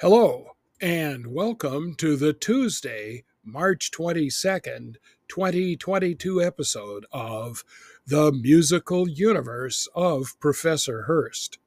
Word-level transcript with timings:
Hello, 0.00 0.56
and 0.80 1.26
welcome 1.28 1.94
to 1.96 2.16
the 2.16 2.32
Tuesday, 2.32 3.24
March 3.44 3.90
22nd, 3.90 4.96
2022 5.28 6.42
episode 6.42 7.06
of 7.10 7.64
The 8.06 8.30
Musical 8.30 9.08
Universe 9.08 9.88
of 9.94 10.38
Professor 10.38 11.02
Hurst. 11.02 11.58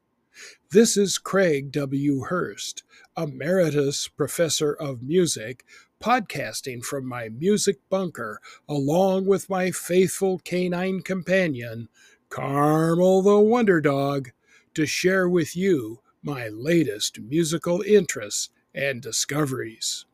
This 0.70 0.96
is 0.96 1.18
Craig 1.18 1.72
W. 1.72 2.24
Hurst, 2.24 2.82
Emeritus 3.16 4.08
Professor 4.08 4.72
of 4.72 5.02
Music, 5.02 5.64
podcasting 6.00 6.82
from 6.84 7.06
my 7.06 7.28
music 7.28 7.78
bunker 7.88 8.40
along 8.68 9.26
with 9.26 9.50
my 9.50 9.70
faithful 9.70 10.38
canine 10.38 11.00
companion, 11.00 11.88
Carmel 12.28 13.22
the 13.22 13.38
Wonder 13.38 13.80
Dog, 13.80 14.30
to 14.74 14.84
share 14.84 15.28
with 15.28 15.56
you 15.56 16.00
my 16.22 16.48
latest 16.48 17.20
musical 17.20 17.82
interests 17.82 18.50
and 18.74 19.00
discoveries. 19.00 20.04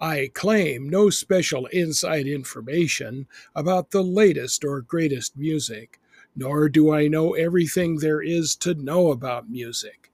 I 0.00 0.30
claim 0.32 0.88
no 0.88 1.10
special 1.10 1.66
inside 1.66 2.26
information 2.26 3.26
about 3.54 3.90
the 3.90 4.02
latest 4.02 4.64
or 4.64 4.80
greatest 4.80 5.36
music, 5.36 6.00
nor 6.36 6.68
do 6.68 6.92
I 6.92 7.08
know 7.08 7.34
everything 7.34 7.98
there 7.98 8.22
is 8.22 8.56
to 8.56 8.74
know 8.74 9.10
about 9.10 9.50
music. 9.50 10.10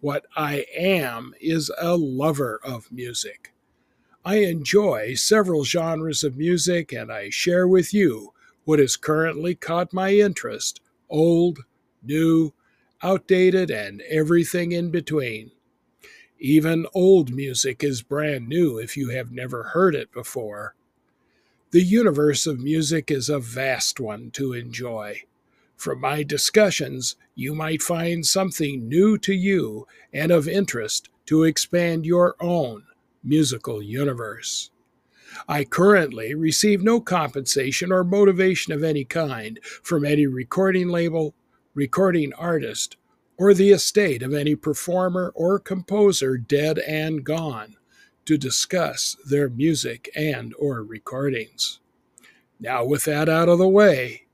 What 0.00 0.26
I 0.36 0.66
am 0.74 1.34
is 1.40 1.70
a 1.78 1.96
lover 1.96 2.60
of 2.62 2.90
music. 2.92 3.52
I 4.24 4.36
enjoy 4.36 5.14
several 5.14 5.64
genres 5.64 6.22
of 6.22 6.36
music 6.36 6.92
and 6.92 7.10
I 7.10 7.30
share 7.30 7.66
with 7.66 7.92
you 7.92 8.32
what 8.64 8.78
has 8.78 8.96
currently 8.96 9.54
caught 9.54 9.92
my 9.92 10.12
interest 10.12 10.80
old, 11.08 11.60
new, 12.02 12.52
outdated, 13.02 13.70
and 13.70 14.02
everything 14.02 14.72
in 14.72 14.90
between. 14.90 15.50
Even 16.38 16.86
old 16.94 17.34
music 17.34 17.82
is 17.82 18.02
brand 18.02 18.48
new 18.48 18.78
if 18.78 18.96
you 18.96 19.10
have 19.10 19.32
never 19.32 19.64
heard 19.64 19.94
it 19.94 20.12
before. 20.12 20.74
The 21.72 21.82
universe 21.82 22.46
of 22.46 22.60
music 22.60 23.10
is 23.10 23.28
a 23.28 23.38
vast 23.38 24.00
one 24.00 24.30
to 24.32 24.52
enjoy. 24.52 25.22
From 25.76 26.00
my 26.00 26.22
discussions, 26.22 27.16
you 27.34 27.54
might 27.54 27.82
find 27.82 28.26
something 28.26 28.88
new 28.88 29.18
to 29.18 29.32
you 29.32 29.86
and 30.12 30.32
of 30.32 30.48
interest 30.48 31.08
to 31.26 31.44
expand 31.44 32.06
your 32.06 32.34
own 32.40 32.84
musical 33.22 33.82
universe. 33.82 34.70
I 35.48 35.64
currently 35.64 36.34
receive 36.34 36.82
no 36.82 37.00
compensation 37.00 37.92
or 37.92 38.04
motivation 38.04 38.72
of 38.72 38.82
any 38.82 39.04
kind 39.04 39.58
from 39.82 40.04
any 40.04 40.26
recording 40.26 40.88
label, 40.88 41.34
recording 41.74 42.32
artist, 42.34 42.96
or 43.36 43.54
the 43.54 43.70
estate 43.70 44.22
of 44.22 44.34
any 44.34 44.54
performer 44.54 45.32
or 45.34 45.58
composer 45.58 46.36
dead 46.36 46.78
and 46.80 47.24
gone 47.24 47.76
to 48.26 48.36
discuss 48.36 49.16
their 49.24 49.48
music 49.48 50.10
and 50.14 50.54
or 50.58 50.82
recordings. 50.82 51.80
Now 52.58 52.84
with 52.84 53.04
that 53.04 53.28
out 53.28 53.48
of 53.48 53.58
the 53.58 53.68
way, 53.68 54.26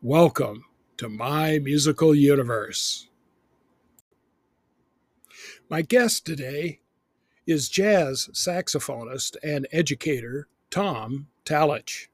welcome 0.00 0.64
to 0.96 1.08
my 1.08 1.58
musical 1.58 2.14
universe. 2.14 3.08
My 5.68 5.82
guest 5.82 6.24
today 6.24 6.80
is 7.46 7.68
jazz 7.68 8.28
saxophonist 8.32 9.36
and 9.42 9.68
educator 9.70 10.48
Tom 10.70 11.28
Tallitsch. 11.44 12.08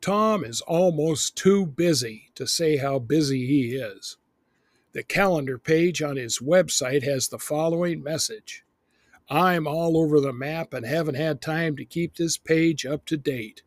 Tom 0.00 0.44
is 0.44 0.60
almost 0.62 1.36
too 1.36 1.64
busy 1.66 2.30
to 2.34 2.46
say 2.46 2.76
how 2.76 2.98
busy 2.98 3.46
he 3.46 3.76
is. 3.76 4.16
The 4.92 5.02
calendar 5.02 5.58
page 5.58 6.02
on 6.02 6.16
his 6.16 6.38
website 6.38 7.04
has 7.04 7.28
the 7.28 7.38
following 7.38 8.02
message 8.02 8.64
I'm 9.30 9.66
all 9.66 9.96
over 9.98 10.20
the 10.20 10.32
map 10.32 10.72
and 10.72 10.86
haven't 10.86 11.16
had 11.16 11.42
time 11.42 11.76
to 11.76 11.84
keep 11.84 12.16
this 12.16 12.38
page 12.38 12.86
up 12.86 13.04
to 13.06 13.16
date. 13.16 13.62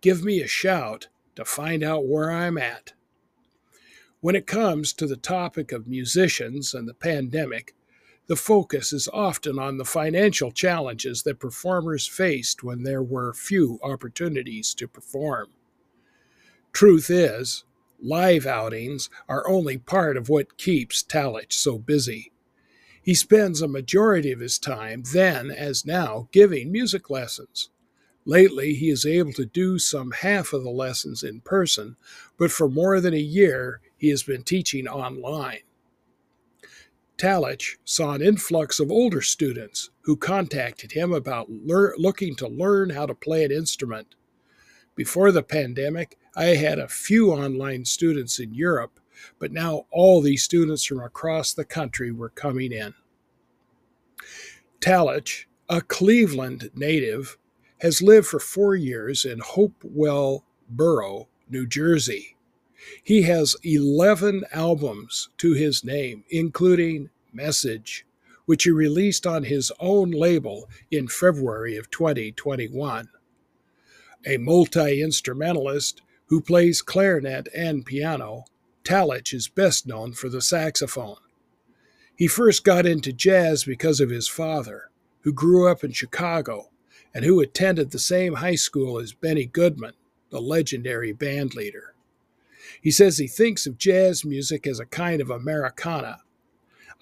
Give 0.00 0.24
me 0.24 0.42
a 0.42 0.48
shout 0.48 1.08
to 1.36 1.44
find 1.44 1.84
out 1.84 2.06
where 2.06 2.30
I'm 2.30 2.58
at. 2.58 2.92
When 4.20 4.34
it 4.34 4.46
comes 4.46 4.92
to 4.94 5.06
the 5.06 5.16
topic 5.16 5.70
of 5.70 5.86
musicians 5.86 6.74
and 6.74 6.88
the 6.88 6.94
pandemic, 6.94 7.74
the 8.26 8.36
focus 8.36 8.92
is 8.92 9.08
often 9.12 9.58
on 9.58 9.76
the 9.76 9.84
financial 9.84 10.50
challenges 10.50 11.22
that 11.22 11.38
performers 11.38 12.06
faced 12.06 12.62
when 12.62 12.82
there 12.82 13.02
were 13.02 13.34
few 13.34 13.78
opportunities 13.82 14.74
to 14.74 14.88
perform. 14.88 15.48
Truth 16.72 17.10
is, 17.10 17.64
live 18.00 18.46
outings 18.46 19.10
are 19.28 19.48
only 19.48 19.78
part 19.78 20.16
of 20.16 20.28
what 20.28 20.56
keeps 20.56 21.02
Tallitsch 21.02 21.52
so 21.52 21.78
busy. 21.78 22.32
He 23.02 23.14
spends 23.14 23.60
a 23.60 23.68
majority 23.68 24.32
of 24.32 24.40
his 24.40 24.58
time, 24.58 25.02
then 25.12 25.50
as 25.50 25.84
now, 25.84 26.28
giving 26.32 26.72
music 26.72 27.10
lessons. 27.10 27.68
Lately, 28.24 28.72
he 28.74 28.88
is 28.88 29.04
able 29.04 29.34
to 29.34 29.44
do 29.44 29.78
some 29.78 30.12
half 30.12 30.54
of 30.54 30.64
the 30.64 30.70
lessons 30.70 31.22
in 31.22 31.42
person, 31.42 31.96
but 32.38 32.50
for 32.50 32.70
more 32.70 33.00
than 33.00 33.12
a 33.12 33.18
year, 33.18 33.82
he 33.98 34.08
has 34.08 34.22
been 34.22 34.42
teaching 34.42 34.88
online. 34.88 35.60
Tallitsch 37.16 37.76
saw 37.84 38.12
an 38.12 38.22
influx 38.22 38.80
of 38.80 38.90
older 38.90 39.22
students 39.22 39.90
who 40.02 40.16
contacted 40.16 40.92
him 40.92 41.12
about 41.12 41.50
lear- 41.50 41.94
looking 41.96 42.34
to 42.36 42.48
learn 42.48 42.90
how 42.90 43.06
to 43.06 43.14
play 43.14 43.44
an 43.44 43.52
instrument. 43.52 44.14
Before 44.96 45.30
the 45.30 45.42
pandemic, 45.42 46.18
I 46.36 46.46
had 46.56 46.78
a 46.78 46.88
few 46.88 47.32
online 47.32 47.84
students 47.84 48.40
in 48.40 48.54
Europe, 48.54 48.98
but 49.38 49.52
now 49.52 49.86
all 49.90 50.20
these 50.20 50.42
students 50.42 50.84
from 50.84 51.00
across 51.00 51.52
the 51.52 51.64
country 51.64 52.10
were 52.10 52.30
coming 52.30 52.72
in. 52.72 52.94
Tallitsch, 54.80 55.44
a 55.68 55.80
Cleveland 55.80 56.70
native, 56.74 57.38
has 57.78 58.02
lived 58.02 58.26
for 58.26 58.40
four 58.40 58.74
years 58.74 59.24
in 59.24 59.38
Hopewell 59.38 60.44
Borough, 60.68 61.28
New 61.48 61.66
Jersey. 61.66 62.33
He 63.02 63.22
has 63.22 63.56
11 63.62 64.44
albums 64.52 65.28
to 65.38 65.52
his 65.52 65.84
name, 65.84 66.24
including 66.30 67.10
Message, 67.32 68.06
which 68.46 68.64
he 68.64 68.70
released 68.70 69.26
on 69.26 69.44
his 69.44 69.72
own 69.80 70.10
label 70.10 70.68
in 70.90 71.08
February 71.08 71.76
of 71.76 71.90
2021. 71.90 73.08
A 74.26 74.36
multi 74.36 75.02
instrumentalist 75.02 76.00
who 76.26 76.40
plays 76.40 76.82
clarinet 76.82 77.48
and 77.54 77.84
piano, 77.84 78.44
Tallitsch 78.84 79.34
is 79.34 79.48
best 79.48 79.86
known 79.86 80.12
for 80.12 80.28
the 80.28 80.42
saxophone. 80.42 81.16
He 82.16 82.28
first 82.28 82.64
got 82.64 82.86
into 82.86 83.12
jazz 83.12 83.64
because 83.64 84.00
of 84.00 84.10
his 84.10 84.28
father, 84.28 84.90
who 85.22 85.32
grew 85.32 85.68
up 85.68 85.82
in 85.82 85.92
Chicago 85.92 86.70
and 87.12 87.24
who 87.24 87.40
attended 87.40 87.90
the 87.90 87.98
same 87.98 88.34
high 88.34 88.54
school 88.54 88.98
as 88.98 89.12
Benny 89.12 89.46
Goodman, 89.46 89.94
the 90.30 90.40
legendary 90.40 91.12
bandleader. 91.12 91.93
He 92.80 92.90
says 92.90 93.18
he 93.18 93.26
thinks 93.26 93.66
of 93.66 93.78
jazz 93.78 94.24
music 94.24 94.66
as 94.66 94.80
a 94.80 94.86
kind 94.86 95.20
of 95.20 95.30
Americana. 95.30 96.18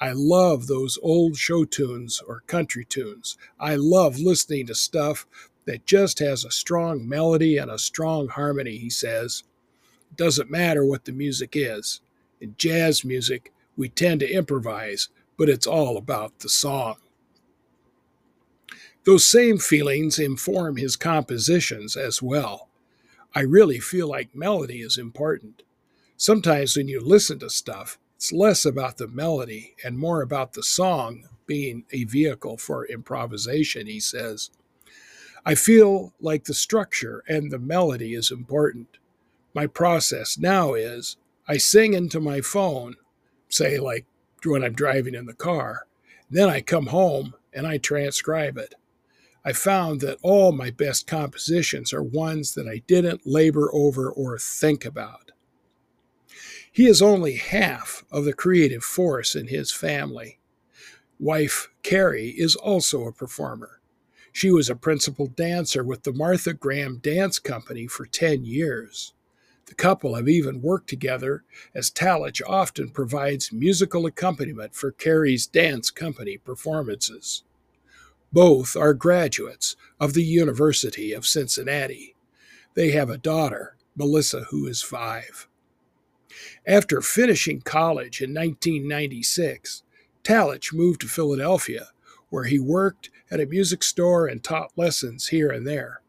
I 0.00 0.12
love 0.12 0.67
those 0.67 0.99
old 1.03 1.37
show 1.37 1.65
tunes 1.65 2.21
or 2.27 2.43
country 2.47 2.84
tunes. 2.84 3.37
I 3.61 3.77
love 3.77 4.19
listening 4.19 4.67
to 4.67 4.75
stuff 4.75 5.27
that 5.65 5.87
just 5.87 6.19
has 6.19 6.45
a 6.45 6.51
strong 6.51 7.09
melody 7.09 7.56
and 7.56 7.71
a 7.71 7.78
strong 7.78 8.28
harmony, 8.28 8.78
he 8.78 8.91
says. 8.91 9.45
It 10.11 10.17
doesn't 10.17 10.51
matter 10.51 10.84
what 10.84 11.05
the 11.05 11.12
music 11.12 11.53
is. 11.55 12.01
In 12.41 12.55
jazz 12.59 13.05
music, 13.05 13.53
we 13.77 13.89
tend 13.89 14.21
to 14.21 14.31
improvise, 14.31 15.09
but 15.39 15.49
it's 15.49 15.67
all 15.67 15.97
about 15.97 16.41
the 16.41 16.49
song. 16.49 16.97
Those 19.05 19.27
same 19.27 19.59
feelings 19.59 20.19
inform 20.19 20.77
his 20.77 20.97
compositions 20.97 21.97
as 21.97 22.22
well. 22.22 22.69
I 23.34 23.41
really 23.41 23.81
feel 23.81 24.09
like 24.09 24.34
melody 24.34 24.81
is 24.81 24.98
important 24.98 25.62
sometimes 26.22 26.77
when 26.77 26.86
you 26.86 27.01
listen 27.01 27.41
to 27.41 27.51
stuff, 27.51 27.98
it's 28.15 28.33
less 28.33 28.65
about 28.65 28.97
the 28.97 29.09
melody 29.09 29.74
and 29.84 29.98
more 29.98 30.22
about 30.22 30.53
the 30.53 30.62
song 30.62 31.24
being 31.47 31.84
a 31.91 32.04
vehicle 32.04 32.57
for 32.57 32.86
improvisation, 32.86 33.89
he 33.89 33.98
says. 33.98 34.51
I 35.45 35.57
feel 35.57 36.15
like 36.21 36.45
the 36.45 36.54
structure 36.54 37.24
and 37.27 37.51
the 37.51 37.59
melody 37.59 38.15
is 38.15 38.30
important. 38.30 38.98
My 39.53 39.66
process 39.66 40.39
now 40.39 40.74
is 40.74 41.16
I 41.48 41.57
sing 41.57 41.92
into 41.92 42.21
my 42.21 42.41
phone, 42.41 42.95
say, 43.48 43.78
like 43.78 44.07
when 44.45 44.62
I'm 44.62 44.74
driving 44.74 45.16
in 45.16 45.27
the 45.27 45.34
car. 45.34 45.86
Then 46.30 46.48
I 46.48 46.60
come 46.60 46.86
home 46.86 47.34
and 47.53 47.66
I 47.66 47.78
transcribe 47.78 48.57
it. 48.57 48.77
I 49.44 49.53
found 49.53 50.00
that 50.00 50.18
all 50.22 50.53
my 50.53 50.71
best 50.71 51.06
compositions 51.06 51.92
are 51.92 52.03
ones 52.03 52.54
that 52.54 52.68
I 52.68 52.83
didn't 52.86 53.27
labor 53.27 53.71
over 53.72 54.10
or 54.10 54.39
think 54.39 54.84
about. 54.84 55.33
He 56.71 56.86
is 56.86 57.03
only 57.03 57.34
half 57.36 58.04
of 58.10 58.24
the 58.24 58.33
creative 58.33 58.84
force 58.84 59.34
in 59.34 59.48
his 59.48 59.72
family. 59.72 60.39
Wife 61.18 61.68
Carrie 61.83 62.34
is 62.39 62.54
also 62.56 63.04
a 63.04 63.12
performer. 63.12 63.80
She 64.33 64.50
was 64.50 64.71
a 64.71 64.77
principal 64.77 65.27
dancer 65.27 65.84
with 65.84 66.04
the 66.04 66.12
Martha 66.12 66.54
Graham 66.54 66.98
Dance 66.98 67.38
Company 67.38 67.86
for 67.86 68.06
10 68.06 68.45
years. 68.45 69.12
The 69.66 69.74
couple 69.74 70.15
have 70.15 70.28
even 70.28 70.62
worked 70.62 70.88
together 70.88 71.45
as 71.74 71.91
Tallitsch 71.91 72.41
often 72.47 72.91
provides 72.91 73.53
musical 73.53 74.06
accompaniment 74.06 74.74
for 74.74 74.91
Carrie's 74.91 75.47
dance 75.47 75.91
company 75.91 76.38
performances. 76.38 77.45
Both 78.33 78.77
are 78.77 78.95
graduates 78.95 79.77
of 80.01 80.15
the 80.15 80.25
University 80.25 81.13
of 81.13 81.27
Cincinnati. 81.27 82.15
They 82.75 82.93
have 82.93 83.11
a 83.11 83.19
daughter, 83.19 83.77
Melissa, 83.95 84.45
who 84.51 84.67
is 84.67 84.83
five. 84.83 85.49
After 86.67 87.03
finishing 87.03 87.61
college 87.61 88.23
in 88.23 88.31
1996, 88.31 89.83
Tallitsch 90.25 90.73
moved 90.73 91.03
to 91.03 91.09
Philadelphia, 91.09 91.89
where 92.31 92.45
he 92.45 92.59
worked 92.59 93.11
at 93.31 93.41
a 93.41 93.47
music 93.47 93.83
store 93.83 94.27
and 94.27 94.43
taught 94.43 94.73
lessons 94.77 95.29
here 95.29 95.51
and 95.51 95.67
there. 95.67 96.01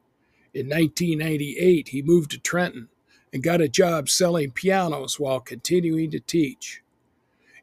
In 0.53 0.67
1998, 0.67 1.89
he 1.89 2.01
moved 2.01 2.31
to 2.31 2.39
Trenton 2.39 2.89
and 3.33 3.43
got 3.43 3.59
a 3.59 3.67
job 3.67 4.07
selling 4.07 4.51
pianos 4.51 5.19
while 5.19 5.39
continuing 5.39 6.11
to 6.11 6.19
teach. 6.19 6.82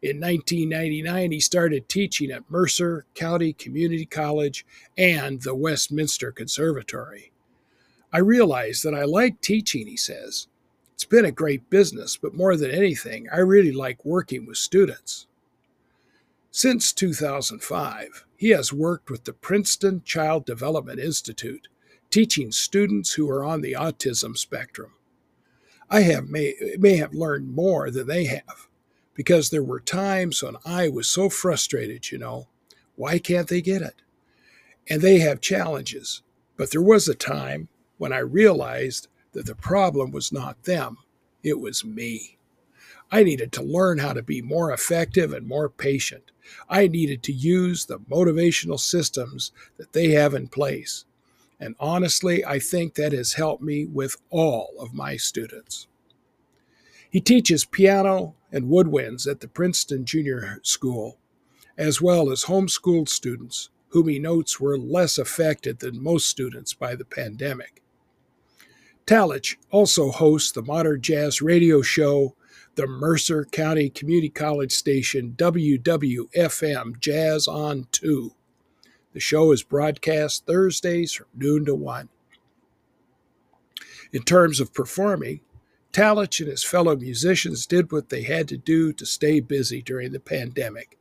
In 0.03 0.19
1999, 0.19 1.31
he 1.31 1.41
started 1.41 1.87
teaching 1.87 2.31
at 2.31 2.51
Mercer 2.51 3.05
County 3.15 3.53
Community 3.53 4.07
College 4.07 4.65
and 4.97 5.43
the 5.43 5.55
Westminster 5.55 6.33
Conservatory. 6.33 7.33
I 8.11 8.19
realized 8.19 8.83
that 8.85 8.95
I 8.95 9.05
like 9.05 9.43
teaching, 9.43 9.87
he 9.87 9.99
says. 9.99 10.47
It's 10.95 11.05
been 11.05 11.27
a 11.27 11.33
great 11.33 11.69
business, 11.69 12.17
but 12.17 12.35
more 12.35 12.57
than 12.57 12.71
anything, 12.71 13.29
I 13.31 13.41
really 13.41 13.73
like 13.73 14.03
working 14.03 14.47
with 14.47 14.57
students. 14.57 15.27
Since 16.51 16.95
2005, 16.95 18.25
he 18.37 18.51
has 18.51 18.73
worked 18.73 19.11
with 19.11 19.25
the 19.25 19.35
Princeton 19.35 20.03
Child 20.03 20.47
Development 20.47 20.99
Institute, 20.99 21.69
teaching 22.09 22.53
students 22.53 23.13
who 23.13 23.29
are 23.29 23.45
on 23.45 23.61
the 23.61 23.75
autism 23.75 24.35
spectrum. 24.37 24.93
I 25.91 26.01
have 26.03 26.31
may, 26.31 26.55
may 26.79 26.97
have 26.97 27.13
learned 27.13 27.55
more 27.55 27.91
than 27.91 28.07
they 28.07 28.25
have 28.25 28.70
because 29.15 29.51
there 29.51 29.63
were 29.63 29.81
times 29.81 30.43
when 30.43 30.57
I 30.65 30.89
was 30.89 31.09
so 31.09 31.29
frustrated, 31.29 32.11
you 32.11 32.19
know, 32.19 32.49
why 32.97 33.19
can't 33.19 33.49
they 33.49 33.61
get 33.61 33.83
it? 33.83 34.03
And 34.89 35.03
they 35.03 35.19
have 35.19 35.41
challenges. 35.41 36.23
But 36.57 36.71
there 36.71 36.83
was 36.83 37.09
a 37.09 37.15
time 37.15 37.69
when 37.99 38.13
I 38.13 38.19
realized 38.19 39.09
that 39.33 39.47
the 39.47 39.55
problem 39.55 40.11
was 40.11 40.33
not 40.33 40.65
them, 40.65 40.99
it 41.43 41.61
was 41.61 41.85
me. 41.85 42.39
I 43.13 43.23
needed 43.25 43.53
to 43.53 43.63
learn 43.63 43.99
how 43.99 44.13
to 44.13 44.23
be 44.23 44.41
more 44.41 44.73
effective 44.73 45.33
and 45.33 45.47
more 45.47 45.69
patient. 45.69 46.31
I 46.69 46.87
needed 46.87 47.23
to 47.25 47.33
use 47.33 47.87
the 47.87 47.99
motivational 47.99 48.79
systems 48.79 49.53
that 49.79 49.93
they 49.93 50.11
have 50.11 50.35
in 50.35 50.49
place. 50.49 51.05
And 51.59 51.75
honestly, 51.79 52.45
I 52.45 52.59
think 52.59 52.95
that 52.95 53.13
has 53.13 53.35
helped 53.35 53.63
me 53.63 53.85
with 53.85 54.17
all 54.31 54.75
of 54.79 54.95
my 54.95 55.17
students. 55.17 55.87
He 57.11 57.21
teaches 57.21 57.65
piano 57.65 58.37
and 58.53 58.67
woodwinds 58.67 59.27
at 59.27 59.41
the 59.41 59.49
Princeton 59.49 60.05
Junior 60.05 60.61
School, 60.63 61.19
as 61.77 62.01
well 62.01 62.31
as 62.31 62.45
homeschooled 62.45 63.09
students, 63.09 63.71
whom 63.89 64.09
he 64.09 64.21
notes 64.21 64.61
were 64.61 64.79
less 64.79 65.19
affected 65.19 65.81
than 65.81 66.03
most 66.03 66.29
students 66.29 66.73
by 66.73 66.95
the 66.95 67.05
pandemic. 67.05 67.83
Tallitsch 69.07 69.57
also 69.71 70.13
hosts 70.13 70.53
the 70.53 70.63
modern 70.63 71.03
jazz 71.03 71.43
radio 71.43 71.83
show, 71.83 72.37
the 72.77 72.87
Mercer 72.87 73.45
County 73.45 73.91
Community 73.91 74.29
College 74.29 74.71
station 74.71 75.35
WWFM 75.37 77.01
Jazz 77.01 77.49
on 77.49 77.89
2. 77.91 78.33
The 79.13 79.19
show 79.21 79.51
is 79.51 79.65
broadcast 79.65 80.47
Thursdays 80.47 81.13
from 81.13 81.27
noon 81.35 81.65
to 81.65 81.75
1. 81.75 82.09
In 84.13 84.23
terms 84.23 84.61
of 84.61 84.73
performing, 84.73 85.41
Tallitsch 85.93 86.41
and 86.41 86.49
his 86.49 86.63
fellow 86.63 86.97
musicians 86.97 87.67
did 87.67 87.91
what 87.91 88.09
they 88.09 88.23
had 88.23 88.49
to 88.49 88.57
do 88.57 88.93
to 88.93 89.05
stay 89.05 89.41
busy 89.41 89.83
during 89.83 90.13
the 90.13 90.21
pandemic. 90.21 90.99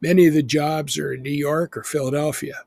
Many 0.00 0.26
of 0.26 0.34
the 0.34 0.42
jobs 0.42 0.98
are 0.98 1.12
in 1.12 1.22
New 1.22 1.30
York 1.30 1.76
or 1.76 1.82
Philadelphia. 1.82 2.62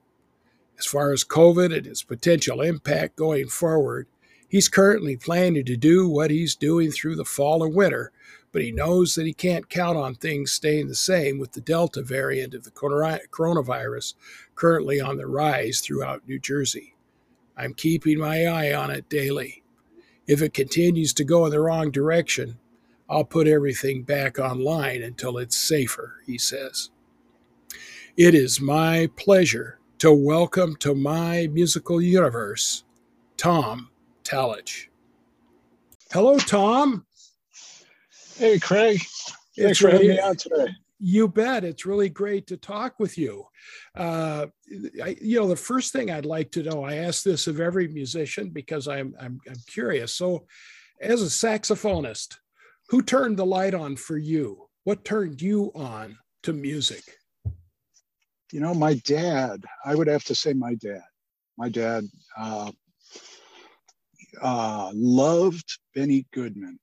As 0.77 0.85
far 0.85 1.11
as 1.11 1.23
COVID 1.23 1.75
and 1.75 1.85
its 1.87 2.03
potential 2.03 2.61
impact 2.61 3.15
going 3.15 3.47
forward, 3.47 4.07
he's 4.47 4.69
currently 4.69 5.17
planning 5.17 5.65
to 5.65 5.75
do 5.75 6.07
what 6.07 6.31
he's 6.31 6.55
doing 6.55 6.91
through 6.91 7.15
the 7.15 7.25
fall 7.25 7.63
and 7.63 7.75
winter 7.75 8.11
but 8.51 8.61
he 8.61 8.71
knows 8.71 9.15
that 9.15 9.25
he 9.25 9.33
can't 9.33 9.69
count 9.69 9.97
on 9.97 10.15
things 10.15 10.51
staying 10.51 10.87
the 10.87 10.95
same 10.95 11.39
with 11.39 11.51
the 11.51 11.61
Delta 11.61 12.01
variant 12.01 12.53
of 12.53 12.63
the 12.63 12.71
coronavirus 12.71 14.15
currently 14.55 14.99
on 14.99 15.17
the 15.17 15.27
rise 15.27 15.79
throughout 15.79 16.27
New 16.27 16.39
Jersey. 16.39 16.95
I'm 17.55 17.73
keeping 17.73 18.19
my 18.19 18.45
eye 18.45 18.73
on 18.73 18.89
it 18.89 19.09
daily. 19.09 19.58
If 20.29 20.43
it 20.43 20.53
continues 20.53 21.11
to 21.15 21.23
go 21.23 21.45
in 21.47 21.51
the 21.51 21.59
wrong 21.59 21.89
direction, 21.89 22.59
I'll 23.09 23.23
put 23.23 23.47
everything 23.47 24.03
back 24.03 24.37
online 24.37 25.01
until 25.01 25.39
it's 25.39 25.57
safer, 25.57 26.17
he 26.23 26.37
says. 26.37 26.91
It 28.15 28.35
is 28.35 28.61
my 28.61 29.09
pleasure 29.15 29.79
to 29.97 30.13
welcome 30.13 30.75
to 30.81 30.93
my 30.93 31.47
musical 31.47 31.99
universe 31.99 32.83
Tom 33.37 33.89
Tallitsch. 34.23 34.89
Hello, 36.11 36.37
Tom. 36.37 37.07
Hey, 38.37 38.59
Craig. 38.59 38.99
Thanks 38.99 39.57
it's 39.57 39.79
for 39.79 39.89
having 39.89 40.09
me 40.09 40.19
on 40.19 40.35
today. 40.35 40.67
You 40.99 41.29
bet. 41.29 41.63
It's 41.63 41.85
really 41.85 42.09
great 42.09 42.47
to 42.47 42.57
talk 42.57 42.99
with 42.99 43.17
you. 43.17 43.45
Uh, 43.95 44.47
I, 45.03 45.15
you 45.21 45.39
know, 45.39 45.47
the 45.47 45.55
first 45.55 45.93
thing 45.93 46.11
I'd 46.11 46.25
like 46.25 46.51
to 46.51 46.63
know, 46.63 46.83
I 46.83 46.95
ask 46.95 47.23
this 47.23 47.47
of 47.47 47.61
every 47.61 47.87
musician 47.87 48.49
because 48.49 48.87
I'm, 48.87 49.15
I'm, 49.19 49.39
I'm 49.47 49.55
curious. 49.67 50.13
So, 50.13 50.45
as 51.01 51.21
a 51.21 51.25
saxophonist, 51.25 52.35
who 52.89 53.01
turned 53.01 53.37
the 53.37 53.45
light 53.45 53.73
on 53.73 53.95
for 53.95 54.17
you? 54.17 54.67
What 54.83 55.05
turned 55.05 55.41
you 55.41 55.71
on 55.73 56.17
to 56.43 56.51
music? 56.51 57.03
You 58.51 58.59
know, 58.59 58.73
my 58.73 58.95
dad, 59.05 59.63
I 59.85 59.95
would 59.95 60.07
have 60.07 60.25
to 60.25 60.35
say 60.35 60.53
my 60.53 60.75
dad. 60.75 61.03
My 61.57 61.69
dad 61.69 62.05
uh, 62.37 62.71
uh, 64.41 64.91
loved 64.93 65.77
Benny 65.93 66.25
Goodman 66.33 66.79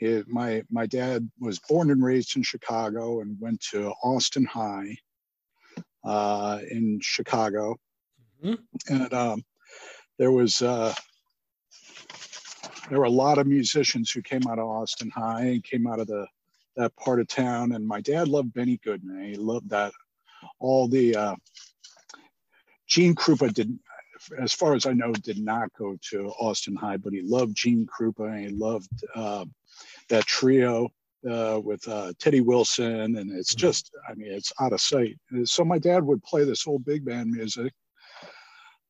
it, 0.00 0.28
my 0.28 0.62
my 0.70 0.86
dad 0.86 1.28
was 1.40 1.58
born 1.58 1.90
and 1.90 2.02
raised 2.02 2.36
in 2.36 2.42
Chicago 2.42 3.20
and 3.20 3.40
went 3.40 3.60
to 3.72 3.92
Austin 4.02 4.44
High 4.44 4.96
uh, 6.04 6.60
in 6.70 7.00
Chicago, 7.02 7.76
mm-hmm. 8.42 8.94
and 8.94 9.12
um, 9.12 9.44
there 10.18 10.32
was 10.32 10.62
uh, 10.62 10.94
there 12.88 12.98
were 12.98 13.04
a 13.04 13.10
lot 13.10 13.38
of 13.38 13.46
musicians 13.46 14.10
who 14.10 14.22
came 14.22 14.46
out 14.48 14.58
of 14.58 14.66
Austin 14.66 15.10
High 15.10 15.44
and 15.44 15.64
came 15.64 15.86
out 15.86 16.00
of 16.00 16.06
the 16.06 16.26
that 16.76 16.94
part 16.96 17.20
of 17.20 17.28
town. 17.28 17.72
And 17.72 17.86
my 17.86 18.00
dad 18.00 18.28
loved 18.28 18.54
Benny 18.54 18.78
Goodman. 18.82 19.24
He 19.24 19.34
loved 19.34 19.70
that 19.70 19.92
all 20.60 20.88
the 20.88 21.14
uh, 21.16 21.36
Gene 22.86 23.14
Krupa 23.14 23.52
didn't, 23.52 23.80
as 24.38 24.52
far 24.52 24.74
as 24.74 24.86
I 24.86 24.92
know, 24.92 25.12
did 25.12 25.38
not 25.38 25.70
go 25.78 25.96
to 26.10 26.28
Austin 26.40 26.76
High, 26.76 26.96
but 26.96 27.12
he 27.12 27.20
loved 27.22 27.54
Gene 27.54 27.86
Krupa 27.86 28.28
and 28.28 28.40
he 28.40 28.48
loved 28.48 29.04
uh, 29.14 29.44
that 30.08 30.26
trio 30.26 30.88
uh, 31.28 31.60
with 31.62 31.86
uh, 31.88 32.12
Teddy 32.18 32.40
Wilson, 32.40 33.16
and 33.16 33.30
it's 33.32 33.54
mm-hmm. 33.54 33.66
just, 33.66 33.90
I 34.08 34.14
mean, 34.14 34.32
it's 34.32 34.52
out 34.60 34.72
of 34.72 34.80
sight. 34.80 35.18
So 35.44 35.64
my 35.64 35.78
dad 35.78 36.04
would 36.04 36.22
play 36.22 36.44
this 36.44 36.66
old 36.66 36.84
big 36.84 37.04
band 37.04 37.30
music, 37.30 37.72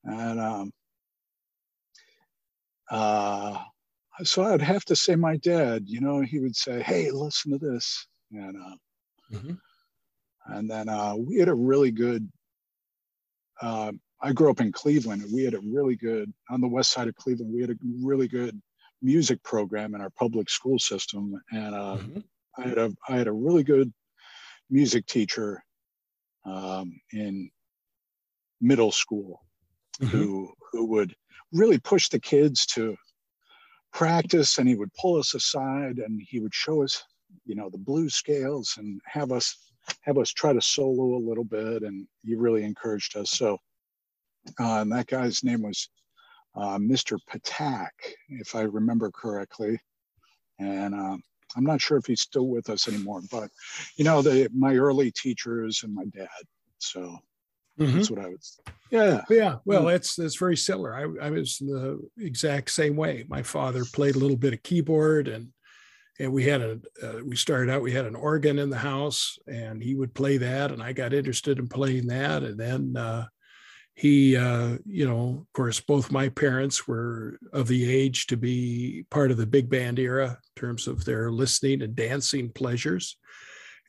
and 0.05 0.41
um, 0.41 0.73
uh, 2.91 3.59
so 4.23 4.45
I'd 4.45 4.63
have 4.63 4.85
to 4.87 4.97
say 4.97 5.17
my 5.17 5.37
dad. 5.37 5.85
You 5.87 6.01
know, 6.01 6.21
he 6.21 6.39
would 6.39 6.57
say, 6.57 6.83
"Hey, 6.83 7.11
listen 7.11 7.53
to 7.53 7.59
this," 7.59 8.07
and 8.33 8.57
uh, 8.57 9.37
mm-hmm. 9.37 9.55
and 10.47 10.71
then 10.71 10.89
uh, 10.89 11.15
we 11.17 11.37
had 11.37 11.49
a 11.49 11.55
really 11.55 11.91
good. 11.91 12.31
Uh, 13.61 13.93
I 14.21 14.33
grew 14.33 14.51
up 14.51 14.61
in 14.61 14.73
Cleveland, 14.73 15.23
and 15.23 15.33
we 15.33 15.45
had 15.45 15.55
a 15.55 15.61
really 15.61 15.97
good 15.97 16.33
on 16.51 16.61
the 16.61 16.69
west 16.69 16.93
side 16.93 17.09
of 17.09 17.15
Cleveland. 17.17 17.53
We 17.55 17.61
had 17.61 17.71
a 17.71 17.77
really 18.03 18.29
good 18.29 18.61
music 19.03 19.43
program 19.43 19.95
in 19.95 20.01
our 20.01 20.11
public 20.11 20.51
school 20.51 20.79
system, 20.79 21.35
and 21.53 21.75
uh, 21.75 21.97
mm-hmm. 21.99 22.21
I 22.59 22.69
had 22.69 22.79
a 22.79 22.93
I 23.09 23.17
had 23.17 23.29
a 23.29 23.33
really 23.33 23.63
good 23.63 23.93
music 24.71 25.07
teacher 25.07 25.63
um, 26.45 27.01
in 27.13 27.51
middle 28.61 28.93
school 28.93 29.41
mm-hmm. 30.01 30.17
who 30.17 30.53
who 30.73 30.85
would 30.87 31.15
really 31.53 31.79
push 31.79 32.09
the 32.09 32.21
kids 32.21 32.67
to 32.67 32.97
practice, 33.93 34.59
and 34.59 34.69
he 34.69 34.75
would 34.75 34.93
pull 34.95 35.19
us 35.19 35.35
aside 35.35 35.99
and 35.99 36.21
he 36.29 36.41
would 36.41 36.55
show 36.55 36.83
us, 36.83 37.03
you 37.47 37.55
know, 37.55 37.71
the 37.71 37.79
blues 37.79 38.15
scales 38.15 38.75
and 38.79 39.01
have 39.07 39.33
us 39.33 39.57
have 40.03 40.19
us 40.19 40.31
try 40.31 40.53
to 40.53 40.61
solo 40.61 41.17
a 41.17 41.27
little 41.27 41.45
bit, 41.45 41.83
and 41.83 42.07
he 42.23 42.35
really 42.35 42.65
encouraged 42.65 43.17
us. 43.17 43.31
So, 43.31 43.59
uh, 44.61 44.81
and 44.81 44.93
that 44.93 45.07
guy's 45.07 45.43
name 45.43 45.63
was 45.63 45.89
uh, 46.59 46.79
Mr. 46.79 47.19
Patak, 47.31 47.91
if 48.29 48.55
I 48.55 48.63
remember 48.63 49.11
correctly. 49.11 49.79
And 50.59 50.95
um, 50.95 51.23
I'm 51.57 51.65
not 51.65 51.81
sure 51.81 51.99
if 51.99 52.07
he's 52.07 52.21
still 52.21 52.49
with 52.49 52.69
us 52.69 52.89
anymore, 52.89 53.21
but 53.31 53.49
you 53.97 54.05
know, 54.05 54.23
the, 54.23 54.51
my 54.55 54.75
early 54.75 55.11
teachers 55.13 55.83
and 55.85 55.95
my 55.95 56.05
dad. 56.07 56.29
So 56.79 57.19
Mm-hmm. 57.79 57.97
That's 57.97 58.11
what 58.11 58.25
I 58.25 58.29
would. 58.29 58.41
Yeah. 58.91 59.23
Yeah. 59.31 59.57
Well, 59.65 59.85
that's 59.85 60.17
that's 60.17 60.37
very 60.37 60.57
similar. 60.57 60.95
I, 60.95 61.27
I 61.27 61.31
was 61.31 61.59
the 61.59 62.01
exact 62.19 62.71
same 62.71 62.97
way. 62.97 63.25
My 63.29 63.43
father 63.43 63.85
played 63.85 64.17
a 64.17 64.19
little 64.19 64.37
bit 64.37 64.53
of 64.53 64.63
keyboard, 64.63 65.29
and 65.29 65.49
and 66.19 66.33
we 66.33 66.45
had 66.45 66.61
a 66.61 66.81
uh, 67.03 67.21
we 67.25 67.37
started 67.37 67.71
out 67.71 67.83
we 67.83 67.93
had 67.93 68.07
an 68.07 68.17
organ 68.17 68.59
in 68.59 68.71
the 68.71 68.79
house, 68.79 69.39
and 69.47 69.83
he 69.83 69.95
would 69.95 70.15
play 70.15 70.39
that, 70.39 70.73
and 70.73 70.83
I 70.83 70.93
got 70.93 71.15
interested 71.15 71.59
in 71.59 71.69
playing 71.69 72.09
that, 72.09 72.43
and 72.43 72.59
then. 72.59 72.97
Uh, 72.97 73.27
he, 73.99 74.37
uh, 74.37 74.79
you 74.87 75.09
know, 75.09 75.41
of 75.41 75.53
course, 75.53 75.81
both 75.81 76.13
my 76.13 76.29
parents 76.29 76.87
were 76.87 77.37
of 77.53 77.67
the 77.67 77.93
age 77.93 78.29
to 78.29 78.37
be 78.37 79.05
part 79.11 79.33
of 79.33 79.39
the 79.39 79.47
big 79.47 79.69
band 79.69 79.99
era 79.99 80.29
in 80.29 80.61
terms 80.61 80.87
of 80.87 81.05
their 81.05 81.33
listening 81.33 81.83
and 81.83 81.97
dancing 81.97 82.49
pleasures 82.49 83.17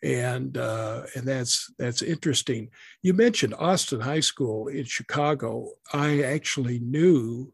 and 0.01 0.57
uh, 0.57 1.03
and 1.15 1.27
that's 1.27 1.71
that's 1.77 2.01
interesting. 2.01 2.69
You 3.03 3.13
mentioned 3.13 3.53
Austin 3.59 3.99
High 3.99 4.21
School 4.21 4.67
in 4.67 4.85
Chicago. 4.85 5.69
I 5.93 6.23
actually 6.23 6.79
knew 6.79 7.53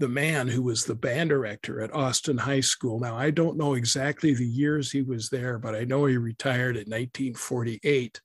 the 0.00 0.08
man 0.08 0.48
who 0.48 0.62
was 0.62 0.84
the 0.84 0.94
band 0.94 1.30
director 1.30 1.80
at 1.80 1.94
Austin 1.94 2.38
High 2.38 2.60
School. 2.60 2.98
Now 2.98 3.16
I 3.16 3.30
don't 3.30 3.56
know 3.56 3.74
exactly 3.74 4.34
the 4.34 4.46
years 4.46 4.90
he 4.90 5.02
was 5.02 5.28
there, 5.28 5.58
but 5.58 5.74
I 5.74 5.84
know 5.84 6.06
he 6.06 6.16
retired 6.16 6.76
in 6.76 6.90
1948. 6.90 8.20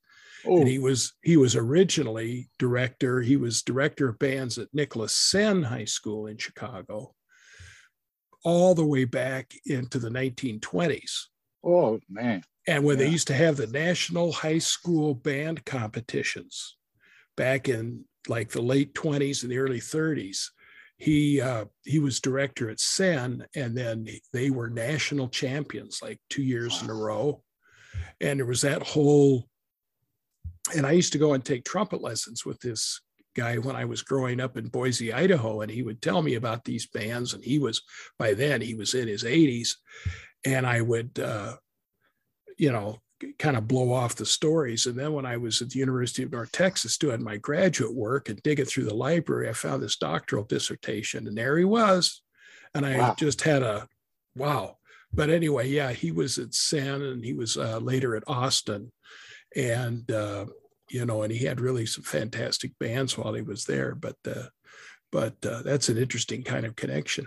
Oh. 0.46 0.58
And 0.58 0.68
he 0.68 0.78
was 0.78 1.12
he 1.22 1.36
was 1.36 1.56
originally 1.56 2.48
director. 2.58 3.20
He 3.20 3.36
was 3.36 3.62
director 3.62 4.08
of 4.08 4.18
bands 4.18 4.58
at 4.58 4.68
Nicholas 4.72 5.14
Senn 5.14 5.62
High 5.62 5.84
School 5.84 6.26
in 6.26 6.38
Chicago, 6.38 7.14
all 8.44 8.74
the 8.74 8.86
way 8.86 9.04
back 9.04 9.52
into 9.66 9.98
the 9.98 10.10
1920s. 10.10 11.26
Oh 11.64 12.00
man! 12.08 12.42
And 12.66 12.84
when 12.84 12.98
yeah. 12.98 13.06
they 13.06 13.10
used 13.10 13.26
to 13.28 13.34
have 13.34 13.56
the 13.56 13.66
national 13.66 14.32
high 14.32 14.58
school 14.58 15.14
band 15.14 15.64
competitions 15.64 16.76
back 17.36 17.68
in 17.68 18.04
like 18.28 18.50
the 18.50 18.62
late 18.62 18.94
20s 18.94 19.42
and 19.42 19.50
the 19.50 19.58
early 19.58 19.80
30s, 19.80 20.46
he 21.00 21.40
uh, 21.40 21.64
he 21.84 21.98
was 21.98 22.20
director 22.20 22.68
at 22.68 22.78
Senn, 22.78 23.46
and 23.56 23.76
then 23.76 24.06
they 24.34 24.50
were 24.50 24.68
national 24.68 25.28
champions 25.28 26.00
like 26.02 26.20
two 26.28 26.42
years 26.42 26.82
in 26.82 26.90
a 26.90 26.94
row. 26.94 27.42
And 28.20 28.38
there 28.38 28.46
was 28.46 28.60
that 28.60 28.82
whole. 28.82 29.48
And 30.76 30.86
I 30.86 30.92
used 30.92 31.12
to 31.12 31.18
go 31.18 31.32
and 31.32 31.44
take 31.44 31.64
trumpet 31.64 32.02
lessons 32.02 32.44
with 32.44 32.60
this 32.60 33.00
guy 33.34 33.56
when 33.56 33.76
I 33.76 33.84
was 33.84 34.02
growing 34.02 34.40
up 34.40 34.56
in 34.56 34.68
Boise, 34.68 35.12
Idaho, 35.12 35.62
and 35.62 35.70
he 35.70 35.82
would 35.82 36.02
tell 36.02 36.22
me 36.22 36.34
about 36.34 36.64
these 36.64 36.86
bands. 36.86 37.34
And 37.34 37.44
he 37.44 37.58
was 37.58 37.82
by 38.18 38.34
then 38.34 38.60
he 38.60 38.74
was 38.74 38.94
in 38.94 39.08
his 39.08 39.24
80s, 39.24 39.70
and 40.44 40.66
I 40.66 40.80
would 40.80 41.18
uh, 41.18 41.56
you 42.60 42.70
know, 42.70 43.00
kind 43.38 43.56
of 43.56 43.66
blow 43.66 43.90
off 43.90 44.16
the 44.16 44.26
stories. 44.26 44.84
And 44.84 44.96
then 44.98 45.14
when 45.14 45.24
I 45.24 45.38
was 45.38 45.62
at 45.62 45.70
the 45.70 45.78
University 45.78 46.22
of 46.22 46.30
North 46.30 46.52
Texas 46.52 46.98
doing 46.98 47.24
my 47.24 47.38
graduate 47.38 47.94
work 47.94 48.28
and 48.28 48.42
digging 48.42 48.66
through 48.66 48.84
the 48.84 48.94
library, 48.94 49.48
I 49.48 49.54
found 49.54 49.82
this 49.82 49.96
doctoral 49.96 50.44
dissertation, 50.44 51.26
and 51.26 51.36
there 51.36 51.56
he 51.56 51.64
was. 51.64 52.22
And 52.74 52.84
I 52.84 52.98
wow. 52.98 53.14
just 53.18 53.40
had 53.40 53.62
a 53.62 53.88
wow. 54.36 54.76
But 55.12 55.30
anyway, 55.30 55.68
yeah, 55.68 55.92
he 55.92 56.12
was 56.12 56.38
at 56.38 56.52
Senn, 56.52 57.00
and 57.00 57.24
he 57.24 57.32
was 57.32 57.56
uh, 57.56 57.78
later 57.78 58.14
at 58.14 58.24
Austin. 58.26 58.92
And, 59.56 60.10
uh, 60.10 60.46
you 60.90 61.06
know, 61.06 61.22
and 61.22 61.32
he 61.32 61.44
had 61.44 61.60
really 61.60 61.86
some 61.86 62.04
fantastic 62.04 62.72
bands 62.78 63.16
while 63.16 63.34
he 63.34 63.42
was 63.42 63.64
there. 63.64 63.94
But, 63.94 64.16
uh, 64.26 64.48
but 65.12 65.34
uh, 65.44 65.62
that's 65.62 65.88
an 65.88 65.98
interesting 65.98 66.42
kind 66.42 66.66
of 66.66 66.76
connection. 66.76 67.26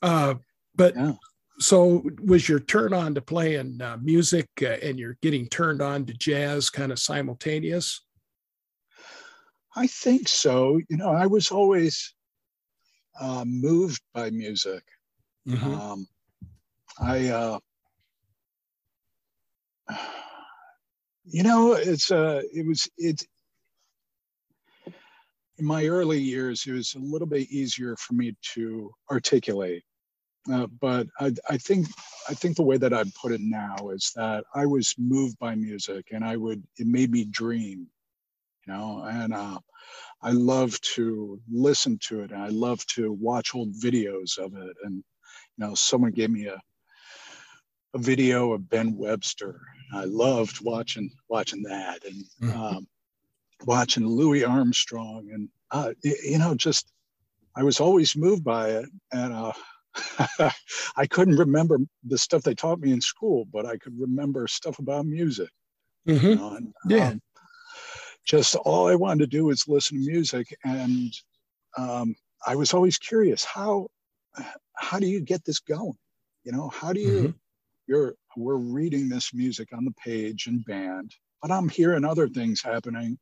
Uh, 0.00 0.34
but 0.74 0.96
yeah 0.96 1.12
so 1.58 2.02
was 2.24 2.48
your 2.48 2.60
turn 2.60 2.92
on 2.92 3.14
to 3.14 3.20
playing 3.20 3.80
uh, 3.80 3.96
music 4.02 4.48
uh, 4.62 4.76
and 4.82 4.98
you're 4.98 5.18
getting 5.22 5.46
turned 5.48 5.80
on 5.82 6.04
to 6.04 6.12
jazz 6.14 6.70
kind 6.70 6.92
of 6.92 6.98
simultaneous 6.98 8.00
i 9.76 9.86
think 9.86 10.28
so 10.28 10.80
you 10.88 10.96
know 10.96 11.10
i 11.10 11.26
was 11.26 11.50
always 11.50 12.14
uh, 13.20 13.44
moved 13.46 14.02
by 14.14 14.30
music 14.30 14.82
mm-hmm. 15.46 15.74
um, 15.74 16.06
i 17.00 17.28
uh, 17.28 17.58
you 21.24 21.42
know 21.42 21.74
it's 21.74 22.10
uh 22.10 22.42
it 22.52 22.66
was 22.66 22.88
it 22.98 23.24
in 25.58 25.64
my 25.64 25.86
early 25.86 26.18
years 26.18 26.64
it 26.66 26.72
was 26.72 26.94
a 26.94 26.98
little 26.98 27.26
bit 27.26 27.48
easier 27.50 27.96
for 27.96 28.14
me 28.14 28.34
to 28.54 28.90
articulate. 29.10 29.82
Uh, 30.52 30.66
but 30.80 31.06
I, 31.20 31.32
I, 31.48 31.56
think 31.56 31.86
I 32.28 32.34
think 32.34 32.56
the 32.56 32.64
way 32.64 32.76
that 32.76 32.92
I'd 32.92 33.14
put 33.14 33.30
it 33.30 33.40
now 33.40 33.90
is 33.90 34.10
that 34.16 34.42
I 34.56 34.66
was 34.66 34.92
moved 34.98 35.38
by 35.38 35.54
music, 35.54 36.06
and 36.10 36.24
I 36.24 36.36
would 36.36 36.64
it 36.78 36.86
made 36.88 37.12
me 37.12 37.24
dream, 37.26 37.86
you 38.66 38.72
know, 38.72 39.04
and 39.04 39.32
uh, 39.32 39.60
I 40.20 40.32
love 40.32 40.80
to 40.96 41.40
listen 41.48 41.96
to 42.08 42.22
it, 42.22 42.32
and 42.32 42.42
I 42.42 42.48
love 42.48 42.84
to 42.86 43.12
watch 43.12 43.54
old 43.54 43.72
videos 43.74 44.36
of 44.36 44.56
it, 44.56 44.76
and 44.82 44.96
you 44.96 45.64
know, 45.64 45.76
someone 45.76 46.10
gave 46.10 46.30
me 46.30 46.46
a 46.46 46.60
a 47.94 47.98
video 47.98 48.52
of 48.52 48.68
Ben 48.68 48.96
Webster. 48.96 49.60
I 49.92 50.04
loved 50.04 50.64
watching 50.64 51.10
watching 51.28 51.62
that, 51.64 52.04
and 52.04 52.24
mm-hmm. 52.42 52.60
um, 52.60 52.86
watching 53.66 54.06
Louis 54.06 54.44
Armstrong, 54.44 55.28
and 55.32 55.48
uh, 55.70 55.92
you 56.02 56.38
know, 56.38 56.54
just 56.54 56.90
I 57.56 57.62
was 57.62 57.80
always 57.80 58.16
moved 58.16 58.44
by 58.44 58.70
it, 58.70 58.86
and 59.12 59.32
uh, 59.34 59.52
I 60.96 61.06
couldn't 61.06 61.36
remember 61.36 61.78
the 62.04 62.18
stuff 62.18 62.42
they 62.42 62.54
taught 62.54 62.80
me 62.80 62.92
in 62.92 63.00
school, 63.00 63.46
but 63.52 63.66
I 63.66 63.76
could 63.76 63.98
remember 63.98 64.46
stuff 64.46 64.78
about 64.78 65.06
music. 65.06 65.50
Mm-hmm. 66.08 66.26
You 66.26 66.36
know, 66.36 66.54
and, 66.56 66.74
yeah. 66.88 67.08
Um, 67.08 67.20
just 68.24 68.54
all 68.54 68.86
I 68.86 68.94
wanted 68.94 69.18
to 69.18 69.36
do 69.36 69.46
was 69.46 69.66
listen 69.66 69.98
to 69.98 70.10
music, 70.10 70.56
and 70.64 71.12
um, 71.76 72.14
I 72.46 72.54
was 72.54 72.72
always 72.72 72.96
curious 72.96 73.44
how 73.44 73.88
how 74.76 74.98
do 74.98 75.06
you 75.06 75.20
get 75.20 75.44
this 75.44 75.58
going? 75.58 75.96
You 76.44 76.52
know, 76.52 76.68
how 76.68 76.92
do 76.92 77.00
you 77.00 77.18
mm-hmm. 77.18 77.30
You're 77.86 78.14
we're 78.36 78.56
reading 78.56 79.08
this 79.08 79.34
music 79.34 79.68
on 79.72 79.84
the 79.84 79.92
page 79.92 80.46
and 80.46 80.64
band, 80.64 81.14
but 81.40 81.50
I'm 81.50 81.68
hearing 81.68 82.04
other 82.04 82.28
things 82.28 82.62
happening 82.62 83.18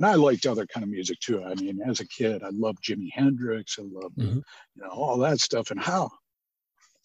and 0.00 0.06
I 0.06 0.14
liked 0.14 0.46
other 0.46 0.64
kind 0.64 0.82
of 0.82 0.88
music 0.88 1.20
too. 1.20 1.44
I 1.44 1.54
mean, 1.56 1.78
as 1.86 2.00
a 2.00 2.08
kid, 2.08 2.42
I 2.42 2.48
loved 2.54 2.82
Jimi 2.82 3.10
Hendrix. 3.12 3.78
I 3.78 3.82
loved, 3.82 4.16
mm-hmm. 4.16 4.38
you 4.38 4.82
know, 4.82 4.88
all 4.88 5.18
that 5.18 5.40
stuff. 5.40 5.70
And 5.70 5.78
how 5.78 6.08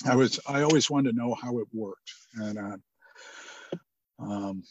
I 0.08 0.16
was, 0.16 0.40
I 0.48 0.62
always 0.62 0.90
wanted 0.90 1.12
to 1.12 1.18
know 1.18 1.34
how 1.34 1.60
it 1.60 1.68
worked. 1.74 2.10
And 2.36 2.58
uh, 2.58 3.78
um, 4.18 4.64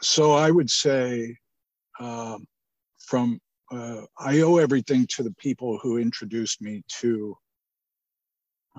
so 0.00 0.34
I 0.34 0.52
would 0.52 0.70
say, 0.70 1.36
um, 1.98 2.46
from 3.00 3.40
uh, 3.72 4.02
I 4.16 4.42
owe 4.42 4.58
everything 4.58 5.04
to 5.16 5.24
the 5.24 5.34
people 5.34 5.80
who 5.82 5.98
introduced 5.98 6.62
me 6.62 6.84
to 7.00 7.36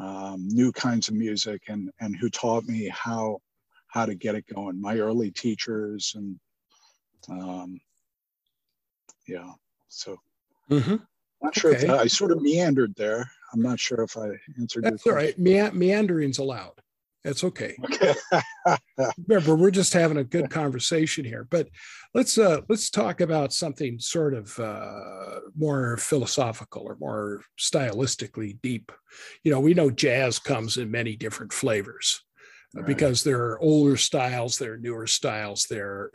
um, 0.01 0.47
new 0.47 0.71
kinds 0.71 1.07
of 1.07 1.13
music 1.13 1.63
and 1.67 1.91
and 1.99 2.15
who 2.15 2.29
taught 2.29 2.65
me 2.65 2.89
how 2.89 3.39
how 3.87 4.05
to 4.05 4.15
get 4.15 4.35
it 4.35 4.45
going. 4.53 4.79
My 4.81 4.97
early 4.97 5.31
teachers 5.31 6.13
and 6.15 6.39
um, 7.29 7.79
yeah. 9.27 9.51
So 9.89 10.17
mm-hmm. 10.69 10.95
not 11.41 11.55
sure 11.55 11.75
okay. 11.75 11.85
if 11.85 11.89
I 11.91 12.07
sort 12.07 12.31
of 12.31 12.41
meandered 12.41 12.93
there. 12.95 13.29
I'm 13.53 13.61
not 13.61 13.79
sure 13.79 14.01
if 14.01 14.17
I 14.17 14.29
answered. 14.59 14.85
That's 14.85 15.05
all 15.05 15.13
right. 15.13 15.37
Me- 15.37 15.69
meandering's 15.71 16.39
allowed. 16.39 16.80
That's 17.23 17.43
okay. 17.43 17.75
Remember, 19.27 19.55
we're 19.55 19.71
just 19.71 19.93
having 19.93 20.17
a 20.17 20.23
good 20.23 20.49
conversation 20.49 21.23
here. 21.23 21.47
But 21.49 21.69
let's 22.15 22.37
uh, 22.37 22.61
let's 22.67 22.89
talk 22.89 23.21
about 23.21 23.53
something 23.53 23.99
sort 23.99 24.33
of 24.33 24.57
uh, 24.59 25.41
more 25.55 25.97
philosophical 25.97 26.83
or 26.83 26.97
more 26.99 27.41
stylistically 27.59 28.59
deep. 28.63 28.91
You 29.43 29.51
know, 29.51 29.59
we 29.59 29.75
know 29.75 29.91
jazz 29.91 30.39
comes 30.39 30.77
in 30.77 30.89
many 30.89 31.15
different 31.15 31.53
flavors. 31.53 32.23
Right. 32.73 32.85
Because 32.85 33.23
there 33.23 33.41
are 33.41 33.59
older 33.59 33.97
styles, 33.97 34.57
there 34.57 34.73
are 34.73 34.77
newer 34.77 35.05
styles, 35.05 35.65
there 35.69 36.09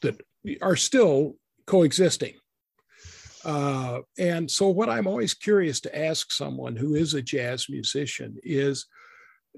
that 0.00 0.18
are 0.62 0.76
still 0.76 1.36
coexisting. 1.66 2.34
Uh, 3.44 4.00
and 4.18 4.50
so, 4.50 4.68
what 4.68 4.88
I'm 4.88 5.06
always 5.06 5.34
curious 5.34 5.80
to 5.80 5.98
ask 5.98 6.32
someone 6.32 6.74
who 6.74 6.94
is 6.94 7.14
a 7.14 7.22
jazz 7.22 7.66
musician 7.68 8.36
is 8.42 8.86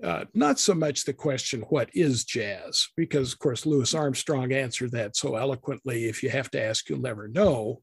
uh, 0.03 0.25
not 0.35 0.59
so 0.59 0.75
much 0.75 1.05
the 1.05 1.13
question, 1.13 1.61
what 1.69 1.91
is 1.95 2.25
jazz? 2.25 2.89
Because, 2.97 3.33
of 3.33 3.39
course, 3.39 3.67
Louis 3.67 3.95
Armstrong 3.95 4.53
answered 4.53 4.93
that 4.93 5.17
so 5.17 5.37
eloquently 5.37 6.07
if 6.07 6.23
you 6.23 6.31
have 6.31 6.51
to 6.53 6.63
ask, 6.63 6.89
you'll 6.89 7.01
never 7.01 7.29
know. 7.29 7.83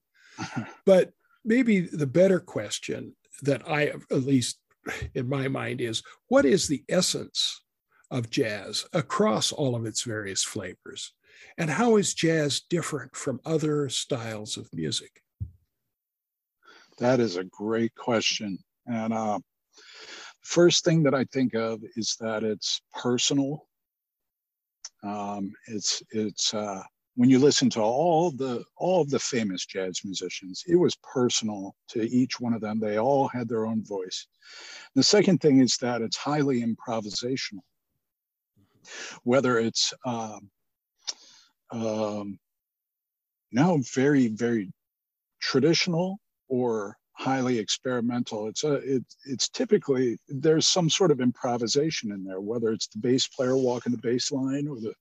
but 0.85 1.11
maybe 1.45 1.81
the 1.81 2.07
better 2.07 2.39
question 2.39 3.15
that 3.43 3.67
I, 3.67 3.93
at 4.11 4.23
least 4.23 4.59
in 5.13 5.29
my 5.29 5.47
mind, 5.47 5.81
is 5.81 6.01
what 6.27 6.45
is 6.45 6.67
the 6.67 6.83
essence 6.89 7.61
of 8.11 8.29
jazz 8.29 8.85
across 8.93 9.51
all 9.51 9.75
of 9.75 9.85
its 9.85 10.03
various 10.03 10.43
flavors? 10.43 11.13
And 11.57 11.69
how 11.69 11.97
is 11.97 12.13
jazz 12.13 12.61
different 12.69 13.15
from 13.15 13.39
other 13.45 13.87
styles 13.89 14.57
of 14.57 14.67
music? 14.73 15.21
That 16.97 17.19
is 17.19 17.37
a 17.37 17.45
great 17.45 17.95
question. 17.95 18.57
And 18.87 19.13
uh, 19.13 19.39
first 20.49 20.83
thing 20.83 21.03
that 21.03 21.13
I 21.13 21.25
think 21.25 21.53
of 21.53 21.83
is 21.95 22.17
that 22.19 22.43
it's 22.43 22.81
personal. 22.93 23.67
Um, 25.03 25.53
it's 25.67 26.01
it's 26.11 26.53
uh, 26.55 26.81
when 27.15 27.29
you 27.29 27.37
listen 27.37 27.69
to 27.71 27.81
all 27.81 28.31
the 28.31 28.63
all 28.75 29.01
of 29.01 29.11
the 29.11 29.19
famous 29.19 29.65
jazz 29.65 30.01
musicians, 30.03 30.63
it 30.67 30.75
was 30.75 30.95
personal 31.13 31.75
to 31.89 32.01
each 32.09 32.39
one 32.39 32.53
of 32.53 32.61
them. 32.61 32.79
They 32.79 32.97
all 32.97 33.27
had 33.27 33.47
their 33.47 33.67
own 33.67 33.83
voice. 33.85 34.27
The 34.95 35.03
second 35.03 35.37
thing 35.39 35.59
is 35.59 35.77
that 35.77 36.01
it's 36.01 36.17
highly 36.17 36.63
improvisational. 36.63 37.61
Whether 39.23 39.59
it's 39.59 39.93
um, 40.03 40.49
um, 41.69 42.39
now 43.51 43.77
very 43.93 44.27
very 44.29 44.73
traditional 45.39 46.17
or 46.47 46.98
highly 47.19 47.59
experimental. 47.59 48.47
It's 48.47 48.63
a 48.63 48.73
it, 48.75 49.03
it's 49.25 49.49
typically 49.49 50.17
there's 50.29 50.65
some 50.65 50.89
sort 50.89 51.11
of 51.11 51.19
improvisation 51.19 52.11
in 52.11 52.23
there, 52.23 52.39
whether 52.39 52.71
it's 52.71 52.87
the 52.87 52.99
bass 52.99 53.27
player 53.27 53.57
walking 53.57 53.91
the 53.91 53.97
bass 54.01 54.31
line 54.31 54.67
or 54.67 54.79
the 54.79 54.93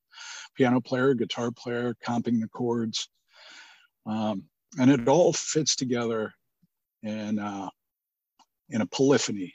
piano 0.56 0.80
player, 0.80 1.14
guitar 1.14 1.50
player 1.52 1.94
comping 2.04 2.40
the 2.40 2.48
chords, 2.48 3.08
um, 4.06 4.42
and 4.80 4.90
it 4.90 5.06
all 5.06 5.32
fits 5.32 5.76
together 5.76 6.32
in 7.04 7.38
uh, 7.38 7.68
in 8.70 8.80
a 8.80 8.86
polyphony. 8.86 9.54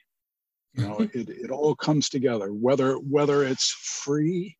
You 0.73 0.87
know, 0.87 0.97
it, 1.13 1.29
it 1.29 1.51
all 1.51 1.75
comes 1.75 2.07
together, 2.07 2.53
whether 2.53 2.93
whether 2.93 3.43
it's 3.43 3.69
free 3.71 4.55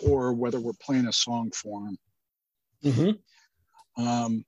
or 0.00 0.32
whether 0.32 0.58
we're 0.58 0.72
playing 0.82 1.06
a 1.06 1.12
song 1.12 1.52
form. 1.52 1.96
Mm-hmm. 2.84 4.04
Um, 4.04 4.44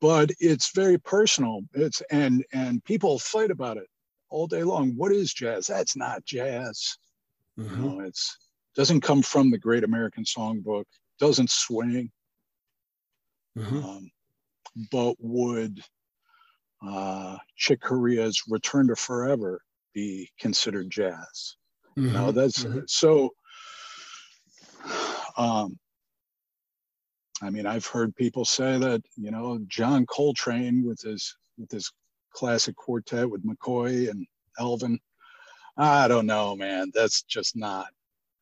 but 0.00 0.30
it's 0.38 0.74
very 0.74 0.98
personal. 0.98 1.60
It's 1.72 2.02
and 2.10 2.44
and 2.52 2.84
people 2.84 3.18
fight 3.18 3.50
about 3.50 3.76
it 3.76 3.86
all 4.28 4.46
day 4.46 4.62
long. 4.62 4.92
What 4.96 5.12
is 5.12 5.32
jazz? 5.32 5.66
That's 5.66 5.96
not 5.96 6.24
jazz. 6.24 6.96
Mm-hmm. 7.58 7.84
Know, 7.84 8.00
it's 8.00 8.36
doesn't 8.74 9.00
come 9.00 9.22
from 9.22 9.50
the 9.50 9.58
Great 9.58 9.84
American 9.84 10.24
Songbook. 10.24 10.84
Doesn't 11.18 11.50
swing. 11.50 12.10
Mm-hmm. 13.56 13.84
Um, 13.84 14.10
but 14.92 15.14
would 15.18 15.80
uh, 16.86 17.38
Chick 17.56 17.80
Corea's 17.80 18.42
"Return 18.48 18.88
to 18.88 18.96
Forever" 18.96 19.60
be 19.94 20.30
considered 20.38 20.90
jazz? 20.90 21.56
Mm-hmm. 21.98 22.12
Now 22.12 22.30
that's 22.30 22.64
mm-hmm. 22.64 22.80
so. 22.86 23.30
Um, 25.38 25.78
I 27.42 27.50
mean, 27.50 27.66
I've 27.66 27.86
heard 27.86 28.16
people 28.16 28.44
say 28.44 28.78
that 28.78 29.02
you 29.16 29.30
know 29.30 29.58
John 29.68 30.06
Coltrane 30.06 30.84
with 30.84 31.00
his 31.02 31.36
with 31.58 31.70
his 31.70 31.90
classic 32.32 32.76
quartet 32.76 33.30
with 33.30 33.46
McCoy 33.46 34.10
and 34.10 34.26
Elvin. 34.58 34.98
I 35.76 36.08
don't 36.08 36.26
know, 36.26 36.56
man. 36.56 36.90
That's 36.94 37.22
just 37.22 37.56
not. 37.56 37.88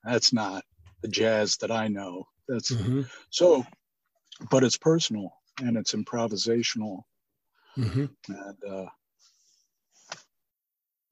That's 0.05 0.33
not 0.33 0.65
the 1.03 1.09
jazz 1.09 1.57
that 1.59 1.71
I 1.71 1.89
know. 1.89 2.27
That's 2.49 2.73
mm-hmm. 2.73 3.03
so, 3.31 3.65
but 4.51 4.63
it's 4.63 4.77
personal 4.77 5.31
and 5.61 5.77
it's 5.77 5.95
improvisational, 5.95 7.03
mm-hmm. 7.77 8.07
and 8.29 8.57
uh, 8.69 8.87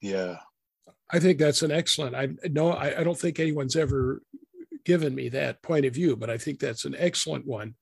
yeah. 0.00 0.36
I 1.14 1.18
think 1.18 1.38
that's 1.38 1.62
an 1.62 1.70
excellent. 1.70 2.14
I 2.14 2.28
no, 2.48 2.70
I, 2.70 3.00
I 3.00 3.04
don't 3.04 3.18
think 3.18 3.38
anyone's 3.38 3.76
ever 3.76 4.22
given 4.84 5.14
me 5.14 5.28
that 5.30 5.62
point 5.62 5.86
of 5.86 5.94
view, 5.94 6.16
but 6.16 6.30
I 6.30 6.38
think 6.38 6.58
that's 6.58 6.84
an 6.84 6.96
excellent 6.98 7.46
one. 7.46 7.74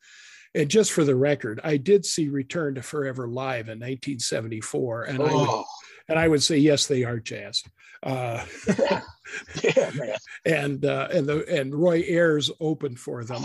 And 0.55 0.69
just 0.69 0.93
for 0.93 1.05
the 1.05 1.15
record, 1.15 1.61
I 1.63 1.77
did 1.77 2.05
see 2.05 2.29
Return 2.29 2.75
to 2.75 2.83
Forever 2.83 3.29
live 3.29 3.69
in 3.69 3.79
1974, 3.79 5.05
and 5.05 5.21
oh. 5.21 5.25
I 5.25 5.35
would, 5.35 5.49
oh. 5.49 5.65
and 6.09 6.19
I 6.19 6.29
would 6.29 6.43
say 6.43 6.59
yes, 6.59 6.87
they 6.87 7.05
are 7.05 7.21
jazz. 7.21 7.63
Uh, 8.03 8.45
yeah, 9.63 9.91
man. 9.95 10.17
And 10.45 10.85
uh, 10.85 11.09
and 11.13 11.27
the 11.27 11.45
and 11.49 11.75
Roy 11.75 12.03
Ayers 12.07 12.51
opened 12.61 12.99
for 12.99 13.25
them. 13.25 13.43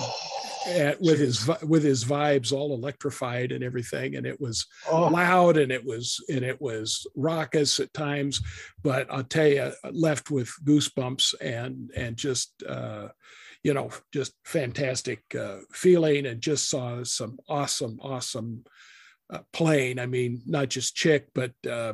At, 0.68 1.00
with 1.00 1.20
his 1.20 1.48
with 1.62 1.84
his 1.84 2.04
vibes 2.04 2.52
all 2.52 2.74
electrified 2.74 3.52
and 3.52 3.64
everything 3.64 4.16
and 4.16 4.26
it 4.26 4.42
was 4.42 4.66
oh. 4.90 5.10
loud 5.10 5.58
and 5.58 5.72
it 5.72 5.86
was 5.86 6.20
and 6.28 6.44
it 6.44 6.60
was 6.60 7.06
raucous 7.16 7.80
at 7.80 7.94
times 7.94 8.42
but 8.82 9.06
i'll 9.12 9.24
tell 9.24 9.46
you 9.46 9.72
left 9.92 10.32
with 10.32 10.52
goosebumps 10.64 11.36
and 11.40 11.92
and 11.96 12.18
just 12.18 12.64
uh 12.68 13.10
you 13.66 13.74
know, 13.74 13.90
just 14.14 14.34
fantastic 14.44 15.24
uh, 15.34 15.58
feeling 15.72 16.28
and 16.28 16.40
just 16.40 16.70
saw 16.70 17.04
some 17.04 17.40
awesome, 17.50 17.98
awesome 18.00 18.64
uh, 19.32 19.40
playing. 19.54 19.98
I 19.98 20.06
mean, 20.06 20.44
not 20.46 20.70
just 20.70 20.96
Chick, 20.96 21.30
but 21.34 21.52
uh, 21.68 21.94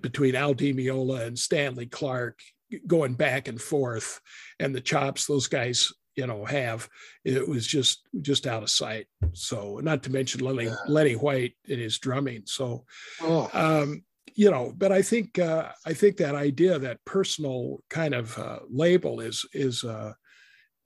between 0.00 0.34
Al 0.34 0.54
Di 0.54 0.72
Meola 0.72 1.26
and 1.26 1.38
Stanley 1.38 1.84
Clarke 1.84 2.40
going 2.86 3.12
back 3.12 3.48
and 3.48 3.60
forth 3.60 4.18
and 4.60 4.74
the 4.74 4.80
chops 4.80 5.26
those 5.26 5.48
guys 5.48 5.92
you 6.14 6.24
know 6.26 6.44
have 6.44 6.88
it 7.24 7.46
was 7.46 7.66
just 7.66 8.06
just 8.20 8.46
out 8.46 8.62
of 8.62 8.70
sight 8.70 9.06
so 9.32 9.80
not 9.82 10.04
to 10.04 10.10
mention 10.12 10.40
lenny 10.40 10.66
yeah. 10.66 10.76
lenny 10.86 11.14
white 11.14 11.54
and 11.68 11.80
his 11.80 11.98
drumming 11.98 12.42
so 12.46 12.84
oh. 13.22 13.50
um 13.52 14.04
you 14.36 14.48
know 14.52 14.72
but 14.78 14.92
i 14.92 15.02
think 15.02 15.36
uh 15.40 15.68
i 15.84 15.92
think 15.92 16.16
that 16.16 16.36
idea 16.36 16.78
that 16.78 17.04
personal 17.04 17.82
kind 17.90 18.14
of 18.14 18.38
uh, 18.38 18.60
label 18.70 19.18
is 19.18 19.44
is 19.52 19.82
uh 19.82 20.12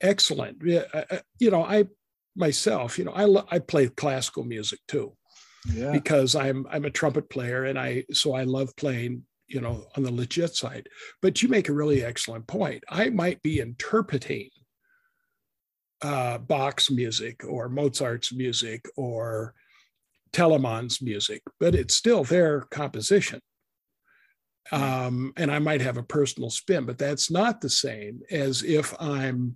excellent. 0.05 0.61
You 0.63 1.51
know, 1.51 1.63
I 1.63 1.85
myself, 2.35 2.97
you 2.97 3.05
know, 3.05 3.13
I 3.13 3.55
I 3.55 3.59
play 3.59 3.87
classical 3.87 4.43
music 4.43 4.79
too, 4.87 5.15
yeah. 5.71 5.91
because 5.91 6.35
I'm 6.35 6.65
I'm 6.69 6.85
a 6.85 6.89
trumpet 6.89 7.29
player 7.29 7.65
and 7.65 7.79
I 7.79 8.05
so 8.11 8.33
I 8.33 8.43
love 8.43 8.75
playing 8.75 9.23
you 9.47 9.61
know 9.61 9.85
on 9.95 10.03
the 10.03 10.11
legit 10.11 10.55
side. 10.55 10.87
But 11.21 11.41
you 11.41 11.49
make 11.49 11.69
a 11.69 11.73
really 11.73 12.03
excellent 12.03 12.47
point. 12.47 12.83
I 12.89 13.09
might 13.09 13.41
be 13.41 13.59
interpreting 13.59 14.49
uh, 16.01 16.37
Bach's 16.37 16.91
music 16.91 17.43
or 17.47 17.69
Mozart's 17.69 18.33
music 18.33 18.85
or 18.95 19.53
Telemann's 20.33 21.01
music, 21.01 21.41
but 21.59 21.75
it's 21.75 21.95
still 21.95 22.23
their 22.23 22.61
composition. 22.61 23.39
Um, 24.71 25.31
and 25.37 25.51
I 25.51 25.59
might 25.59 25.81
have 25.81 25.97
a 25.97 26.03
personal 26.03 26.49
spin, 26.49 26.85
but 26.85 26.97
that's 26.97 27.29
not 27.29 27.61
the 27.61 27.69
same 27.69 28.21
as 28.31 28.63
if 28.63 28.93
I'm 28.99 29.55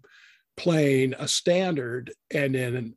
playing 0.59 1.13
a 1.17 1.27
standard 1.27 2.11
and 2.31 2.53
then 2.53 2.93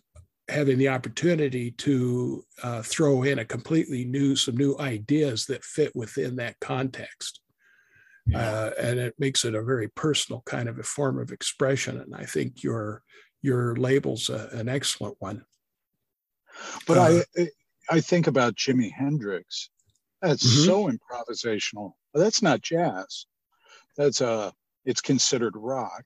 having 0.49 0.79
the 0.79 0.89
opportunity 0.89 1.71
to 1.71 2.45
uh, 2.65 2.83
throw 2.83 3.23
in 3.23 3.39
a 3.39 3.45
completely 3.45 4.05
new 4.05 4.35
some 4.35 4.57
new 4.57 4.77
ideas 4.81 5.47
that 5.47 5.65
fit 5.65 5.95
within 5.95 6.35
that 6.37 6.59
context. 6.61 7.41
Yeah. 8.27 8.39
uh, 8.39 8.71
and 8.81 8.99
it 8.99 9.15
makes 9.19 9.45
it 9.45 9.55
a 9.55 9.63
very 9.63 9.89
personal 9.89 10.43
kind 10.45 10.69
of 10.69 10.79
a 10.79 10.85
form 10.85 11.19
of 11.19 11.33
expression 11.33 11.99
and 11.99 12.15
i 12.15 12.25
think 12.25 12.63
your 12.63 13.03
your 13.43 13.75
label's 13.75 14.29
a, 14.29 14.49
an 14.53 14.69
excellent 14.69 15.17
one. 15.19 15.45
But 16.87 16.99
uh, 16.99 17.23
i 17.39 17.49
i 17.91 18.01
think 18.01 18.27
about 18.27 18.57
jimi 18.57 18.93
hendrix. 18.93 19.71
That's 20.21 20.47
mm-hmm. 20.47 20.65
so 20.65 20.91
improvisational. 20.91 21.93
That's 22.15 22.43
not 22.43 22.61
jazz. 22.61 23.27
That's 23.97 24.21
a 24.21 24.53
it's 24.85 25.01
considered 25.01 25.55
rock 25.57 26.05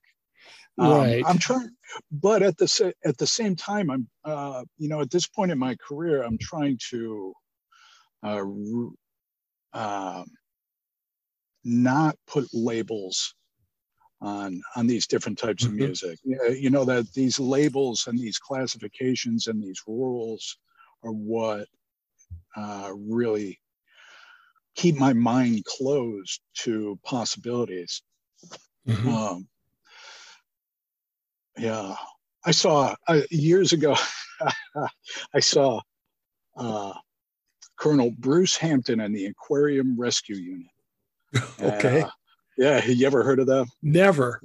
um, 0.77 0.91
right. 0.91 1.23
I'm 1.25 1.39
trying, 1.39 1.69
but 2.11 2.43
at 2.43 2.57
the 2.57 2.93
at 3.03 3.17
the 3.17 3.27
same 3.27 3.55
time, 3.55 3.89
I'm 3.89 4.07
uh, 4.23 4.63
you 4.77 4.89
know 4.89 5.01
at 5.01 5.09
this 5.09 5.27
point 5.27 5.51
in 5.51 5.57
my 5.57 5.75
career, 5.75 6.23
I'm 6.23 6.37
trying 6.37 6.77
to 6.89 7.33
uh, 8.23 8.43
uh, 9.73 10.23
not 11.63 12.15
put 12.27 12.47
labels 12.53 13.33
on 14.21 14.61
on 14.75 14.87
these 14.87 15.07
different 15.07 15.37
types 15.37 15.63
mm-hmm. 15.63 15.73
of 15.73 15.79
music. 15.79 16.19
You 16.23 16.69
know 16.69 16.85
that 16.85 17.11
these 17.13 17.39
labels 17.39 18.05
and 18.07 18.17
these 18.17 18.37
classifications 18.37 19.47
and 19.47 19.61
these 19.61 19.81
rules 19.87 20.57
are 21.03 21.11
what 21.11 21.67
uh, 22.55 22.91
really 22.95 23.59
keep 24.75 24.95
my 24.95 25.13
mind 25.13 25.65
closed 25.65 26.39
to 26.59 26.99
possibilities. 27.03 28.03
Mm-hmm. 28.87 29.09
Um, 29.09 29.47
yeah. 31.57 31.95
I 32.45 32.51
saw 32.51 32.95
uh, 33.07 33.21
years 33.29 33.73
ago 33.73 33.95
i 35.33 35.39
saw 35.39 35.81
uh, 36.55 36.93
colonel 37.77 38.11
bruce 38.17 38.55
hampton 38.55 38.99
and 38.99 39.15
the 39.15 39.25
aquarium 39.25 39.99
rescue 39.99 40.35
unit. 40.35 40.67
Okay. 41.61 42.01
uh, 42.01 42.09
yeah 42.57 42.83
you 42.85 43.05
ever 43.05 43.23
heard 43.23 43.39
of 43.39 43.47
that 43.47 43.67
never. 43.81 44.39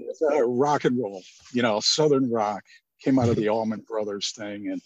Rock 0.45 0.85
and 0.85 0.99
roll 0.99 1.23
you 1.53 1.63
know 1.63 1.81
southern 1.81 2.31
rock. 2.31 2.63
Came 3.03 3.19
out 3.19 3.29
of 3.29 3.37
the 3.37 3.49
allman 3.49 3.85
brothers 3.87 4.33
thing. 4.37 4.69
And 4.69 4.81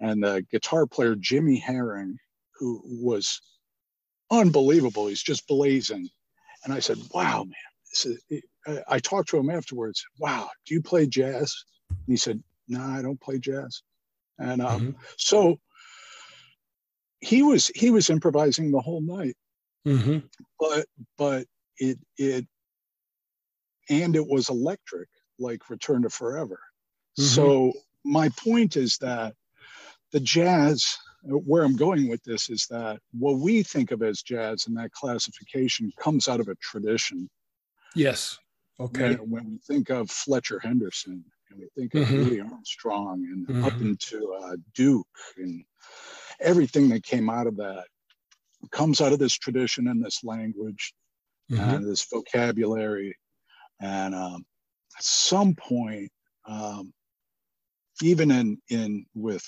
and 0.00 0.22
the 0.22 0.44
guitar 0.50 0.86
player 0.86 1.14
jimmy 1.14 1.58
herring 1.58 2.16
who 2.58 2.80
was 2.84 3.40
unbelievable 4.30 5.08
he's 5.08 5.22
just 5.22 5.46
blazing. 5.46 6.08
And 6.64 6.72
i 6.72 6.78
said 6.78 6.98
wow 7.12 7.44
man 7.44 7.73
I 8.88 8.98
talked 8.98 9.28
to 9.30 9.38
him 9.38 9.50
afterwards. 9.50 10.04
Wow, 10.18 10.50
do 10.66 10.74
you 10.74 10.82
play 10.82 11.06
jazz? 11.06 11.54
And 11.90 11.98
he 12.06 12.16
said, 12.16 12.42
No, 12.68 12.82
I 12.82 13.02
don't 13.02 13.20
play 13.20 13.38
jazz. 13.38 13.82
And 14.38 14.62
um, 14.62 14.80
mm-hmm. 14.80 14.90
so 15.16 15.58
he 17.20 17.42
was 17.42 17.68
he 17.74 17.90
was 17.90 18.10
improvising 18.10 18.70
the 18.70 18.80
whole 18.80 19.00
night, 19.00 19.36
mm-hmm. 19.86 20.18
but 20.58 20.86
but 21.16 21.46
it 21.78 21.98
it 22.18 22.46
and 23.88 24.16
it 24.16 24.26
was 24.26 24.48
electric 24.48 25.08
like 25.38 25.70
Return 25.70 26.02
to 26.02 26.10
Forever. 26.10 26.58
Mm-hmm. 27.18 27.22
So 27.22 27.72
my 28.04 28.28
point 28.30 28.76
is 28.76 28.98
that 28.98 29.34
the 30.12 30.20
jazz, 30.20 30.96
where 31.24 31.64
I'm 31.64 31.76
going 31.76 32.08
with 32.08 32.22
this 32.24 32.50
is 32.50 32.66
that 32.70 33.00
what 33.12 33.38
we 33.38 33.62
think 33.62 33.90
of 33.90 34.02
as 34.02 34.22
jazz 34.22 34.66
and 34.66 34.76
that 34.76 34.92
classification 34.92 35.90
comes 35.98 36.28
out 36.28 36.40
of 36.40 36.48
a 36.48 36.54
tradition. 36.56 37.28
Yes. 37.94 38.38
Okay. 38.80 39.14
When, 39.16 39.30
when 39.30 39.50
we 39.50 39.58
think 39.58 39.90
of 39.90 40.10
Fletcher 40.10 40.58
Henderson 40.58 41.24
and 41.50 41.60
we 41.60 41.68
think 41.76 41.94
of 41.94 42.08
mm-hmm. 42.08 42.28
Louis 42.28 42.40
Armstrong 42.40 43.24
and 43.30 43.46
mm-hmm. 43.46 43.64
up 43.64 43.80
into 43.80 44.32
uh, 44.34 44.56
Duke 44.74 45.06
and 45.36 45.64
everything 46.40 46.88
that 46.90 47.04
came 47.04 47.30
out 47.30 47.46
of 47.46 47.56
that 47.56 47.84
comes 48.70 49.00
out 49.00 49.12
of 49.12 49.18
this 49.18 49.34
tradition 49.34 49.88
and 49.88 50.04
this 50.04 50.24
language 50.24 50.94
mm-hmm. 51.50 51.62
and 51.62 51.86
this 51.86 52.06
vocabulary. 52.10 53.16
And 53.80 54.14
um, 54.14 54.44
at 54.96 55.04
some 55.04 55.54
point, 55.54 56.10
um, 56.46 56.92
even 58.02 58.30
in 58.30 58.58
in 58.70 59.06
with 59.14 59.44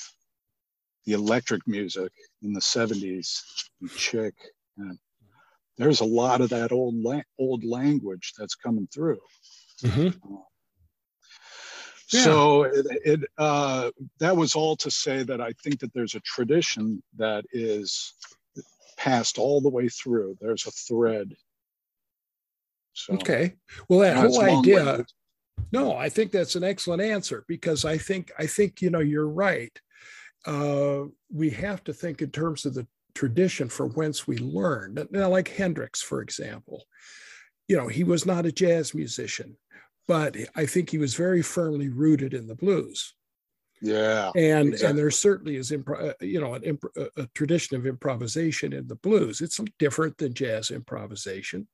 the 1.05 1.13
electric 1.13 1.67
music 1.67 2.13
in 2.43 2.53
the 2.53 2.61
70s, 2.61 3.41
Chick, 3.97 4.35
and 4.79 4.99
there's 5.79 6.01
a 6.01 6.05
lot 6.05 6.41
of 6.41 6.51
that 6.51 6.73
old 6.73 6.95
la- 6.95 7.23
old 7.39 7.65
language 7.65 8.33
that's 8.39 8.55
coming 8.55 8.89
through. 8.93 9.21
Mm-hmm. 9.83 10.35
Uh, 10.35 10.41
yeah. 12.13 12.21
So 12.21 12.63
it, 12.65 12.87
it 13.05 13.21
uh, 13.37 13.91
that 14.21 14.37
was 14.37 14.55
all 14.55 14.77
to 14.77 14.91
say 14.91 15.23
that 15.25 15.41
I 15.41 15.53
think 15.63 15.81
that 15.81 15.93
there's 15.93 16.15
a 16.15 16.21
tradition 16.21 17.03
that 17.17 17.45
is 17.53 18.15
passed 18.97 19.39
all 19.39 19.61
the 19.61 19.69
way 19.69 19.89
through. 19.89 20.37
There's 20.41 20.67
a 20.67 20.71
thread. 20.71 21.35
So, 22.93 23.15
okay. 23.15 23.55
Well, 23.89 24.01
that 24.01 24.17
whole 24.17 24.41
idea. 24.41 25.05
No, 25.73 25.97
I 25.97 26.09
think 26.09 26.33
that's 26.33 26.55
an 26.55 26.65
excellent 26.65 27.03
answer 27.03 27.45
because 27.49 27.85
I 27.85 27.99
think 27.99 28.31
I 28.39 28.47
think 28.47 28.81
you 28.81 28.91
know 28.91 29.01
you're 29.01 29.29
right. 29.29 29.73
Uh, 30.47 31.05
we 31.33 31.51
have 31.51 31.83
to 31.85 31.93
think 31.93 32.23
in 32.23 32.31
terms 32.31 32.65
of 32.65 32.75
the 32.75 32.87
tradition 33.17 33.69
from 33.69 33.91
whence 33.91 34.27
we 34.27 34.37
learn. 34.39 34.97
Now, 35.11 35.31
like 35.31 35.49
Hendrix, 35.49 36.03
for 36.03 36.21
example, 36.21 36.85
you 37.67 37.77
know, 37.77 37.89
he 37.89 38.05
was 38.05 38.27
not 38.27 38.47
a 38.47 38.53
jazz 38.53 38.95
musician, 38.95 39.57
but 40.07 40.37
I 40.55 40.67
think 40.67 40.91
he 40.91 40.99
was 40.99 41.15
very 41.15 41.43
firmly 41.43 41.89
rooted 41.89 42.35
in 42.35 42.47
the 42.47 42.55
blues. 42.55 43.15
Yeah, 43.83 44.31
and 44.35 44.69
exactly. 44.69 44.89
and 44.89 44.99
there 44.99 45.11
certainly 45.11 45.57
is 45.57 45.71
uh, 45.71 46.13
you 46.21 46.41
know 46.41 46.55
an 46.55 46.79
a 47.17 47.27
tradition 47.35 47.77
of 47.77 47.87
improvisation 47.87 48.73
in 48.73 48.89
the 48.89 48.97
blues. 48.97 49.41
It's 49.41 49.61
different 49.79 50.17
than 50.17 50.33
jazz 50.33 50.71
improvisation. 50.71 51.69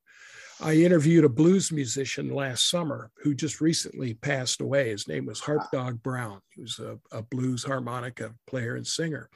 I 0.61 0.75
interviewed 0.75 1.23
a 1.23 1.29
blues 1.29 1.71
musician 1.71 2.29
last 2.29 2.69
summer 2.69 3.11
who 3.23 3.33
just 3.33 3.61
recently 3.61 4.13
passed 4.15 4.61
away. 4.61 4.89
His 4.89 5.07
name 5.07 5.25
was 5.25 5.39
Harp 5.39 5.63
Dog 5.71 6.03
Brown. 6.03 6.41
He 6.53 6.61
was 6.61 6.79
a, 6.79 6.99
a 7.11 7.21
blues 7.21 7.63
harmonica 7.63 8.33
player 8.47 8.75
and 8.75 8.85
singer, 8.85 9.29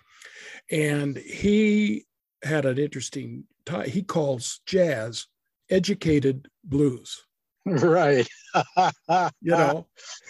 and 0.72 1.18
he 1.18 2.06
had 2.44 2.66
an 2.66 2.78
interesting. 2.78 3.46
T- 3.66 3.90
he 3.90 4.02
calls 4.02 4.62
jazz 4.66 5.28
educated 5.70 6.48
blues. 6.64 7.24
right 7.66 8.26
you 9.42 9.52
know 9.52 9.86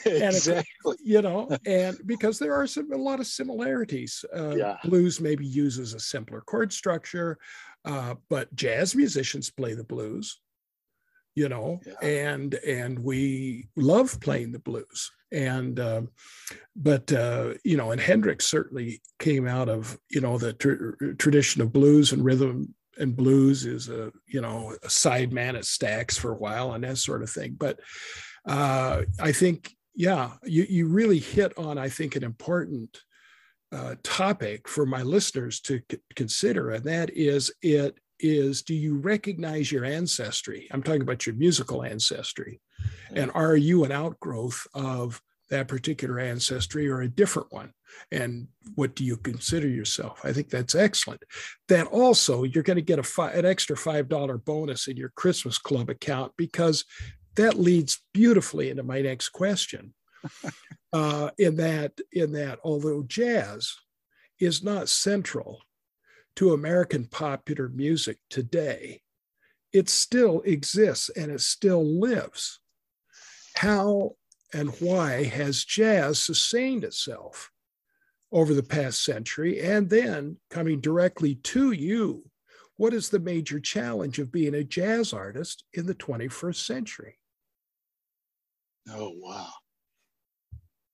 exactly 0.05 0.65
and, 0.85 0.95
you 1.03 1.21
know 1.21 1.47
and 1.67 1.95
because 2.07 2.39
there 2.39 2.55
are 2.55 2.65
some, 2.65 2.91
a 2.91 2.97
lot 2.97 3.19
of 3.19 3.27
similarities 3.27 4.25
uh, 4.35 4.55
yeah. 4.55 4.77
blues 4.83 5.21
maybe 5.21 5.45
uses 5.45 5.93
a 5.93 5.99
simpler 5.99 6.41
chord 6.41 6.73
structure 6.73 7.37
uh, 7.85 8.15
but 8.31 8.53
jazz 8.55 8.95
musicians 8.95 9.51
play 9.51 9.75
the 9.75 9.83
blues 9.83 10.39
you 11.37 11.47
know 11.47 11.79
yeah. 11.85 11.93
and 12.01 12.55
and 12.55 12.97
we 12.97 13.67
love 13.75 14.19
playing 14.19 14.51
the 14.51 14.59
blues 14.59 15.11
and 15.31 15.79
um, 15.79 16.09
but 16.75 17.11
uh, 17.13 17.53
you 17.63 17.77
know 17.77 17.91
and 17.91 18.01
hendrix 18.01 18.45
certainly 18.45 19.01
came 19.19 19.47
out 19.47 19.69
of 19.69 19.99
you 20.09 20.19
know 20.19 20.37
the 20.39 20.53
tr- 20.53 21.13
tradition 21.19 21.61
of 21.61 21.71
blues 21.71 22.11
and 22.11 22.25
rhythm 22.25 22.73
and 22.97 23.15
blues 23.15 23.65
is 23.65 23.87
a 23.89 24.11
you 24.25 24.41
know 24.41 24.75
a 24.83 24.87
sideman 24.87 25.55
at 25.55 25.63
Stax 25.63 26.17
for 26.17 26.31
a 26.31 26.37
while 26.37 26.73
and 26.73 26.83
that 26.83 26.97
sort 26.97 27.21
of 27.21 27.29
thing. 27.29 27.55
But 27.57 27.79
uh, 28.47 29.03
I 29.19 29.31
think 29.31 29.75
yeah, 29.95 30.31
you 30.43 30.65
you 30.67 30.87
really 30.87 31.19
hit 31.19 31.57
on 31.57 31.77
I 31.77 31.89
think 31.89 32.15
an 32.15 32.23
important 32.23 32.99
uh, 33.71 33.95
topic 34.03 34.67
for 34.67 34.85
my 34.85 35.01
listeners 35.01 35.59
to 35.61 35.81
c- 35.91 35.99
consider, 36.15 36.71
and 36.71 36.83
that 36.85 37.09
is 37.11 37.51
it 37.61 37.99
is 38.19 38.61
do 38.61 38.73
you 38.73 38.97
recognize 38.97 39.71
your 39.71 39.85
ancestry? 39.85 40.67
I'm 40.71 40.83
talking 40.83 41.01
about 41.01 41.25
your 41.25 41.35
musical 41.35 41.83
ancestry, 41.83 42.61
and 43.11 43.31
are 43.33 43.55
you 43.55 43.83
an 43.83 43.91
outgrowth 43.91 44.67
of 44.73 45.21
that 45.49 45.67
particular 45.67 46.19
ancestry 46.19 46.89
or 46.89 47.01
a 47.01 47.09
different 47.09 47.51
one? 47.51 47.73
And 48.11 48.47
what 48.75 48.95
do 48.95 49.03
you 49.03 49.17
consider 49.17 49.67
yourself? 49.67 50.19
I 50.23 50.33
think 50.33 50.49
that's 50.49 50.75
excellent. 50.75 51.23
That 51.69 51.87
also, 51.87 52.43
you're 52.43 52.63
going 52.63 52.75
to 52.75 52.81
get 52.81 52.99
a 52.99 53.03
fi- 53.03 53.31
an 53.31 53.45
extra 53.45 53.75
$5 53.75 54.43
bonus 54.43 54.87
in 54.87 54.97
your 54.97 55.11
Christmas 55.15 55.57
Club 55.57 55.89
account 55.89 56.33
because 56.37 56.85
that 57.35 57.57
leads 57.57 58.03
beautifully 58.13 58.69
into 58.69 58.83
my 58.83 59.01
next 59.01 59.29
question. 59.29 59.93
uh, 60.93 61.29
in 61.37 61.55
that, 61.57 61.93
in 62.11 62.33
that, 62.33 62.59
although 62.63 63.03
jazz 63.03 63.73
is 64.39 64.63
not 64.63 64.89
central 64.89 65.61
to 66.37 66.53
American 66.53 67.05
popular 67.05 67.67
music 67.67 68.19
today, 68.29 69.01
it 69.73 69.89
still 69.89 70.41
exists 70.41 71.09
and 71.09 71.31
it 71.31 71.41
still 71.41 71.83
lives. 71.83 72.59
How 73.55 74.11
and 74.53 74.69
why 74.79 75.23
has 75.23 75.65
jazz 75.65 76.19
sustained 76.19 76.83
itself 76.83 77.51
over 78.31 78.53
the 78.53 78.61
past 78.61 79.03
century? 79.03 79.59
And 79.59 79.89
then 79.89 80.37
coming 80.51 80.79
directly 80.79 81.35
to 81.35 81.71
you, 81.71 82.23
what 82.75 82.93
is 82.93 83.09
the 83.09 83.19
major 83.19 83.59
challenge 83.59 84.19
of 84.19 84.31
being 84.31 84.53
a 84.53 84.63
jazz 84.63 85.13
artist 85.13 85.63
in 85.73 85.87
the 85.87 85.95
21st 85.95 86.63
century? 86.65 87.17
Oh, 88.91 89.11
wow. 89.17 89.49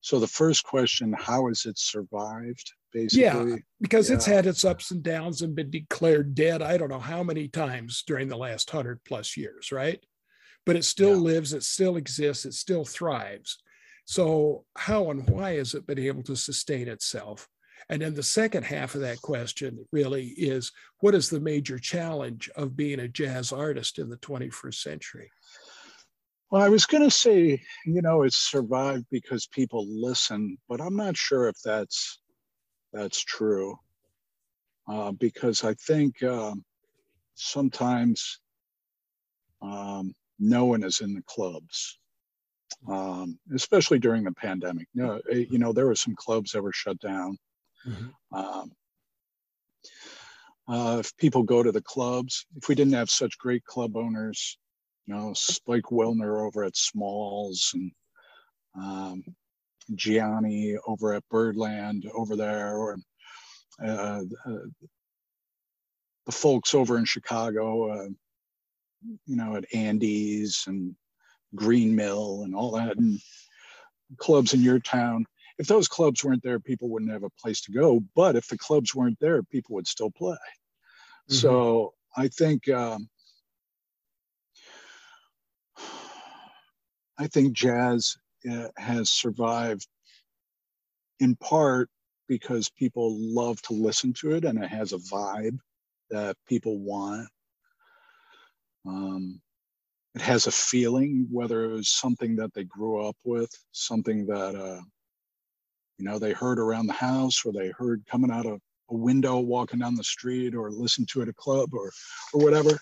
So 0.00 0.18
the 0.18 0.26
first 0.26 0.64
question, 0.64 1.12
how 1.12 1.48
has 1.48 1.66
it 1.66 1.78
survived? 1.78 2.72
Basically, 2.94 3.24
yeah, 3.24 3.56
because 3.80 4.08
yeah. 4.08 4.16
it's 4.16 4.24
had 4.24 4.46
its 4.46 4.64
ups 4.64 4.92
and 4.92 5.02
downs 5.02 5.42
and 5.42 5.54
been 5.54 5.70
declared 5.70 6.34
dead. 6.34 6.62
I 6.62 6.78
don't 6.78 6.90
know 6.90 7.00
how 7.00 7.22
many 7.22 7.48
times 7.48 8.04
during 8.06 8.28
the 8.28 8.36
last 8.36 8.70
hundred 8.70 9.02
plus 9.04 9.36
years, 9.36 9.72
right? 9.72 10.00
but 10.66 10.76
it 10.76 10.84
still 10.84 11.10
yeah. 11.10 11.32
lives, 11.32 11.52
it 11.52 11.62
still 11.62 11.96
exists, 11.96 12.44
it 12.44 12.54
still 12.54 12.84
thrives. 12.84 13.58
So, 14.06 14.64
how 14.76 15.10
and 15.10 15.28
why 15.28 15.56
has 15.56 15.74
it 15.74 15.86
been 15.86 15.98
able 15.98 16.22
to 16.24 16.36
sustain 16.36 16.88
itself? 16.88 17.48
And 17.88 18.00
then 18.00 18.14
the 18.14 18.22
second 18.22 18.64
half 18.64 18.94
of 18.94 19.02
that 19.02 19.20
question 19.20 19.86
really 19.92 20.28
is 20.28 20.72
what 21.00 21.14
is 21.14 21.28
the 21.28 21.40
major 21.40 21.78
challenge 21.78 22.50
of 22.56 22.76
being 22.76 23.00
a 23.00 23.08
jazz 23.08 23.52
artist 23.52 23.98
in 23.98 24.08
the 24.08 24.16
21st 24.18 24.74
century? 24.74 25.30
Well, 26.50 26.62
I 26.62 26.68
was 26.68 26.86
going 26.86 27.02
to 27.02 27.10
say, 27.10 27.62
you 27.84 28.02
know, 28.02 28.22
it's 28.22 28.36
survived 28.36 29.06
because 29.10 29.46
people 29.46 29.86
listen, 29.88 30.56
but 30.68 30.80
I'm 30.80 30.96
not 30.96 31.16
sure 31.16 31.48
if 31.48 31.56
that's 31.62 32.20
that's 32.94 33.20
true. 33.20 33.76
Uh, 34.88 35.12
because 35.12 35.64
I 35.64 35.74
think 35.74 36.22
um, 36.22 36.64
sometimes 37.34 38.40
um, 39.60 40.14
no 40.38 40.66
one 40.66 40.84
is 40.84 41.00
in 41.00 41.14
the 41.14 41.22
clubs, 41.26 41.98
um, 42.88 43.38
especially 43.54 43.98
during 43.98 44.24
the 44.24 44.32
pandemic. 44.32 44.86
You 44.94 45.02
know, 45.02 45.20
eh, 45.30 45.44
you 45.50 45.58
know, 45.58 45.72
there 45.72 45.86
were 45.86 45.96
some 45.96 46.14
clubs 46.14 46.52
that 46.52 46.62
were 46.62 46.72
shut 46.72 46.98
down. 47.00 47.38
Mm-hmm. 47.86 48.36
Um, 48.36 48.72
uh, 50.68 50.98
if 51.00 51.16
people 51.16 51.42
go 51.42 51.62
to 51.62 51.72
the 51.72 51.82
clubs, 51.82 52.46
if 52.56 52.68
we 52.68 52.74
didn't 52.74 52.94
have 52.94 53.10
such 53.10 53.38
great 53.38 53.64
club 53.64 53.96
owners, 53.96 54.58
you 55.06 55.14
know, 55.14 55.32
Spike 55.34 55.90
Wilner 55.90 56.46
over 56.46 56.64
at 56.64 56.76
Smalls 56.76 57.72
and 57.74 57.92
um, 58.76 59.24
Gianni 59.94 60.76
over 60.86 61.14
at 61.14 61.28
Birdland 61.30 62.10
over 62.14 62.36
there, 62.36 62.76
or 62.76 62.96
uh, 63.84 64.22
the 66.26 66.32
folks 66.32 66.74
over 66.74 66.98
in 66.98 67.04
Chicago, 67.04 67.90
uh, 67.90 68.08
you 69.26 69.36
know, 69.36 69.56
at 69.56 69.64
Andy's 69.74 70.64
and 70.66 70.94
Green 71.54 71.94
Mill 71.94 72.42
and 72.44 72.54
all 72.54 72.72
that, 72.72 72.96
and 72.96 73.20
clubs 74.16 74.54
in 74.54 74.62
your 74.62 74.78
town. 74.78 75.26
If 75.58 75.66
those 75.66 75.86
clubs 75.86 76.24
weren't 76.24 76.42
there, 76.42 76.58
people 76.58 76.88
wouldn't 76.88 77.12
have 77.12 77.22
a 77.22 77.30
place 77.40 77.60
to 77.62 77.72
go. 77.72 78.02
But 78.16 78.36
if 78.36 78.48
the 78.48 78.58
clubs 78.58 78.94
weren't 78.94 79.18
there, 79.20 79.42
people 79.42 79.74
would 79.76 79.86
still 79.86 80.10
play. 80.10 80.34
Mm-hmm. 80.34 81.34
So 81.34 81.94
I 82.16 82.28
think 82.28 82.68
um, 82.68 83.08
I 87.18 87.26
think 87.28 87.52
jazz 87.52 88.16
has 88.76 89.10
survived 89.10 89.86
in 91.20 91.36
part 91.36 91.88
because 92.28 92.70
people 92.70 93.16
love 93.18 93.60
to 93.62 93.72
listen 93.72 94.12
to 94.14 94.32
it 94.32 94.44
and 94.44 94.62
it 94.62 94.68
has 94.68 94.92
a 94.92 94.98
vibe 94.98 95.58
that 96.10 96.36
people 96.48 96.78
want. 96.78 97.28
Um, 98.86 99.40
it 100.14 100.22
has 100.22 100.46
a 100.46 100.52
feeling, 100.52 101.26
whether 101.30 101.64
it 101.64 101.72
was 101.72 101.88
something 101.88 102.36
that 102.36 102.54
they 102.54 102.64
grew 102.64 103.06
up 103.06 103.16
with, 103.24 103.50
something 103.72 104.26
that 104.26 104.54
uh, 104.54 104.80
you 105.98 106.04
know 106.04 106.18
they 106.18 106.32
heard 106.32 106.58
around 106.58 106.86
the 106.86 106.92
house 106.92 107.44
or 107.44 107.52
they 107.52 107.72
heard 107.76 108.04
coming 108.08 108.30
out 108.30 108.46
of 108.46 108.60
a 108.90 108.94
window 108.94 109.38
walking 109.40 109.80
down 109.80 109.96
the 109.96 110.04
street 110.04 110.54
or 110.54 110.70
listen 110.70 111.06
to 111.06 111.22
at 111.22 111.28
a 111.28 111.32
club 111.32 111.70
or 111.72 111.90
or 112.32 112.44
whatever. 112.44 112.78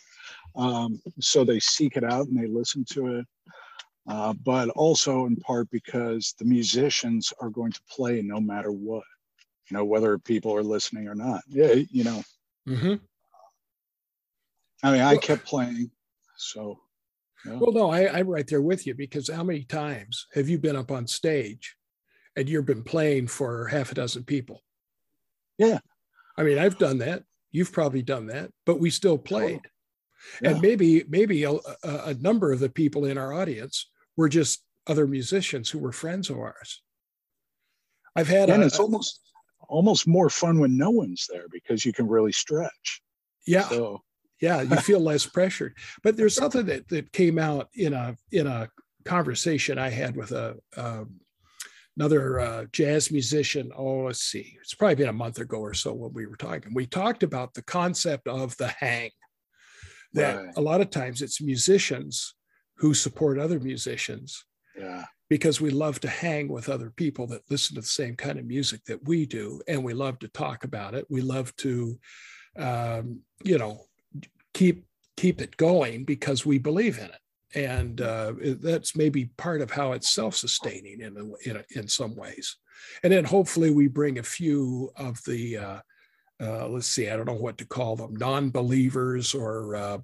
Um, 0.56 1.00
so 1.20 1.44
they 1.44 1.60
seek 1.60 1.96
it 1.96 2.04
out 2.04 2.26
and 2.26 2.38
they 2.38 2.46
listen 2.46 2.84
to 2.92 3.18
it 3.18 3.26
uh, 4.08 4.32
but 4.44 4.68
also 4.70 5.26
in 5.26 5.36
part 5.36 5.70
because 5.70 6.34
the 6.38 6.44
musicians 6.44 7.32
are 7.40 7.50
going 7.50 7.72
to 7.72 7.80
play 7.90 8.22
no 8.22 8.40
matter 8.40 8.72
what 8.72 9.04
you 9.70 9.76
know 9.76 9.84
whether 9.84 10.18
people 10.18 10.54
are 10.54 10.62
listening 10.62 11.08
or 11.08 11.14
not 11.14 11.42
yeah 11.48 11.74
you 11.90 12.04
know 12.04 12.22
mm-hmm. 12.68 12.94
i 14.82 14.92
mean 14.92 15.00
i 15.00 15.16
kept 15.16 15.44
playing 15.44 15.90
so 16.36 16.78
yeah. 17.46 17.54
well 17.54 17.72
no 17.72 17.90
I, 17.90 18.18
i'm 18.18 18.28
right 18.28 18.46
there 18.46 18.62
with 18.62 18.86
you 18.86 18.94
because 18.94 19.30
how 19.30 19.44
many 19.44 19.62
times 19.62 20.26
have 20.34 20.48
you 20.48 20.58
been 20.58 20.76
up 20.76 20.90
on 20.90 21.06
stage 21.06 21.76
and 22.36 22.48
you've 22.48 22.66
been 22.66 22.82
playing 22.82 23.28
for 23.28 23.68
half 23.68 23.92
a 23.92 23.94
dozen 23.94 24.24
people 24.24 24.62
yeah 25.58 25.78
i 26.36 26.42
mean 26.42 26.58
i've 26.58 26.78
done 26.78 26.98
that 26.98 27.22
you've 27.52 27.72
probably 27.72 28.02
done 28.02 28.26
that 28.26 28.50
but 28.66 28.80
we 28.80 28.90
still 28.90 29.18
played 29.18 29.60
yeah. 30.40 30.50
and 30.50 30.60
maybe 30.60 31.04
maybe 31.08 31.44
a, 31.44 31.52
a 31.84 32.14
number 32.14 32.52
of 32.52 32.58
the 32.58 32.68
people 32.68 33.04
in 33.04 33.16
our 33.16 33.32
audience 33.32 33.91
were 34.16 34.28
just 34.28 34.62
other 34.86 35.06
musicians 35.06 35.70
who 35.70 35.78
were 35.78 35.92
friends 35.92 36.30
of 36.30 36.38
ours 36.38 36.82
i've 38.16 38.28
had 38.28 38.50
and 38.50 38.62
a, 38.62 38.66
it's 38.66 38.78
almost 38.78 39.20
almost 39.68 40.06
more 40.06 40.28
fun 40.28 40.58
when 40.58 40.76
no 40.76 40.90
one's 40.90 41.26
there 41.30 41.46
because 41.50 41.84
you 41.84 41.92
can 41.92 42.06
really 42.06 42.32
stretch 42.32 43.02
yeah 43.46 43.68
so. 43.68 44.00
yeah 44.40 44.60
you 44.62 44.76
feel 44.88 45.00
less 45.00 45.24
pressured 45.26 45.76
but 46.02 46.16
there's 46.16 46.34
something 46.34 46.66
that, 46.66 46.86
that 46.88 47.12
came 47.12 47.38
out 47.38 47.68
in 47.74 47.92
a 47.92 48.16
in 48.32 48.46
a 48.46 48.68
conversation 49.04 49.78
i 49.78 49.88
had 49.88 50.16
with 50.16 50.32
a, 50.32 50.56
a 50.76 51.04
another 51.96 52.40
uh, 52.40 52.64
jazz 52.72 53.10
musician. 53.10 53.70
Oh, 53.76 54.04
let's 54.04 54.20
see, 54.20 54.56
it's 54.60 54.74
probably 54.74 54.96
been 54.96 55.08
a 55.08 55.12
month 55.12 55.38
ago 55.38 55.58
or 55.58 55.74
so 55.74 55.92
when 55.92 56.12
we 56.12 56.26
were 56.26 56.36
talking. 56.36 56.74
We 56.74 56.86
talked 56.86 57.22
about 57.22 57.54
the 57.54 57.62
concept 57.62 58.28
of 58.28 58.56
the 58.56 58.68
hang. 58.68 59.10
That 60.14 60.36
right. 60.36 60.54
a 60.56 60.60
lot 60.60 60.80
of 60.80 60.90
times 60.90 61.22
it's 61.22 61.40
musicians 61.40 62.34
who 62.76 62.94
support 62.94 63.38
other 63.38 63.60
musicians. 63.60 64.44
Yeah. 64.76 65.04
Because 65.28 65.60
we 65.60 65.70
love 65.70 65.98
to 66.00 66.08
hang 66.08 66.48
with 66.48 66.68
other 66.68 66.90
people 66.90 67.26
that 67.28 67.50
listen 67.50 67.74
to 67.74 67.80
the 67.80 67.86
same 67.86 68.16
kind 68.16 68.38
of 68.38 68.44
music 68.44 68.84
that 68.84 69.06
we 69.06 69.24
do, 69.24 69.62
and 69.66 69.82
we 69.82 69.94
love 69.94 70.18
to 70.18 70.28
talk 70.28 70.64
about 70.64 70.94
it. 70.94 71.06
We 71.08 71.22
love 71.22 71.56
to, 71.56 71.98
um, 72.56 73.20
you 73.42 73.56
know, 73.56 73.84
keep 74.52 74.84
keep 75.16 75.40
it 75.40 75.56
going 75.56 76.04
because 76.04 76.44
we 76.44 76.58
believe 76.58 76.98
in 76.98 77.04
it 77.04 77.22
and 77.54 78.00
uh, 78.00 78.32
that's 78.60 78.96
maybe 78.96 79.26
part 79.36 79.60
of 79.60 79.70
how 79.70 79.92
it's 79.92 80.10
self-sustaining 80.10 81.00
in 81.00 81.34
in, 81.44 81.62
in 81.74 81.88
some 81.88 82.16
ways. 82.16 82.56
And 83.02 83.12
then 83.12 83.24
hopefully 83.24 83.70
we 83.70 83.88
bring 83.88 84.18
a 84.18 84.22
few 84.22 84.90
of 84.96 85.22
the 85.24 85.58
uh, 85.58 85.78
uh, 86.42 86.68
let's 86.68 86.88
see, 86.88 87.08
I 87.08 87.16
don't 87.16 87.26
know 87.26 87.34
what 87.34 87.58
to 87.58 87.66
call 87.66 87.96
them, 87.96 88.16
non-believers 88.16 89.34
or 89.34 89.76
uh, 89.76 89.98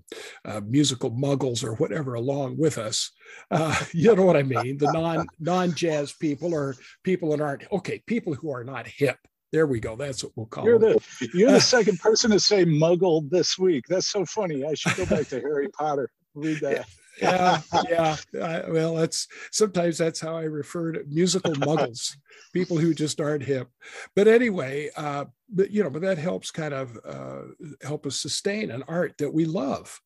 uh, 0.44 0.60
musical 0.64 1.10
muggles 1.10 1.64
or 1.64 1.74
whatever 1.74 2.14
along 2.14 2.56
with 2.58 2.78
us. 2.78 3.10
Uh, 3.50 3.74
you 3.92 4.14
know 4.14 4.24
what 4.24 4.36
I 4.36 4.42
mean? 4.42 4.78
The 4.78 4.92
non 4.92 5.26
non-jazz 5.40 6.12
people 6.12 6.54
or 6.54 6.76
people 7.02 7.30
that 7.30 7.40
aren't 7.40 7.70
okay, 7.72 8.02
people 8.06 8.34
who 8.34 8.50
are 8.52 8.64
not 8.64 8.86
hip. 8.86 9.18
There 9.50 9.66
we 9.66 9.80
go. 9.80 9.96
That's 9.96 10.22
what 10.22 10.32
we'll 10.36 10.46
call 10.46 10.64
you're 10.64 10.78
them. 10.78 10.98
The, 11.20 11.30
you're 11.34 11.52
the 11.52 11.60
second 11.78 11.98
person 11.98 12.30
to 12.30 12.40
say 12.40 12.64
muggle 12.64 13.28
this 13.30 13.58
week. 13.58 13.86
That's 13.88 14.08
so 14.08 14.24
funny. 14.26 14.64
I 14.64 14.74
should 14.74 14.96
go 14.96 15.06
back 15.06 15.28
to 15.28 15.40
Harry 15.40 15.68
Potter. 15.70 16.10
Read 16.34 16.60
that 16.60 16.86
yeah, 17.20 17.60
yeah. 17.88 18.16
I, 18.34 18.70
well, 18.70 18.94
that's 18.94 19.26
sometimes 19.50 19.98
that's 19.98 20.20
how 20.20 20.36
I 20.36 20.44
refer 20.44 20.92
to 20.92 21.04
musical 21.08 21.52
muggles, 21.54 22.16
people 22.52 22.78
who 22.78 22.94
just 22.94 23.20
aren't 23.20 23.44
hip. 23.44 23.68
But 24.14 24.28
anyway, 24.28 24.90
uh, 24.96 25.26
but 25.48 25.70
you 25.70 25.82
know, 25.82 25.90
but 25.90 26.02
that 26.02 26.18
helps 26.18 26.50
kind 26.50 26.74
of 26.74 26.98
uh, 27.04 27.42
help 27.82 28.06
us 28.06 28.20
sustain 28.20 28.70
an 28.70 28.84
art 28.88 29.14
that 29.18 29.32
we 29.32 29.44
love, 29.44 30.00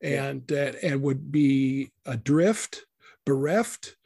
and 0.00 0.50
uh, 0.52 0.72
and 0.82 1.02
would 1.02 1.30
be 1.30 1.90
adrift, 2.06 2.84
bereft, 3.24 3.96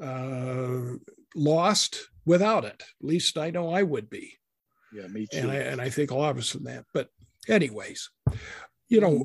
uh, 0.00 0.96
lost 1.34 2.08
without 2.24 2.64
it. 2.64 2.80
At 2.80 3.06
least 3.06 3.38
I 3.38 3.50
know 3.50 3.70
I 3.70 3.82
would 3.82 4.08
be. 4.10 4.38
Yeah, 4.92 5.06
me 5.06 5.26
too. 5.30 5.38
And 5.38 5.50
I, 5.50 5.56
and 5.56 5.80
I 5.80 5.88
think 5.88 6.10
a 6.10 6.14
lot 6.14 6.30
of 6.30 6.38
us 6.38 6.54
in 6.54 6.64
that. 6.64 6.84
But 6.92 7.08
anyways, 7.48 8.10
you 8.88 9.00
know, 9.00 9.24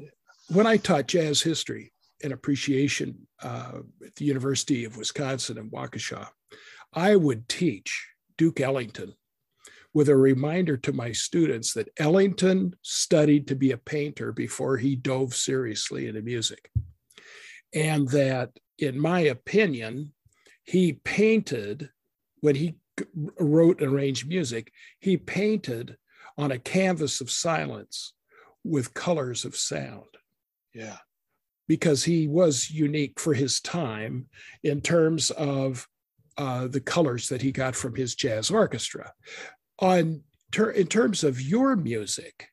when 0.50 0.66
I 0.66 0.78
taught 0.78 1.08
jazz 1.08 1.42
history, 1.42 1.92
an 2.24 2.32
appreciation 2.32 3.28
uh, 3.42 3.80
at 4.06 4.16
the 4.16 4.26
University 4.26 4.86
of 4.86 4.98
Wisconsin 4.98 5.58
in 5.58 5.70
Waukesha, 5.70 6.28
I 6.94 7.16
would 7.16 7.48
teach 7.48 8.08
Duke 8.38 8.60
Ellington 8.60 9.14
with 9.94 10.10
a 10.10 10.16
reminder 10.16 10.78
to 10.78 10.94
my 10.94 11.12
students 11.12 11.74
that 11.74 11.90
Ellington 11.98 12.76
studied 12.82 13.48
to 13.48 13.56
be 13.56 13.72
a 13.72 13.78
painter 13.78 14.32
before 14.32 14.78
he 14.78 14.96
dove 14.96 15.36
seriously 15.36 16.08
into 16.08 16.22
music. 16.22 16.70
And 17.74 18.08
that, 18.10 18.52
in 18.78 19.00
my 19.00 19.22
opinion, 19.22 20.14
he 20.64 20.94
painted, 20.94 21.90
when 22.42 22.56
he 22.56 22.78
wrote 23.40 23.82
and 23.82 23.94
arranged 23.94 24.28
music, 24.28 24.72
he 25.00 25.18
painted 25.18 25.98
on 26.38 26.52
a 26.52 26.60
canvas 26.60 27.22
of 27.22 27.32
silence 27.32 28.14
with 28.64 28.94
colors 28.94 29.46
of 29.46 29.56
sound. 29.56 30.06
Yeah 30.74 30.98
because 31.68 32.04
he 32.04 32.28
was 32.28 32.72
unique 32.72 33.20
for 33.20 33.34
his 33.34 33.60
time 33.60 34.28
in 34.64 34.82
terms 34.82 35.32
of 35.32 35.88
uh, 36.38 36.68
the 36.68 36.80
colors 36.80 37.30
that 37.30 37.42
he 37.42 37.52
got 37.52 37.76
from 37.76 37.96
his 37.96 38.16
jazz 38.16 38.52
orchestra. 38.52 39.12
On 39.80 40.24
ter- 40.52 40.72
in 40.72 40.88
terms 40.88 41.24
of 41.24 41.42
your 41.42 41.76
music, 41.76 42.50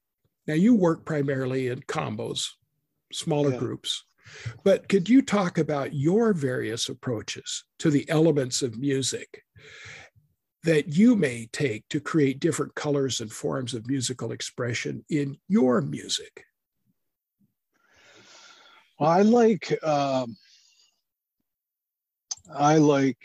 now 0.46 0.55
you 0.55 0.74
work 0.74 1.05
primarily 1.05 1.68
in 1.68 1.81
combos, 1.81 2.48
smaller 3.12 3.53
yeah. 3.53 3.59
groups, 3.59 4.05
but 4.64 4.88
could 4.88 5.09
you 5.09 5.22
talk 5.22 5.59
about 5.59 5.94
your 5.94 6.33
various 6.33 6.88
approaches 6.88 7.64
to 7.79 7.90
the 7.90 8.09
elements 8.09 8.62
of 8.62 8.79
music 8.79 9.42
that 10.62 10.96
you 10.96 11.14
may 11.14 11.46
take 11.53 11.87
to 11.90 12.00
create 12.00 12.40
different 12.40 12.74
colors 12.74 13.20
and 13.20 13.31
forms 13.31 13.74
of 13.74 13.87
musical 13.87 14.33
expression 14.33 15.05
in 15.11 15.37
your 15.48 15.81
music? 15.83 16.44
I 19.00 19.22
like 19.22 19.76
um, 19.85 20.37
I 22.54 22.76
like 22.76 23.18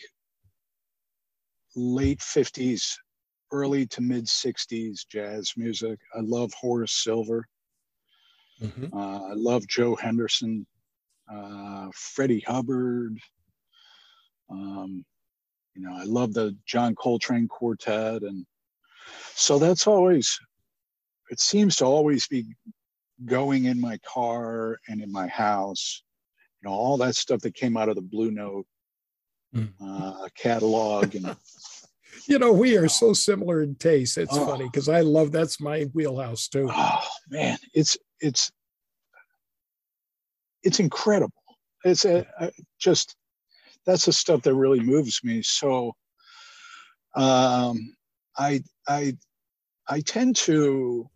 late 1.76 2.22
fifties, 2.22 2.98
early 3.52 3.86
to 3.88 4.02
mid 4.02 4.28
sixties 4.28 5.06
jazz 5.10 5.54
music. 5.56 6.00
I 6.16 6.22
love 6.22 6.52
Horace 6.54 7.04
Silver. 7.04 7.46
Mm-hmm. 8.62 8.98
Uh, 8.98 9.30
I 9.30 9.34
love 9.34 9.68
Joe 9.68 9.96
Henderson, 9.96 10.66
uh, 11.32 11.88
Freddie 11.94 12.44
Hubbard. 12.46 13.18
Um, 14.50 15.06
you 15.76 15.84
know, 15.84 15.96
I 15.96 16.04
love 16.04 16.34
the 16.34 16.58
John 16.66 16.96
Coltrane 16.96 17.48
Quartet, 17.48 18.24
and 18.24 18.46
so 19.36 19.60
that's 19.60 19.88
always. 19.88 20.38
It 21.30 21.40
seems 21.40 21.76
to 21.76 21.86
always 21.86 22.28
be 22.28 22.56
going 23.26 23.66
in 23.66 23.80
my 23.80 23.98
car 24.00 24.80
and 24.88 25.02
in 25.02 25.12
my 25.12 25.28
house, 25.28 26.04
you 26.62 26.70
know, 26.70 26.76
all 26.76 26.98
that 26.98 27.16
stuff 27.16 27.42
that 27.42 27.56
came 27.56 27.78
out 27.78 27.90
of 27.90 27.96
the 27.96 28.02
Blue 28.02 28.32
Note 28.32 28.66
mm. 29.56 29.70
uh, 29.82 30.28
catalog. 30.36 31.16
And 31.16 31.36
you 32.28 32.40
know, 32.40 32.52
we 32.52 32.78
are 32.78 32.88
so 32.88 33.14
similar 33.14 33.62
in 33.62 33.76
taste. 33.76 34.18
It's 34.18 34.36
oh, 34.36 34.46
funny 34.46 34.66
because 34.66 34.90
I 34.90 35.02
love 35.02 35.32
that's 35.32 35.62
my 35.62 35.84
wheelhouse 35.94 36.48
too. 36.48 36.70
Oh 36.72 37.08
man, 37.30 37.58
it's 37.74 37.98
it's 38.20 38.52
it's 40.64 40.80
incredible. 40.80 41.34
It's 41.84 42.06
a, 42.06 42.28
a, 42.40 42.52
just 42.80 43.16
that's 43.86 44.06
the 44.06 44.14
stuff 44.14 44.42
that 44.44 44.54
really 44.54 44.82
moves 44.82 45.24
me. 45.24 45.42
So 45.42 45.94
um, 47.16 47.96
I 48.38 48.62
I 48.88 49.18
I 49.88 50.02
tend 50.02 50.36
to 50.38 51.10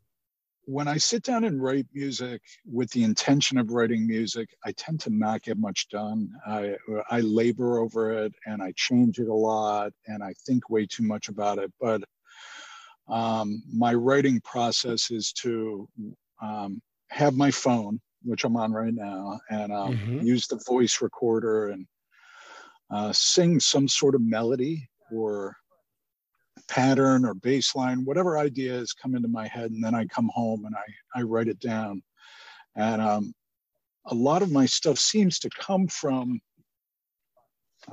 when 0.66 0.88
I 0.88 0.98
sit 0.98 1.24
down 1.24 1.44
and 1.44 1.62
write 1.62 1.88
music 1.94 2.42
with 2.66 2.90
the 2.92 3.04
intention 3.04 3.58
of 3.58 3.72
writing 3.72 4.08
music, 4.08 4.50
I 4.66 4.72
tend 4.74 5.00
to 5.02 5.10
not 5.10 5.42
get 5.44 5.58
much 5.58 5.90
done. 5.90 6.30
I, 6.48 6.76
I 7.10 7.22
labor 7.22 7.80
over 7.80 8.12
it 8.24 8.34
and 8.46 8.62
I 8.62 8.74
change 8.76 9.20
it 9.20 9.28
a 9.28 9.34
lot 9.34 9.92
and 10.08 10.24
I 10.24 10.34
think 10.46 10.70
way 10.70 10.86
too 10.86 11.04
much 11.04 11.28
about 11.28 11.58
it. 11.58 11.72
But 11.82 12.04
um, 13.10 13.62
my 13.72 13.94
writing 13.94 14.40
process 14.42 15.12
is 15.12 15.34
to 15.34 15.88
um, 16.42 16.82
have 17.10 17.36
my 17.36 17.52
phone, 17.52 18.00
which 18.24 18.46
I'm 18.46 18.56
on 18.56 18.72
right 18.72 18.94
now, 18.94 19.40
and 19.50 19.74
um, 19.74 19.98
mm-hmm. 19.98 20.26
use 20.26 20.48
the 20.48 20.62
voice 20.66 21.02
recorder 21.02 21.70
and 21.70 21.86
uh, 22.90 23.12
sing 23.14 23.60
some 23.60 23.88
sort 23.88 24.16
of 24.16 24.22
melody 24.22 24.88
or 25.12 25.58
pattern 26.68 27.26
or 27.26 27.34
bass 27.34 27.76
line, 27.76 28.06
whatever 28.06 28.38
ideas 28.38 28.94
come 28.94 29.16
into 29.16 29.28
my 29.28 29.48
head, 29.48 29.72
and 29.72 29.84
then 29.84 29.96
I 29.96 30.06
come 30.06 30.30
home 30.34 30.66
and 30.66 30.76
I, 30.76 31.20
I 31.20 31.24
write 31.24 31.48
it 31.48 31.60
down. 31.60 32.02
And 32.76 33.02
um, 33.02 33.34
a 34.06 34.16
lot 34.16 34.42
of 34.42 34.52
my 34.52 34.66
stuff 34.66 34.98
seems 34.98 35.40
to 35.40 35.50
come 35.50 35.88
from 35.88 36.40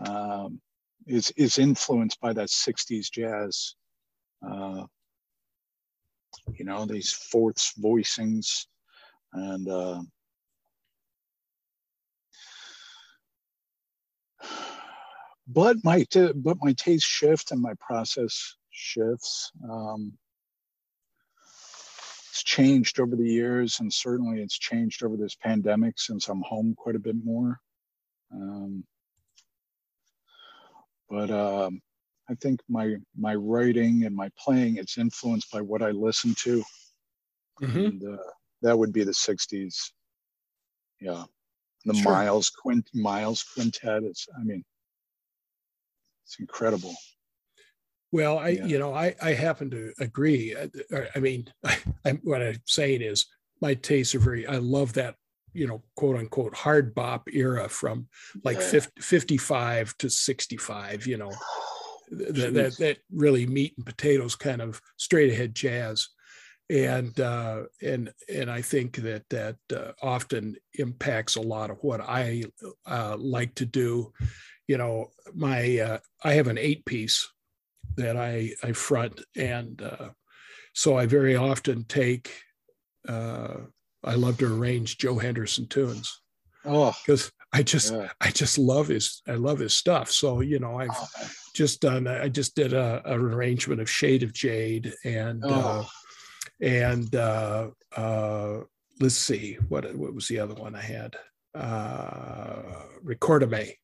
um, 0.05 0.61
is 1.07 1.31
is 1.37 1.59
influenced 1.59 2.21
by 2.21 2.33
that 2.33 2.49
60s 2.49 3.11
jazz 3.11 3.75
uh, 4.49 4.85
you 6.55 6.65
know 6.65 6.85
these 6.87 7.13
fourths 7.13 7.73
voicings 7.81 8.67
and 9.33 9.69
uh, 9.69 10.01
but 15.53 15.77
my 15.85 16.05
t- 16.11 16.33
but 16.35 16.57
my 16.61 16.73
taste 16.73 17.07
shift 17.07 17.51
and 17.51 17.61
my 17.61 17.75
process 17.81 18.57
shifts 18.71 19.51
um, 19.71 20.13
it's 22.31 22.43
changed 22.45 23.01
over 23.01 23.17
the 23.17 23.29
years 23.29 23.81
and 23.81 23.93
certainly 23.93 24.41
it's 24.41 24.59
changed 24.59 25.03
over 25.03 25.17
this 25.17 25.35
pandemic 25.35 25.99
since 25.99 26.29
i'm 26.29 26.43
home 26.43 26.75
quite 26.77 26.97
a 26.97 27.01
bit 27.01 27.17
more 27.25 27.61
um, 28.33 28.85
but 31.09 31.31
um, 31.31 31.83
I 32.31 32.35
think 32.37 32.61
my 32.69 32.95
my 33.19 33.35
writing 33.35 34.05
and 34.05 34.15
my 34.15 34.31
playing 34.39 34.77
it's 34.77 34.97
influenced 34.97 35.51
by 35.51 35.61
what 35.61 35.83
I 35.83 35.91
listen 35.91 36.35
to, 36.43 36.63
mm-hmm. 37.61 37.79
and 37.79 38.05
uh, 38.05 38.23
that 38.63 38.79
would 38.79 38.93
be 38.93 39.03
the 39.03 39.11
'60s. 39.11 39.91
Yeah, 41.01 41.25
the 41.85 41.95
sure. 41.95 42.13
Miles 42.13 42.51
Quint 42.51 42.89
Miles 42.95 43.43
Quintet. 43.43 44.05
It's 44.05 44.29
I 44.39 44.45
mean, 44.45 44.65
it's 46.31 46.41
incredible. 46.41 46.95
Well, 48.13 48.39
I 48.39 48.51
yeah. 48.51 48.67
you 48.67 48.79
know 48.79 48.95
I 48.95 49.15
I 49.21 49.33
happen 49.33 49.71
to 49.71 49.93
agree. 49.99 50.57
I, 50.57 51.09
I 51.15 51.19
mean, 51.19 51.53
I, 51.65 51.79
I, 52.05 52.11
what 52.23 52.43
I'm 52.43 52.61
saying 52.67 53.03
is 53.03 53.27
my 53.61 53.75
tastes 53.75 54.15
are 54.15 54.21
very. 54.21 54.47
I 54.47 54.57
love 54.57 54.93
that 54.95 55.17
you 55.53 55.67
know, 55.67 55.83
quote 55.97 56.17
unquote 56.17 56.55
hard 56.55 56.95
bop 56.95 57.29
era 57.33 57.69
from 57.69 58.07
like 58.45 58.59
yeah. 58.59 58.69
50, 58.69 59.01
55 59.01 59.97
to 59.99 60.09
65, 60.09 61.07
you 61.07 61.17
know, 61.17 61.33
that, 62.11 62.55
that, 62.55 62.77
that, 62.79 62.99
really 63.13 63.47
meat 63.47 63.75
and 63.77 63.87
potatoes 63.87 64.35
kind 64.35 64.63
of 64.63 64.81
straight 64.97 65.33
ahead 65.33 65.55
jazz. 65.55 66.09
And, 66.69 67.19
uh, 67.19 67.65
and, 67.83 68.13
and 68.33 68.49
I 68.49 68.63
think 68.63 68.97
that 68.99 69.29
that 69.31 69.57
uh, 69.75 69.91
often 70.01 70.55
impacts 70.75 71.35
a 71.35 71.41
lot 71.41 71.71
of 71.71 71.79
what 71.83 72.01
I 72.01 72.45
uh, 72.87 73.17
like 73.19 73.57
to 73.57 73.67
do. 73.67 74.13
You 74.71 74.79
know, 74.79 75.11
my, 75.35 75.79
uh, 75.79 75.99
I 76.23 76.35
have 76.35 76.47
an 76.47 76.57
eight 76.57 76.85
piece 76.85 77.29
that 77.97 78.17
I, 78.17 78.53
I 78.63 78.71
front. 78.71 79.21
And 79.37 79.83
uh, 79.83 80.11
so 80.75 80.97
I 80.97 81.07
very 81.07 81.35
often 81.35 81.85
take, 81.85 82.31
uh, 83.09 83.55
I 84.05 84.15
love 84.15 84.39
to 84.39 84.47
arrange 84.47 84.99
Joe 84.99 85.19
Henderson 85.19 85.67
tunes. 85.67 86.23
Oh, 86.65 86.95
because 87.05 87.33
I 87.53 87.63
just 87.65 87.93
yeah. 87.93 88.11
I 88.21 88.31
just 88.31 88.59
love 88.59 88.87
his 88.89 89.23
I 89.27 89.35
love 89.35 89.59
his 89.59 89.75
stuff. 89.75 90.11
So 90.11 90.41
you 90.41 90.59
know 90.59 90.79
I've 90.79 90.91
oh, 90.93 91.09
just 91.55 91.81
done 91.81 92.07
I 92.07 92.29
just 92.29 92.55
did 92.55 92.73
a, 92.73 93.03
an 93.05 93.21
arrangement 93.21 93.81
of 93.81 93.91
Shade 93.91 94.23
of 94.23 94.33
Jade 94.33 94.93
and 95.05 95.43
uh, 95.45 95.49
oh. 95.49 95.81
uh, 95.81 95.85
and 96.61 97.15
uh, 97.17 97.71
uh, 97.97 98.59
let's 99.01 99.17
see 99.17 99.59
what 99.69 99.93
what 99.97 100.15
was 100.15 100.29
the 100.29 100.39
other 100.39 100.55
one 100.55 100.77
I 100.77 100.83
had 100.83 101.17
uh, 101.55 102.85
Recordame. 103.05 103.75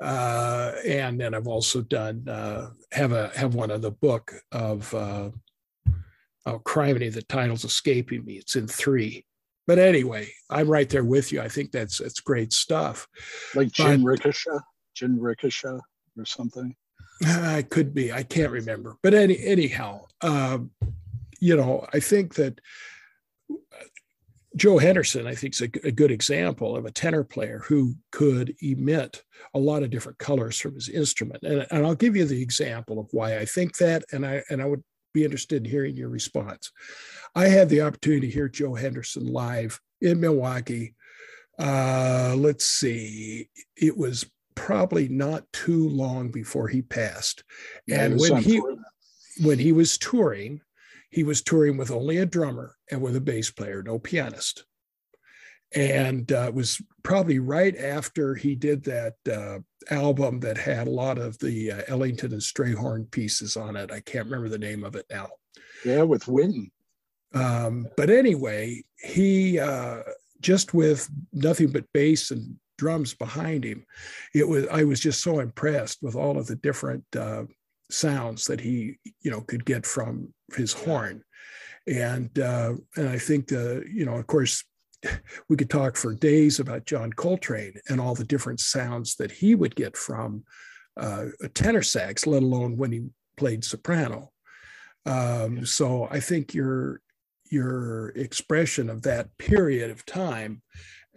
Uh, 0.00 0.72
and 0.84 1.18
then 1.18 1.34
I've 1.34 1.48
also 1.48 1.80
done 1.80 2.28
uh, 2.28 2.70
have 2.92 3.12
a 3.12 3.28
have 3.34 3.54
one 3.54 3.70
of 3.70 3.82
the 3.82 3.92
book 3.92 4.34
of 4.52 4.92
uh, 4.94 5.30
oh, 6.46 6.58
criminy, 6.60 7.12
the 7.12 7.22
title's 7.22 7.64
escaping 7.64 8.24
me. 8.24 8.34
It's 8.34 8.56
in 8.56 8.66
three. 8.66 9.24
But 9.66 9.78
anyway, 9.78 10.28
I'm 10.48 10.68
right 10.68 10.88
there 10.88 11.04
with 11.04 11.32
you. 11.32 11.40
I 11.40 11.48
think 11.48 11.72
that's 11.72 11.98
that's 11.98 12.20
great 12.20 12.52
stuff. 12.52 13.08
Like 13.54 13.68
Jinrikisha, 13.68 14.60
Jin 14.94 15.20
Ricochet 15.20 15.80
or 16.16 16.24
something. 16.24 16.74
I 17.24 17.62
could 17.62 17.94
be. 17.94 18.12
I 18.12 18.22
can't 18.22 18.52
remember. 18.52 18.96
But 19.02 19.14
any 19.14 19.38
anyhow, 19.42 20.04
um, 20.20 20.70
you 21.40 21.56
know, 21.56 21.86
I 21.92 22.00
think 22.00 22.34
that 22.34 22.60
Joe 24.56 24.78
Henderson, 24.78 25.26
I 25.26 25.34
think, 25.34 25.54
is 25.54 25.60
a, 25.60 25.86
a, 25.86 25.92
good 25.92 26.10
example 26.10 26.76
of 26.76 26.86
a 26.86 26.90
tenor 26.90 27.24
player 27.24 27.62
who 27.66 27.94
could 28.10 28.54
emit 28.62 29.22
a 29.54 29.58
lot 29.58 29.82
of 29.82 29.90
different 29.90 30.18
colors 30.18 30.58
from 30.58 30.74
his 30.74 30.88
instrument. 30.88 31.42
And, 31.42 31.66
and 31.70 31.86
I'll 31.86 31.94
give 31.94 32.16
you 32.16 32.24
the 32.24 32.40
example 32.40 32.98
of 32.98 33.08
why 33.10 33.36
I 33.36 33.44
think 33.44 33.76
that. 33.76 34.04
And 34.12 34.24
I 34.24 34.42
and 34.48 34.62
I 34.62 34.64
would 34.64 34.82
be 35.12 35.24
interested 35.24 35.64
in 35.64 35.70
hearing 35.70 35.96
your 35.96 36.08
response. 36.08 36.72
I 37.34 37.48
had 37.48 37.68
the 37.68 37.82
opportunity 37.82 38.28
to 38.28 38.32
hear 38.32 38.48
Joe 38.48 38.74
Henderson 38.74 39.26
live 39.26 39.78
in 40.00 40.20
Milwaukee. 40.20 40.94
Uh, 41.58 42.34
let's 42.36 42.66
see, 42.66 43.48
it 43.76 43.96
was 43.96 44.30
probably 44.54 45.08
not 45.08 45.44
too 45.52 45.88
long 45.88 46.30
before 46.30 46.68
he 46.68 46.82
passed, 46.82 47.44
and 47.90 48.18
when 48.18 48.42
he 48.42 48.60
when 49.40 49.58
he 49.58 49.72
was 49.72 49.96
touring, 49.96 50.60
he 51.10 51.24
was 51.24 51.42
touring 51.42 51.76
with 51.76 51.90
only 51.90 52.18
a 52.18 52.26
drummer 52.26 52.76
and 52.90 53.00
with 53.00 53.16
a 53.16 53.20
bass 53.20 53.50
player, 53.50 53.82
no 53.82 53.98
pianist. 53.98 54.64
And 55.74 56.30
uh, 56.30 56.46
it 56.48 56.54
was 56.54 56.80
probably 57.02 57.38
right 57.38 57.76
after 57.76 58.34
he 58.34 58.54
did 58.54 58.84
that 58.84 59.14
uh, 59.30 59.58
album 59.90 60.40
that 60.40 60.56
had 60.56 60.86
a 60.86 60.90
lot 60.90 61.18
of 61.18 61.38
the 61.38 61.72
uh, 61.72 61.82
Ellington 61.88 62.32
and 62.32 62.40
Strayhorn 62.40 63.10
pieces 63.10 63.56
on 63.56 63.76
it. 63.76 63.90
I 63.90 64.00
can't 64.00 64.26
remember 64.26 64.48
the 64.48 64.58
name 64.58 64.84
of 64.84 64.94
it 64.94 65.06
now. 65.10 65.28
Yeah, 65.84 66.02
with 66.02 66.28
Wynton. 66.28 66.70
Um, 67.34 67.88
but 67.96 68.10
anyway, 68.10 68.84
he 68.98 69.58
uh, 69.58 70.02
just 70.40 70.72
with 70.72 71.08
nothing 71.32 71.70
but 71.70 71.92
bass 71.92 72.30
and 72.30 72.56
drums 72.78 73.14
behind 73.14 73.64
him, 73.64 73.84
it 74.34 74.48
was 74.48 74.66
I 74.68 74.84
was 74.84 75.00
just 75.00 75.22
so 75.22 75.40
impressed 75.40 75.98
with 76.02 76.14
all 76.14 76.38
of 76.38 76.46
the 76.46 76.56
different 76.56 77.04
uh, 77.16 77.44
sounds 77.90 78.46
that 78.46 78.60
he 78.60 78.98
you 79.22 79.30
know 79.30 79.40
could 79.42 79.64
get 79.64 79.86
from 79.86 80.32
his 80.54 80.72
horn, 80.72 81.22
and 81.86 82.38
uh, 82.38 82.74
and 82.96 83.08
I 83.08 83.18
think 83.18 83.48
the 83.48 83.84
you 83.92 84.04
know 84.04 84.16
of 84.16 84.26
course 84.26 84.64
we 85.48 85.56
could 85.56 85.70
talk 85.70 85.96
for 85.96 86.14
days 86.14 86.60
about 86.60 86.86
John 86.86 87.12
Coltrane 87.12 87.74
and 87.88 88.00
all 88.00 88.14
the 88.14 88.24
different 88.24 88.60
sounds 88.60 89.16
that 89.16 89.30
he 89.30 89.54
would 89.54 89.76
get 89.76 89.96
from 89.96 90.44
uh, 90.96 91.26
a 91.42 91.48
tenor 91.48 91.82
sax, 91.82 92.26
let 92.26 92.42
alone 92.42 92.76
when 92.76 92.92
he 92.92 93.06
played 93.36 93.64
soprano. 93.64 94.32
Um, 95.04 95.64
so 95.64 96.08
I 96.10 96.20
think 96.20 96.54
your 96.54 97.00
your 97.50 98.08
expression 98.10 98.90
of 98.90 99.02
that 99.02 99.36
period 99.38 99.90
of 99.90 100.04
time 100.04 100.62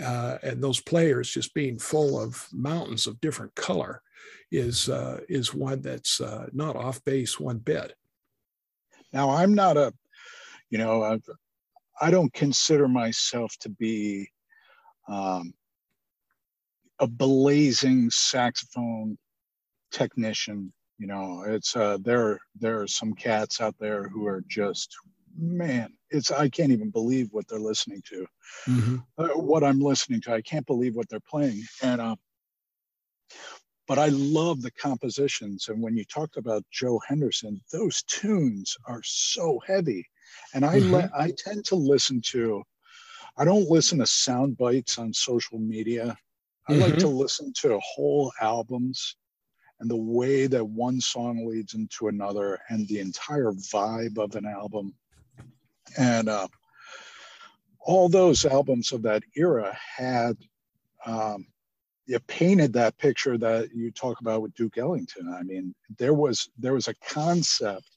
uh, 0.03 0.37
and 0.43 0.63
those 0.63 0.79
players 0.79 1.31
just 1.31 1.53
being 1.55 1.79
full 1.79 2.21
of 2.21 2.47
mountains 2.53 3.07
of 3.07 3.19
different 3.19 3.55
color 3.55 4.01
is 4.51 4.89
uh, 4.89 5.19
is 5.29 5.53
one 5.53 5.81
that's 5.81 6.21
uh, 6.21 6.47
not 6.53 6.75
off 6.75 7.03
base 7.03 7.39
one 7.39 7.57
bit. 7.59 7.93
Now 9.13 9.31
I'm 9.31 9.53
not 9.53 9.77
a, 9.77 9.93
you 10.69 10.77
know, 10.77 11.19
I 12.01 12.11
don't 12.11 12.33
consider 12.33 12.87
myself 12.87 13.53
to 13.61 13.69
be 13.69 14.29
um, 15.07 15.53
a 16.99 17.07
blazing 17.07 18.09
saxophone 18.09 19.17
technician. 19.91 20.73
You 20.97 21.07
know, 21.07 21.43
it's 21.47 21.75
uh, 21.75 21.97
there. 22.01 22.39
There 22.59 22.81
are 22.81 22.87
some 22.87 23.13
cats 23.13 23.61
out 23.61 23.75
there 23.79 24.09
who 24.09 24.27
are 24.27 24.43
just 24.47 24.95
man. 25.37 25.93
It's 26.09 26.31
I 26.31 26.49
can't 26.49 26.71
even 26.71 26.89
believe 26.89 27.29
what 27.31 27.47
they're 27.47 27.59
listening 27.59 28.01
to. 28.09 28.27
Mm-hmm. 28.67 28.97
Uh, 29.17 29.39
what 29.39 29.63
I'm 29.63 29.79
listening 29.79 30.21
to, 30.21 30.33
I 30.33 30.41
can't 30.41 30.65
believe 30.65 30.95
what 30.95 31.07
they're 31.09 31.19
playing. 31.21 31.63
And 31.81 32.01
uh, 32.01 32.15
but 33.89 33.99
I 33.99 34.07
love 34.09 34.61
the 34.61 34.71
compositions. 34.71 35.67
And 35.67 35.81
when 35.81 35.97
you 35.97 36.05
talked 36.05 36.37
about 36.37 36.63
Joe 36.71 37.01
Henderson, 37.05 37.59
those 37.73 38.03
tunes 38.03 38.77
are 38.85 39.01
so 39.03 39.59
heavy 39.67 40.07
and 40.53 40.65
I 40.65 40.79
mm-hmm. 40.79 40.93
le- 40.93 41.11
I 41.17 41.31
tend 41.37 41.65
to 41.65 41.75
listen 41.75 42.21
to. 42.27 42.63
I 43.37 43.45
don't 43.45 43.69
listen 43.69 43.99
to 43.99 44.05
sound 44.05 44.57
bites 44.57 44.97
on 44.97 45.13
social 45.13 45.59
media. 45.59 46.17
I 46.67 46.73
mm-hmm. 46.73 46.81
like 46.81 46.97
to 46.99 47.07
listen 47.07 47.53
to 47.61 47.79
whole 47.79 48.31
albums 48.41 49.15
and 49.79 49.89
the 49.89 49.95
way 49.95 50.45
that 50.47 50.65
one 50.65 50.99
song 50.99 51.47
leads 51.47 51.73
into 51.73 52.09
another 52.09 52.59
and 52.69 52.87
the 52.87 52.99
entire 52.99 53.51
vibe 53.51 54.17
of 54.17 54.35
an 54.35 54.45
album. 54.45 54.93
And 55.97 56.27
uh, 56.27 56.47
all 57.79 58.09
those 58.09 58.45
albums 58.45 58.91
of 58.91 59.03
that 59.03 59.23
era 59.35 59.77
had 59.97 60.35
um, 61.05 61.47
you 62.09 62.19
painted 62.21 62.73
that 62.73 62.97
picture 62.97 63.37
that 63.37 63.69
you 63.73 63.91
talk 63.91 64.19
about 64.19 64.41
with 64.41 64.55
Duke 64.55 64.79
Ellington. 64.79 65.31
I 65.31 65.43
mean, 65.43 65.75
there 65.99 66.15
was 66.15 66.49
there 66.57 66.73
was 66.73 66.87
a 66.87 66.95
concept 66.95 67.87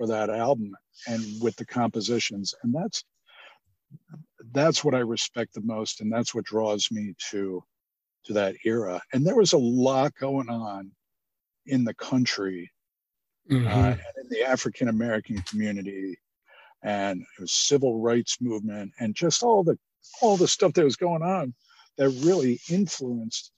for 0.00 0.06
that 0.06 0.30
album 0.30 0.74
and 1.08 1.22
with 1.42 1.54
the 1.56 1.66
compositions 1.66 2.54
and 2.62 2.74
that's 2.74 3.04
that's 4.52 4.82
what 4.82 4.94
i 4.94 4.98
respect 4.98 5.52
the 5.52 5.60
most 5.60 6.00
and 6.00 6.10
that's 6.10 6.34
what 6.34 6.46
draws 6.46 6.90
me 6.90 7.14
to 7.30 7.62
to 8.24 8.32
that 8.32 8.54
era 8.64 8.98
and 9.12 9.26
there 9.26 9.36
was 9.36 9.52
a 9.52 9.58
lot 9.58 10.14
going 10.18 10.48
on 10.48 10.90
in 11.66 11.84
the 11.84 11.92
country 11.92 12.70
mm-hmm. 13.50 13.66
uh, 13.66 13.90
in 13.90 14.28
the 14.30 14.42
african 14.42 14.88
american 14.88 15.36
community 15.42 16.16
and 16.82 17.20
it 17.20 17.40
was 17.40 17.52
civil 17.52 18.00
rights 18.00 18.38
movement 18.40 18.90
and 19.00 19.14
just 19.14 19.42
all 19.42 19.62
the 19.62 19.78
all 20.22 20.38
the 20.38 20.48
stuff 20.48 20.72
that 20.72 20.82
was 20.84 20.96
going 20.96 21.22
on 21.22 21.52
that 22.00 22.10
really 22.24 22.60
influenced 22.70 23.52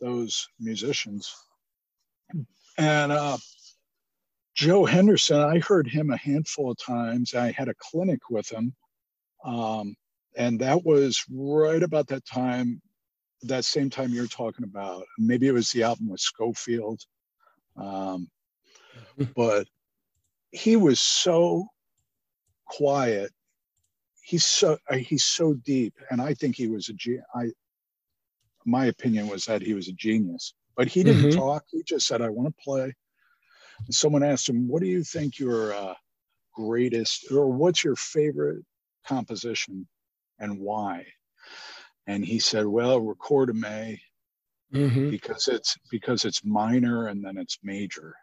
those 0.00 0.48
musicians 0.60 1.32
And 2.78 3.12
uh, 3.12 3.38
Joe 4.54 4.84
Henderson, 4.86 5.40
I 5.40 5.60
heard 5.60 5.88
him 5.88 6.10
a 6.10 6.16
handful 6.16 6.72
of 6.72 6.78
times. 6.78 7.34
I 7.34 7.52
had 7.52 7.68
a 7.68 7.74
clinic 7.78 8.30
with 8.30 8.50
him. 8.50 8.74
Um, 9.44 9.96
and 10.36 10.60
that 10.60 10.84
was 10.84 11.24
right 11.30 11.82
about 11.82 12.08
that 12.08 12.26
time, 12.26 12.82
that 13.42 13.64
same 13.66 13.90
time 13.90 14.12
you're 14.12 14.26
talking 14.28 14.64
about. 14.64 15.04
Maybe 15.18 15.48
it 15.48 15.52
was 15.52 15.70
the 15.72 15.84
album 15.84 16.10
with 16.10 16.20
Scofield. 16.20 17.02
Um, 17.76 18.30
but 19.36 19.68
he 20.52 20.76
was 20.76 21.00
so 21.00 21.68
quiet. 22.66 23.32
He's 24.22 24.46
so 24.46 24.78
uh, 24.90 24.96
he's 24.96 25.24
so 25.24 25.54
deep, 25.54 25.94
and 26.10 26.22
I 26.22 26.34
think 26.34 26.56
he 26.56 26.68
was 26.68 26.88
a 26.90 26.94
I. 27.34 27.50
My 28.64 28.86
opinion 28.86 29.28
was 29.28 29.44
that 29.46 29.62
he 29.62 29.74
was 29.74 29.88
a 29.88 29.92
genius, 29.92 30.54
but 30.76 30.88
he 30.88 31.02
didn't 31.02 31.30
mm-hmm. 31.30 31.38
talk. 31.38 31.64
He 31.70 31.82
just 31.82 32.06
said, 32.06 32.22
"I 32.22 32.28
want 32.28 32.48
to 32.48 32.62
play." 32.62 32.94
And 33.84 33.94
someone 33.94 34.22
asked 34.22 34.48
him, 34.48 34.68
"What 34.68 34.82
do 34.82 34.88
you 34.88 35.04
think 35.04 35.38
your 35.38 35.72
uh, 35.72 35.94
greatest, 36.54 37.30
or 37.30 37.48
what's 37.48 37.84
your 37.84 37.96
favorite 37.96 38.64
composition, 39.06 39.86
and 40.38 40.58
why?" 40.58 41.06
And 42.06 42.24
he 42.24 42.38
said, 42.38 42.66
"Well, 42.66 43.00
Recorda-Me 43.00 44.00
mm-hmm. 44.72 45.10
because 45.10 45.48
it's 45.48 45.76
because 45.90 46.24
it's 46.24 46.44
minor 46.44 47.08
and 47.08 47.24
then 47.24 47.36
it's 47.36 47.58
major." 47.62 48.14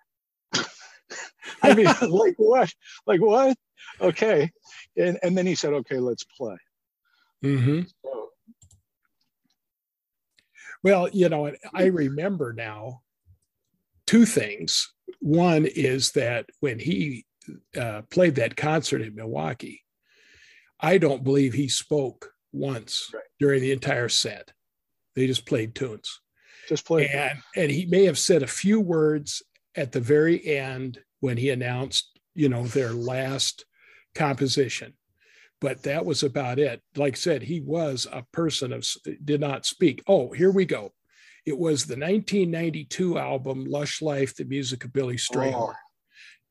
I 1.62 1.74
mean, 1.76 1.88
like 2.02 2.36
what? 2.38 2.74
Like 3.06 3.22
what? 3.22 3.58
Okay. 4.02 4.52
And, 4.98 5.20
and 5.24 5.38
then 5.38 5.46
he 5.46 5.56
said, 5.56 5.74
okay, 5.74 5.98
let's 5.98 6.24
play. 6.24 6.58
Mm-hmm. 7.44 7.82
So, 8.04 8.19
well, 10.84 11.10
you 11.10 11.30
know, 11.30 11.52
I 11.74 11.86
remember 11.86 12.54
now 12.54 13.02
two 14.08 14.26
things. 14.26 14.92
One 15.20 15.66
is 15.66 16.12
that 16.12 16.48
when 16.60 16.80
he 16.80 17.26
uh, 17.78 18.04
played 18.10 18.36
that 18.36 18.56
concert 18.56 19.02
in 19.02 19.16
Milwaukee, 19.16 19.84
I 20.80 20.98
don't 20.98 21.24
believe 21.24 21.54
he 21.54 21.68
spoke 21.68 22.32
once 22.52 23.12
right. 23.14 23.24
during 23.40 23.62
the 23.62 23.72
entire 23.72 24.10
set. 24.10 24.52
They 25.16 25.28
just 25.28 25.46
played 25.46 25.76
tunes. 25.76 26.22
Just 26.68 26.86
played. 26.86 27.08
And, 27.08 27.40
and 27.56 27.72
he 27.72 27.86
may 27.86 28.06
have 28.06 28.18
said 28.18 28.44
a 28.44 28.48
few 28.48 28.80
words 28.80 29.44
at 29.76 29.92
the 29.92 30.00
very 30.00 30.46
end 30.46 31.00
when 31.20 31.38
he 31.38 31.50
announced, 31.50 32.20
you 32.36 32.48
know, 32.48 32.66
their 32.68 32.94
last 32.94 33.66
composition. 34.16 34.94
But 35.62 35.84
that 35.84 36.06
was 36.06 36.24
about 36.24 36.58
it. 36.58 36.82
Like 36.96 37.14
I 37.14 37.18
said, 37.18 37.44
he 37.44 37.60
was 37.60 38.08
a 38.12 38.24
person 38.32 38.72
of 38.72 38.86
did 39.24 39.42
not 39.42 39.66
speak. 39.66 40.02
Oh, 40.08 40.32
here 40.32 40.52
we 40.52 40.66
go. 40.66 40.94
It 41.46 41.58
was 41.58 41.86
the 41.86 41.96
1992 41.96 43.18
album 43.18 43.66
Lush 43.66 44.02
Life, 44.02 44.36
the 44.36 44.46
music 44.46 44.86
of 44.86 44.94
Billy 44.94 45.16
Strayhorn. 45.16 45.74
Oh. 45.74 45.76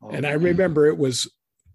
Oh, 0.02 0.10
and 0.10 0.26
I 0.26 0.32
remember 0.32 0.86
it 0.86 0.98
was 0.98 1.30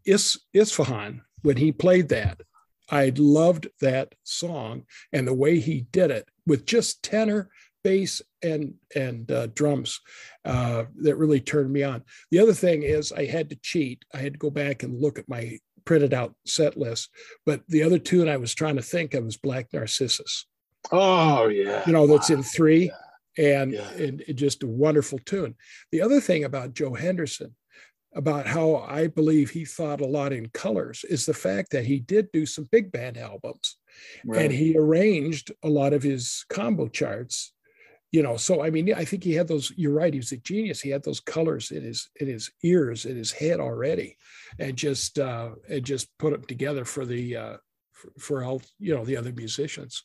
Is, 0.05 0.39
Isfahan 0.53 1.21
when 1.41 1.57
he 1.57 1.71
played 1.71 2.09
that. 2.09 2.41
I 2.89 3.11
loved 3.15 3.67
that 3.81 4.13
song 4.23 4.83
and 5.11 5.27
the 5.27 5.33
way 5.33 5.59
he 5.59 5.87
did 5.91 6.11
it 6.11 6.27
with 6.45 6.65
just 6.65 7.03
tenor 7.03 7.49
bass 7.83 8.21
and 8.41 8.75
and 8.95 9.29
uh, 9.31 9.47
drums 9.47 9.99
uh, 10.45 10.85
that 11.01 11.15
really 11.15 11.39
turned 11.39 11.71
me 11.71 11.83
on. 11.83 12.03
The 12.31 12.39
other 12.39 12.53
thing 12.53 12.83
is 12.83 13.11
I 13.11 13.25
had 13.25 13.49
to 13.49 13.57
cheat. 13.57 14.03
I 14.13 14.17
had 14.17 14.33
to 14.33 14.39
go 14.39 14.49
back 14.49 14.83
and 14.83 15.01
look 15.01 15.19
at 15.19 15.29
my 15.29 15.59
printed 15.85 16.13
out 16.13 16.35
set 16.45 16.77
list. 16.77 17.09
But 17.45 17.61
the 17.67 17.83
other 17.83 17.99
tune 17.99 18.29
I 18.29 18.37
was 18.37 18.53
trying 18.53 18.75
to 18.75 18.81
think 18.81 19.13
of 19.13 19.25
was 19.25 19.37
Black 19.37 19.67
Narcissus. 19.73 20.45
Oh 20.91 21.47
yeah, 21.47 21.83
you 21.85 21.93
know 21.93 22.07
that's 22.07 22.29
wow. 22.29 22.37
in 22.37 22.43
three, 22.43 22.91
yeah. 23.37 23.61
and 23.61 23.73
yeah. 23.73 23.89
and 23.91 24.23
just 24.35 24.63
a 24.63 24.67
wonderful 24.67 25.19
tune. 25.19 25.55
The 25.91 26.01
other 26.01 26.19
thing 26.19 26.43
about 26.43 26.73
Joe 26.73 26.93
Henderson 26.93 27.55
about 28.15 28.45
how 28.45 28.75
I 28.75 29.07
believe 29.07 29.49
he 29.49 29.65
thought 29.65 30.01
a 30.01 30.05
lot 30.05 30.33
in 30.33 30.49
colors 30.49 31.03
is 31.09 31.25
the 31.25 31.33
fact 31.33 31.71
that 31.71 31.85
he 31.85 31.99
did 31.99 32.31
do 32.31 32.45
some 32.45 32.69
big 32.71 32.91
band 32.91 33.17
albums 33.17 33.77
right. 34.25 34.43
and 34.43 34.53
he 34.53 34.77
arranged 34.77 35.51
a 35.63 35.69
lot 35.69 35.93
of 35.93 36.03
his 36.03 36.45
combo 36.49 36.87
charts 36.87 37.52
you 38.13 38.21
know 38.23 38.37
so 38.37 38.63
i 38.63 38.69
mean 38.69 38.93
i 38.93 39.03
think 39.03 39.23
he 39.23 39.33
had 39.33 39.47
those 39.47 39.73
you're 39.75 39.91
right 39.91 40.13
he 40.13 40.19
was 40.19 40.31
a 40.31 40.37
genius. 40.37 40.79
He 40.79 40.91
had 40.91 41.03
those 41.03 41.19
colors 41.19 41.71
in 41.71 41.83
his 41.83 42.09
in 42.21 42.27
his 42.27 42.49
ears 42.63 43.03
in 43.05 43.17
his 43.17 43.31
head 43.31 43.59
already 43.59 44.15
and 44.59 44.77
just 44.77 45.19
uh 45.19 45.49
and 45.67 45.83
just 45.83 46.17
put 46.19 46.31
them 46.31 46.45
together 46.45 46.85
for 46.85 47.05
the 47.05 47.35
uh 47.35 47.57
for, 47.91 48.11
for 48.19 48.43
all 48.43 48.61
you 48.79 48.95
know 48.95 49.03
the 49.03 49.17
other 49.17 49.33
musicians. 49.33 50.03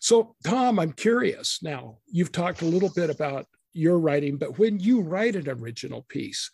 So 0.00 0.36
tom 0.44 0.78
i'm 0.78 0.92
curious 0.92 1.58
now 1.62 1.98
you've 2.06 2.32
talked 2.32 2.62
a 2.62 2.72
little 2.74 2.92
bit 2.94 3.10
about 3.10 3.46
your 3.72 3.98
writing 3.98 4.38
but 4.38 4.58
when 4.58 4.78
you 4.78 5.02
write 5.02 5.36
an 5.36 5.50
original 5.50 6.02
piece 6.08 6.50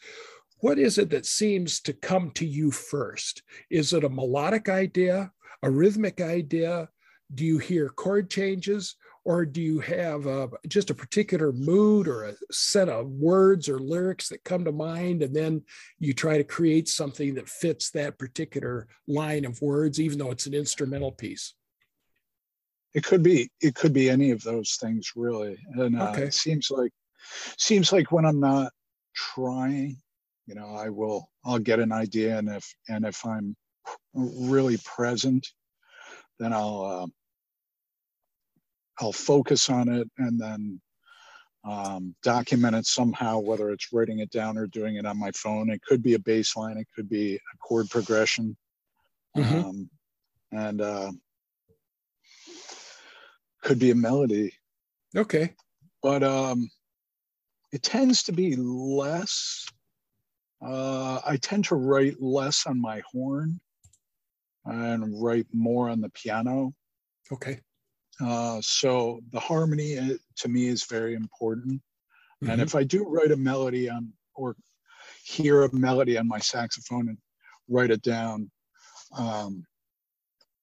what 0.59 0.79
is 0.79 0.97
it 0.97 1.11
that 1.11 1.27
seems 1.27 1.81
to 1.81 1.93
come 1.93 2.31
to 2.31 2.47
you 2.47 2.71
first? 2.71 3.43
Is 3.69 3.93
it 3.93 4.03
a 4.03 4.09
melodic 4.09 4.71
idea 4.71 5.31
a 5.63 5.71
rhythmic 5.71 6.21
idea? 6.21 6.89
Do 7.35 7.45
you 7.45 7.59
hear 7.59 7.89
chord 7.89 8.31
changes 8.31 8.97
or 9.25 9.47
do 9.47 9.61
you 9.61 9.81
have 9.81 10.27
a, 10.27 10.49
just 10.69 10.91
a 10.91 10.95
particular 10.95 11.53
mood 11.53 12.07
or 12.07 12.25
a 12.25 12.35
set 12.51 12.89
of 12.89 13.09
words 13.09 13.69
or 13.69 13.79
lyrics 13.79 14.29
that 14.29 14.45
come 14.45 14.65
to 14.65 14.73
mind 14.73 15.23
and 15.23 15.35
then 15.35 15.63
you 15.99 16.13
try 16.13 16.37
to 16.37 16.45
create 16.45 16.89
something 16.89 17.35
that 17.35 17.49
fits 17.49 17.91
that 17.91 18.19
particular 18.19 18.87
line 19.09 19.45
of 19.45 19.61
words 19.63 20.01
even 20.01 20.19
though 20.19 20.31
it's 20.31 20.47
an 20.47 20.55
instrumental 20.55 21.13
piece 21.13 21.55
it 22.93 23.05
could 23.05 23.23
be 23.23 23.51
it 23.61 23.75
could 23.75 23.93
be 23.93 24.09
any 24.09 24.31
of 24.31 24.43
those 24.43 24.77
things 24.81 25.13
really 25.17 25.57
and 25.75 26.01
uh, 26.01 26.11
okay. 26.11 26.25
it 26.25 26.35
seems 26.35 26.71
like 26.71 26.93
seems 27.59 27.93
like 27.93 28.13
when 28.13 28.25
i'm 28.25 28.41
not 28.41 28.71
trying 29.15 29.97
you 30.47 30.55
know 30.55 30.75
i 30.75 30.89
will 30.89 31.29
i'll 31.45 31.59
get 31.59 31.81
an 31.81 31.93
idea 31.93 32.39
and 32.39 32.49
if 32.49 32.75
and 32.89 33.05
if 33.05 33.25
i'm 33.25 33.57
really 34.15 34.77
present 34.85 35.47
then 36.39 36.53
i'll 36.53 36.83
uh, 36.83 37.07
I'll 39.01 39.13
focus 39.13 39.71
on 39.71 39.89
it 39.89 40.09
and 40.19 40.41
then 40.41 40.81
um, 41.65 42.15
document 42.23 42.77
it 42.77 42.87
somehow, 42.87 43.39
whether 43.39 43.71
it's 43.71 43.93
writing 43.93 44.19
it 44.19 44.31
down 44.31 44.59
or 44.59 44.67
doing 44.67 44.97
it 44.97 45.07
on 45.07 45.19
my 45.19 45.31
phone. 45.33 45.71
It 45.71 45.83
could 45.83 46.03
be 46.03 46.15
a 46.15 46.19
bass 46.19 46.57
line, 46.57 46.77
it 46.77 46.89
could 46.95 47.09
be 47.09 47.37
a 47.37 47.57
chord 47.59 47.89
progression, 47.91 48.57
mm-hmm. 49.37 49.55
um, 49.55 49.91
and 50.53 50.81
uh, 50.81 51.13
could 53.63 53.79
be 53.79 53.91
a 53.91 53.95
melody. 53.95 54.53
Okay. 55.17 55.55
But 56.03 56.23
um, 56.23 56.69
it 57.73 57.83
tends 57.83 58.25
to 58.25 58.33
be 58.33 58.57
less. 58.57 59.67
Uh, 60.65 61.21
I 61.27 61.37
tend 61.39 61.65
to 61.67 61.75
write 61.75 62.21
less 62.21 62.67
on 62.67 62.81
my 62.81 63.03
horn 63.11 63.61
and 64.67 65.23
write 65.23 65.47
more 65.53 65.89
on 65.89 66.01
the 66.01 66.11
piano. 66.11 66.75
Okay. 67.33 67.61
Uh, 68.21 68.61
so 68.61 69.21
the 69.33 69.41
harmony 69.41 69.99
uh, 69.99 70.15
to 70.37 70.49
me 70.49 70.69
is 70.69 70.85
very 70.85 71.15
important. 71.15 71.81
Mm-hmm. 72.43 72.51
And 72.51 72.63
if 72.63 72.75
I 72.75 72.85
do 72.85 73.05
write 73.05 73.33
a 73.33 73.37
melody 73.37 73.89
on 73.89 74.13
or 74.35 74.57
hear 75.25 75.65
a 75.65 75.75
melody 75.75 76.19
on 76.19 76.29
my 76.29 76.39
saxophone 76.39 77.09
and 77.09 77.19
write 77.69 77.91
it 77.91 78.03
down, 78.03 78.51
um, 79.17 79.65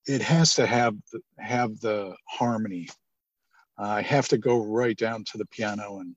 it 0.06 0.22
has 0.22 0.54
to 0.54 0.66
have 0.66 0.94
the, 1.12 1.20
have 1.38 1.78
the 1.80 2.14
harmony. 2.28 2.88
Uh, 3.78 3.88
I 3.88 4.02
have 4.02 4.28
to 4.28 4.38
go 4.38 4.64
right 4.64 4.96
down 4.96 5.24
to 5.24 5.38
the 5.38 5.46
piano 5.46 6.00
and 6.00 6.16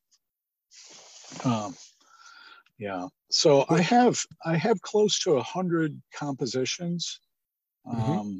um, 1.43 1.75
yeah. 2.77 3.07
So 3.31 3.65
I 3.69 3.81
have 3.81 4.19
I 4.45 4.55
have 4.55 4.81
close 4.81 5.19
to 5.19 5.33
a 5.33 5.43
hundred 5.43 5.99
compositions. 6.13 7.19
Mm-hmm. 7.87 8.11
Um, 8.11 8.27
mm-hmm 8.27 8.39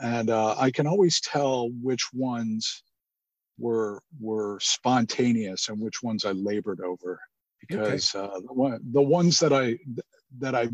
and 0.00 0.30
uh, 0.30 0.54
I 0.58 0.70
can 0.70 0.86
always 0.86 1.20
tell 1.20 1.70
which 1.82 2.12
ones 2.12 2.82
were 3.58 4.00
were 4.20 4.58
spontaneous 4.60 5.68
and 5.68 5.80
which 5.80 6.02
ones 6.02 6.24
I 6.24 6.32
labored 6.32 6.80
over 6.80 7.20
because 7.68 8.14
okay. 8.14 8.24
uh, 8.24 8.38
the, 8.40 8.52
one, 8.52 8.80
the 8.92 9.02
ones 9.02 9.38
that 9.40 9.52
I 9.52 9.78
that 10.38 10.54
I 10.54 10.68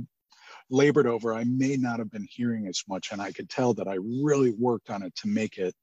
labored 0.71 1.07
over 1.07 1.33
I 1.35 1.45
may 1.45 1.77
not 1.77 1.99
have 1.99 2.11
been 2.11 2.27
hearing 2.29 2.67
as 2.67 2.83
much 2.89 3.13
and 3.13 3.21
I 3.21 3.33
could 3.33 3.49
tell 3.49 3.75
that 3.75 3.89
I 3.89 3.97
really 4.01 4.53
worked 4.53 4.91
on 4.91 5.03
it 5.03 5.15
to 5.17 5.29
make 5.29 5.57
it 5.59 5.75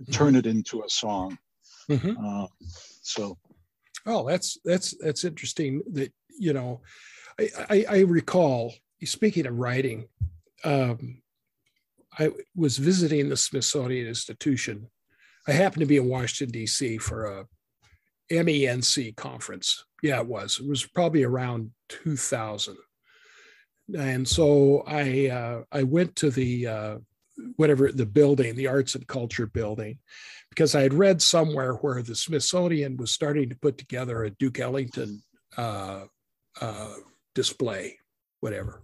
mm-hmm. 0.00 0.12
turn 0.12 0.36
it 0.36 0.46
into 0.46 0.82
a 0.82 0.88
song 0.88 1.38
mm-hmm. 1.88 2.24
uh, 2.24 2.46
so 3.02 3.36
oh 4.06 4.28
that's 4.28 4.58
that's 4.64 4.94
that's 5.00 5.24
interesting 5.24 5.82
that 5.92 6.12
you 6.38 6.52
know 6.52 6.80
I, 7.38 7.48
I, 7.68 7.84
I 7.88 7.98
recall 8.00 8.74
speaking 9.04 9.46
of 9.46 9.58
writing 9.58 10.08
um, 10.64 11.22
I 12.18 12.30
was 12.54 12.78
visiting 12.78 13.28
the 13.28 13.36
Smithsonian 13.36 14.06
Institution. 14.06 14.88
I 15.46 15.52
happened 15.52 15.80
to 15.80 15.86
be 15.86 15.98
in 15.98 16.08
Washington, 16.08 16.52
D.C. 16.52 16.98
for 16.98 17.26
a 17.26 17.46
MENC 18.30 19.16
conference. 19.16 19.84
Yeah, 20.02 20.20
it 20.20 20.26
was. 20.26 20.58
It 20.60 20.68
was 20.68 20.84
probably 20.84 21.24
around 21.24 21.70
2000. 21.88 22.76
And 23.96 24.26
so 24.26 24.82
I 24.86 25.28
uh, 25.28 25.62
I 25.70 25.84
went 25.84 26.16
to 26.16 26.30
the 26.30 26.66
uh, 26.66 26.98
whatever 27.56 27.92
the 27.92 28.06
building, 28.06 28.56
the 28.56 28.66
arts 28.66 28.94
and 28.96 29.06
culture 29.06 29.46
building, 29.46 29.98
because 30.50 30.74
I 30.74 30.82
had 30.82 30.94
read 30.94 31.22
somewhere 31.22 31.74
where 31.74 32.02
the 32.02 32.16
Smithsonian 32.16 32.96
was 32.96 33.12
starting 33.12 33.48
to 33.50 33.56
put 33.56 33.78
together 33.78 34.24
a 34.24 34.30
Duke 34.30 34.58
Ellington 34.58 35.22
uh, 35.56 36.04
uh, 36.60 36.94
display, 37.34 37.98
whatever. 38.40 38.82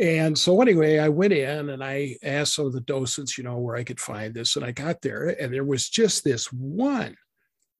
And 0.00 0.36
so 0.36 0.62
anyway, 0.62 0.98
I 0.98 1.10
went 1.10 1.34
in 1.34 1.68
and 1.68 1.84
I 1.84 2.16
asked 2.22 2.54
some 2.54 2.64
of 2.64 2.72
the 2.72 2.80
docents, 2.80 3.36
you 3.36 3.44
know, 3.44 3.58
where 3.58 3.76
I 3.76 3.84
could 3.84 4.00
find 4.00 4.32
this, 4.32 4.56
and 4.56 4.64
I 4.64 4.72
got 4.72 5.02
there, 5.02 5.28
and 5.28 5.52
there 5.52 5.64
was 5.64 5.90
just 5.90 6.24
this 6.24 6.46
one 6.46 7.16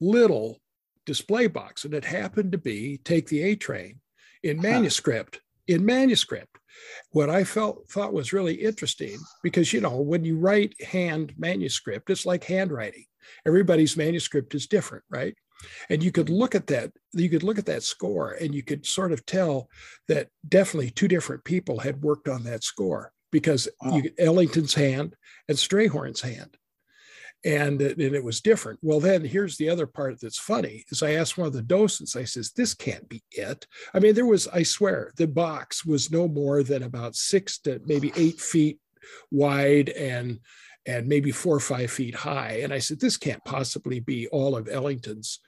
little 0.02 0.58
display 1.06 1.46
box, 1.46 1.84
and 1.86 1.94
it 1.94 2.04
happened 2.04 2.52
to 2.52 2.58
be 2.58 2.98
"Take 3.04 3.26
the 3.28 3.42
A 3.42 3.56
Train" 3.56 4.00
in 4.42 4.58
uh-huh. 4.58 4.68
manuscript. 4.68 5.36
Huh. 5.36 5.40
In 5.74 5.86
manuscript, 5.86 6.58
what 7.12 7.30
I 7.30 7.44
felt 7.44 7.88
thought 7.88 8.12
was 8.12 8.32
really 8.32 8.54
interesting 8.54 9.16
because 9.42 9.72
you 9.72 9.80
know 9.80 10.00
when 10.00 10.24
you 10.24 10.36
write 10.36 10.74
hand 10.82 11.32
manuscript, 11.38 12.10
it's 12.10 12.26
like 12.26 12.44
handwriting. 12.44 13.04
Everybody's 13.46 13.96
manuscript 13.96 14.54
is 14.54 14.66
different, 14.66 15.04
right? 15.08 15.36
And 15.88 16.02
you 16.02 16.12
could 16.12 16.28
look 16.28 16.54
at 16.54 16.66
that, 16.68 16.92
you 17.12 17.28
could 17.28 17.42
look 17.42 17.58
at 17.58 17.66
that 17.66 17.82
score 17.82 18.32
and 18.32 18.54
you 18.54 18.62
could 18.62 18.86
sort 18.86 19.12
of 19.12 19.24
tell 19.26 19.68
that 20.08 20.28
definitely 20.48 20.90
two 20.90 21.08
different 21.08 21.44
people 21.44 21.78
had 21.78 22.02
worked 22.02 22.28
on 22.28 22.44
that 22.44 22.64
score 22.64 23.12
because 23.30 23.68
wow. 23.82 23.96
you, 23.96 24.10
Ellington's 24.18 24.74
hand 24.74 25.16
and 25.48 25.56
Strayhorn's 25.56 26.20
hand 26.20 26.56
and, 27.44 27.80
and 27.80 28.00
it 28.00 28.22
was 28.22 28.40
different. 28.40 28.78
Well, 28.82 29.00
then 29.00 29.24
here's 29.24 29.56
the 29.56 29.70
other 29.70 29.86
part 29.86 30.20
that's 30.20 30.38
funny 30.38 30.84
is 30.90 31.02
I 31.02 31.12
asked 31.12 31.38
one 31.38 31.46
of 31.46 31.52
the 31.52 31.62
docents, 31.62 32.16
I 32.16 32.24
says, 32.24 32.52
this 32.52 32.74
can't 32.74 33.08
be 33.08 33.22
it. 33.30 33.66
I 33.94 33.98
mean, 33.98 34.14
there 34.14 34.26
was, 34.26 34.46
I 34.48 34.62
swear, 34.62 35.12
the 35.16 35.26
box 35.26 35.84
was 35.84 36.10
no 36.10 36.28
more 36.28 36.62
than 36.62 36.82
about 36.82 37.16
six 37.16 37.58
to 37.60 37.80
maybe 37.86 38.12
eight 38.16 38.40
feet 38.40 38.78
wide 39.30 39.88
and 39.90 40.40
and 40.86 41.06
maybe 41.06 41.30
four 41.30 41.56
or 41.56 41.60
five 41.60 41.90
feet 41.90 42.14
high. 42.14 42.60
And 42.62 42.72
I 42.72 42.78
said, 42.78 43.00
this 43.00 43.18
can't 43.18 43.44
possibly 43.44 44.00
be 44.00 44.26
all 44.28 44.56
of 44.56 44.66
Ellington's. 44.66 45.40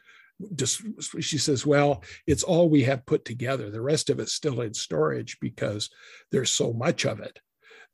Just 0.54 0.82
she 1.20 1.38
says, 1.38 1.66
well, 1.66 2.02
it's 2.26 2.42
all 2.42 2.68
we 2.68 2.82
have 2.84 3.06
put 3.06 3.24
together. 3.24 3.70
The 3.70 3.80
rest 3.80 4.10
of 4.10 4.20
it's 4.20 4.32
still 4.32 4.60
in 4.60 4.74
storage 4.74 5.38
because 5.40 5.90
there's 6.30 6.50
so 6.50 6.72
much 6.72 7.04
of 7.04 7.20
it 7.20 7.38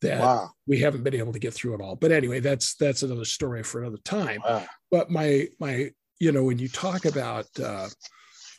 that 0.00 0.20
wow. 0.20 0.50
we 0.66 0.78
haven't 0.78 1.02
been 1.02 1.14
able 1.14 1.32
to 1.32 1.38
get 1.38 1.54
through 1.54 1.74
it 1.74 1.80
all. 1.80 1.96
But 1.96 2.12
anyway, 2.12 2.40
that's 2.40 2.74
that's 2.76 3.02
another 3.02 3.24
story 3.24 3.62
for 3.62 3.80
another 3.80 3.98
time. 4.04 4.40
Wow. 4.44 4.64
But 4.90 5.10
my 5.10 5.48
my 5.58 5.90
you 6.18 6.32
know 6.32 6.44
when 6.44 6.58
you 6.58 6.68
talk 6.68 7.04
about 7.04 7.46
uh, 7.62 7.88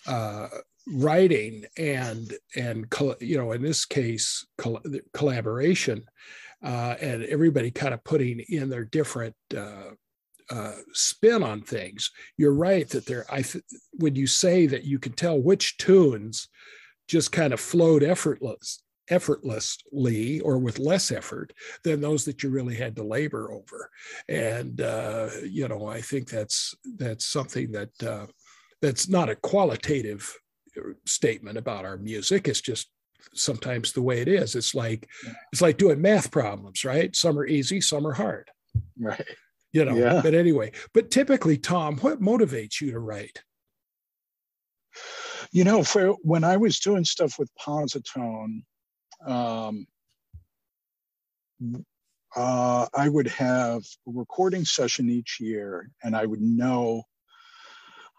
uh, 0.08 0.48
writing 0.88 1.66
and 1.78 2.34
and 2.56 2.94
you 3.20 3.38
know 3.38 3.52
in 3.52 3.62
this 3.62 3.86
case 3.86 4.46
collaboration 5.14 6.04
uh, 6.64 6.96
and 7.00 7.24
everybody 7.24 7.72
kind 7.72 7.94
of 7.94 8.04
putting 8.04 8.40
in 8.50 8.70
their 8.70 8.86
different 8.86 9.36
uh, 9.56 9.92
uh, 10.50 10.74
spin 10.94 11.44
on 11.44 11.62
things. 11.62 12.12
You're 12.38 12.54
right 12.54 12.90
that 12.90 13.06
there. 13.06 13.26
I 13.30 13.42
th- 13.42 13.64
when 13.94 14.16
you 14.16 14.28
say 14.28 14.68
that 14.68 14.84
you 14.84 15.00
can 15.00 15.14
tell 15.14 15.40
which 15.40 15.78
tunes 15.78 16.48
just 17.08 17.32
kind 17.32 17.54
of 17.54 17.60
flowed 17.60 18.04
effortless 18.04 18.82
effortlessly 19.10 20.40
or 20.42 20.58
with 20.60 20.80
less 20.80 21.12
effort 21.12 21.54
than 21.84 22.02
those 22.02 22.26
that 22.26 22.44
you 22.44 22.50
really 22.50 22.76
had 22.76 22.96
to 22.96 23.04
labor 23.04 23.52
over. 23.52 23.90
And 24.28 24.82
uh, 24.82 25.30
you 25.44 25.68
know, 25.68 25.88
I 25.88 26.02
think 26.02 26.30
that's 26.30 26.76
that's 26.98 27.26
something 27.26 27.72
that 27.72 28.04
uh, 28.04 28.28
that's 28.82 29.10
not 29.10 29.30
a 29.30 29.36
qualitative 29.36 30.32
uh, 30.78 30.94
statement 31.06 31.58
about 31.58 31.86
our 31.86 31.98
music. 31.98 32.48
It's 32.48 32.62
just 32.62 32.90
sometimes 33.34 33.92
the 33.92 34.02
way 34.02 34.22
it 34.22 34.28
is. 34.28 34.56
It's 34.56 34.76
like 34.76 35.08
it's 35.52 35.62
like 35.62 35.78
doing 35.78 36.02
math 36.02 36.32
problems, 36.32 36.86
right? 36.86 37.16
Some 37.16 37.38
are 37.38 37.48
easy, 37.48 37.82
some 37.82 38.06
are 38.06 38.14
hard. 38.14 38.50
Right. 39.00 39.26
You 39.72 39.86
know, 39.86 39.96
yeah. 39.96 40.22
but 40.24 40.34
anyway, 40.34 40.72
but 40.94 41.12
typically, 41.12 41.58
Tom, 41.58 41.98
what 41.98 42.22
motivates 42.22 42.82
you 42.82 42.92
to 42.92 43.00
write? 43.00 43.44
You 45.52 45.64
know, 45.64 45.84
for 45.84 46.10
when 46.24 46.44
I 46.44 46.58
was 46.58 46.80
doing 46.80 47.06
stuff 47.06 47.38
with 47.38 47.52
Posi-Tone, 47.60 48.64
um, 49.28 49.88
uh, 52.36 52.88
I 52.96 53.10
would 53.10 53.28
have 53.28 53.82
a 54.08 54.12
recording 54.12 54.66
session 54.66 55.10
each 55.10 55.38
year, 55.40 55.92
and 56.04 56.16
I 56.16 56.26
would 56.26 56.42
know 56.42 57.04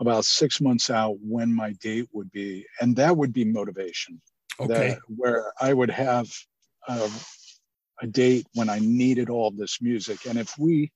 about 0.01 0.25
six 0.25 0.61
months 0.61 0.89
out 0.89 1.17
when 1.21 1.55
my 1.55 1.73
date 1.81 2.09
would 2.13 2.31
be, 2.31 2.65
and 2.81 2.95
that 2.97 3.17
would 3.17 3.33
be 3.33 3.45
motivation. 3.45 4.21
Okay. 4.59 4.91
That, 4.91 4.99
where 5.09 5.53
I 5.61 5.73
would 5.73 5.91
have 5.91 6.29
a, 6.89 7.11
a 8.03 8.07
date 8.07 8.47
when 8.55 8.69
I 8.69 8.79
needed 8.79 9.31
all 9.31 9.51
this 9.51 9.83
music, 9.83 10.27
and 10.27 10.39
if 10.39 10.57
we 10.59 10.93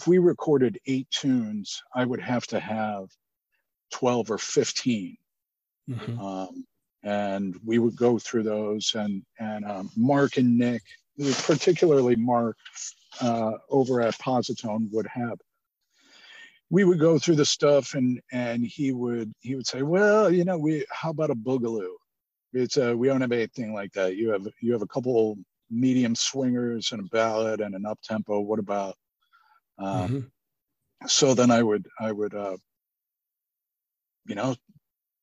if 0.00 0.06
we 0.06 0.16
recorded 0.16 0.80
eight 0.86 1.10
tunes, 1.10 1.82
I 1.94 2.06
would 2.06 2.20
have 2.20 2.46
to 2.48 2.58
have 2.58 3.10
twelve 3.92 4.30
or 4.30 4.38
15 4.38 5.16
mm-hmm. 5.90 6.20
um, 6.20 6.64
and 7.02 7.58
we 7.64 7.78
would 7.78 7.96
go 7.96 8.18
through 8.18 8.44
those 8.44 8.94
and 8.94 9.22
and 9.38 9.64
um, 9.64 9.90
mark 9.96 10.36
and 10.36 10.56
nick 10.56 10.82
particularly 11.42 12.14
mark 12.14 12.56
uh, 13.20 13.52
over 13.68 14.00
at 14.00 14.16
Posi-Tone 14.18 14.88
would 14.92 15.08
have 15.08 15.38
we 16.70 16.84
would 16.84 17.00
go 17.00 17.18
through 17.18 17.34
the 17.34 17.44
stuff 17.44 17.94
and 17.94 18.20
and 18.32 18.64
he 18.64 18.92
would 18.92 19.34
he 19.40 19.56
would 19.56 19.66
say 19.66 19.82
well 19.82 20.32
you 20.32 20.44
know 20.44 20.56
we 20.56 20.86
how 20.90 21.10
about 21.10 21.30
a 21.30 21.34
boogaloo? 21.34 21.94
It's 22.52 22.76
a 22.78 22.96
we 22.96 23.08
don't 23.08 23.20
have 23.20 23.32
anything 23.32 23.74
like 23.74 23.92
that. 23.94 24.16
You 24.16 24.30
have 24.30 24.46
you 24.62 24.72
have 24.72 24.82
a 24.82 24.86
couple 24.94 25.36
medium 25.68 26.14
swingers 26.14 26.92
and 26.92 27.00
a 27.00 27.08
ballad 27.10 27.60
and 27.60 27.74
an 27.74 27.84
up 27.84 27.98
tempo. 28.02 28.40
What 28.40 28.60
about 28.60 28.94
um, 29.80 30.08
mm-hmm. 30.08 31.06
so 31.06 31.34
then 31.34 31.50
i 31.50 31.62
would 31.62 31.86
i 31.98 32.12
would 32.12 32.34
uh, 32.34 32.56
you 34.26 34.34
know 34.34 34.54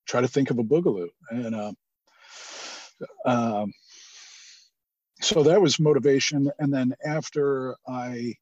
try 0.08 0.22
to 0.22 0.28
think 0.28 0.50
of 0.50 0.58
a 0.58 0.64
boogaloo. 0.64 1.10
And 1.30 1.54
uh, 1.54 1.72
um, 3.26 3.74
so 5.22 5.44
that 5.44 5.62
was 5.62 5.80
motivation. 5.80 6.50
And 6.60 6.74
then 6.74 6.96
after 7.06 7.76
I 7.88 8.36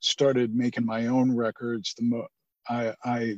started 0.00 0.54
making 0.54 0.84
my 0.84 1.06
own 1.06 1.34
records, 1.34 1.94
the 1.96 2.04
mo- 2.04 2.28
I, 2.68 2.94
I 3.04 3.36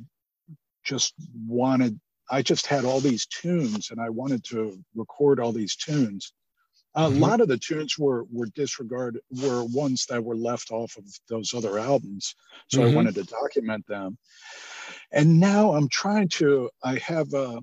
just 0.85 1.15
wanted, 1.47 2.01
I 2.31 2.43
just 2.43 2.67
had 2.67 2.85
all 2.85 3.01
these 3.01 3.27
tunes 3.27 3.91
and 3.91 4.01
I 4.01 4.09
wanted 4.09 4.45
to 4.45 4.79
record 4.95 5.41
all 5.41 5.53
these 5.53 5.77
tunes. 5.77 6.33
A 6.95 7.03
mm-hmm. 7.03 7.21
lot 7.21 7.41
of 7.41 7.49
the 7.49 7.59
tunes 7.59 7.99
were 7.99 8.25
were 8.33 8.47
disregarded, 8.55 9.23
were 9.43 9.65
ones 9.65 10.07
that 10.07 10.25
were 10.25 10.37
left 10.37 10.71
off 10.71 10.97
of 10.97 11.05
those 11.29 11.55
other 11.55 11.79
albums. 11.79 12.35
So 12.69 12.81
mm-hmm. 12.81 12.91
I 12.91 12.95
wanted 12.95 13.15
to 13.17 13.25
document 13.25 13.87
them. 13.87 14.19
And 15.13 15.41
now 15.41 15.73
I'm 15.73 15.89
trying 15.89 16.29
to, 16.29 16.71
I 16.83 16.97
have 16.99 17.33
a, 17.35 17.61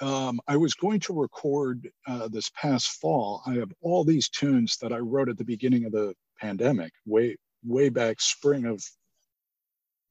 um, 0.00 0.40
I 0.48 0.56
was 0.56 0.74
going 0.74 1.00
to 1.00 1.12
record 1.12 1.88
uh, 2.06 2.28
this 2.28 2.50
past 2.50 3.00
fall. 3.00 3.42
I 3.46 3.54
have 3.54 3.72
all 3.80 4.04
these 4.04 4.28
tunes 4.28 4.76
that 4.78 4.92
I 4.92 4.98
wrote 4.98 5.28
at 5.28 5.38
the 5.38 5.44
beginning 5.44 5.84
of 5.84 5.92
the 5.92 6.14
pandemic, 6.40 6.92
way, 7.06 7.36
way 7.64 7.90
back 7.90 8.20
spring 8.20 8.64
of 8.64 8.82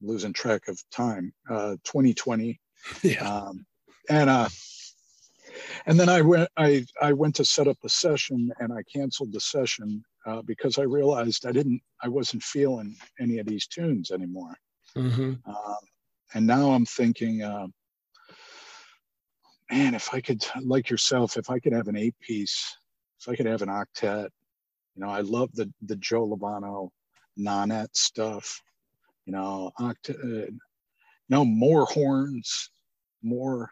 losing 0.00 0.32
track 0.32 0.68
of 0.68 0.80
time, 0.90 1.32
uh, 1.50 1.76
2020. 1.84 2.60
Yeah. 3.02 3.26
Um, 3.26 3.64
and, 4.10 4.28
uh, 4.28 4.50
and 5.86 5.98
then 5.98 6.08
I 6.08 6.20
went, 6.20 6.48
I, 6.56 6.84
I 7.00 7.12
went 7.12 7.34
to 7.36 7.44
set 7.44 7.68
up 7.68 7.76
the 7.82 7.88
session 7.88 8.50
and 8.60 8.72
I 8.72 8.82
canceled 8.82 9.32
the 9.32 9.40
session 9.40 10.04
uh, 10.26 10.42
because 10.42 10.78
I 10.78 10.82
realized 10.82 11.46
I 11.46 11.52
didn't, 11.52 11.80
I 12.02 12.08
wasn't 12.08 12.42
feeling 12.42 12.96
any 13.20 13.38
of 13.38 13.46
these 13.46 13.66
tunes 13.66 14.10
anymore. 14.10 14.54
Mm-hmm. 14.96 15.34
Um, 15.48 15.76
and 16.34 16.46
now 16.46 16.70
I'm 16.70 16.86
thinking, 16.86 17.42
uh, 17.42 17.66
man, 19.70 19.94
if 19.94 20.12
I 20.12 20.20
could, 20.20 20.44
like 20.62 20.90
yourself, 20.90 21.36
if 21.36 21.50
I 21.50 21.58
could 21.58 21.72
have 21.72 21.88
an 21.88 21.96
eight 21.96 22.14
piece, 22.20 22.76
if 23.20 23.28
I 23.28 23.36
could 23.36 23.46
have 23.46 23.62
an 23.62 23.68
octet, 23.68 24.28
you 24.94 25.02
know, 25.02 25.10
I 25.10 25.20
love 25.20 25.50
the 25.54 25.72
the 25.82 25.96
Joe 25.96 26.28
Lovano 26.28 26.90
nonet 27.38 27.96
stuff, 27.96 28.60
you 29.26 29.32
know, 29.32 29.72
octet, 29.80 30.22
uh, 30.22 30.46
you 30.46 30.58
know, 31.28 31.44
more 31.44 31.84
horns, 31.86 32.70
more, 33.22 33.70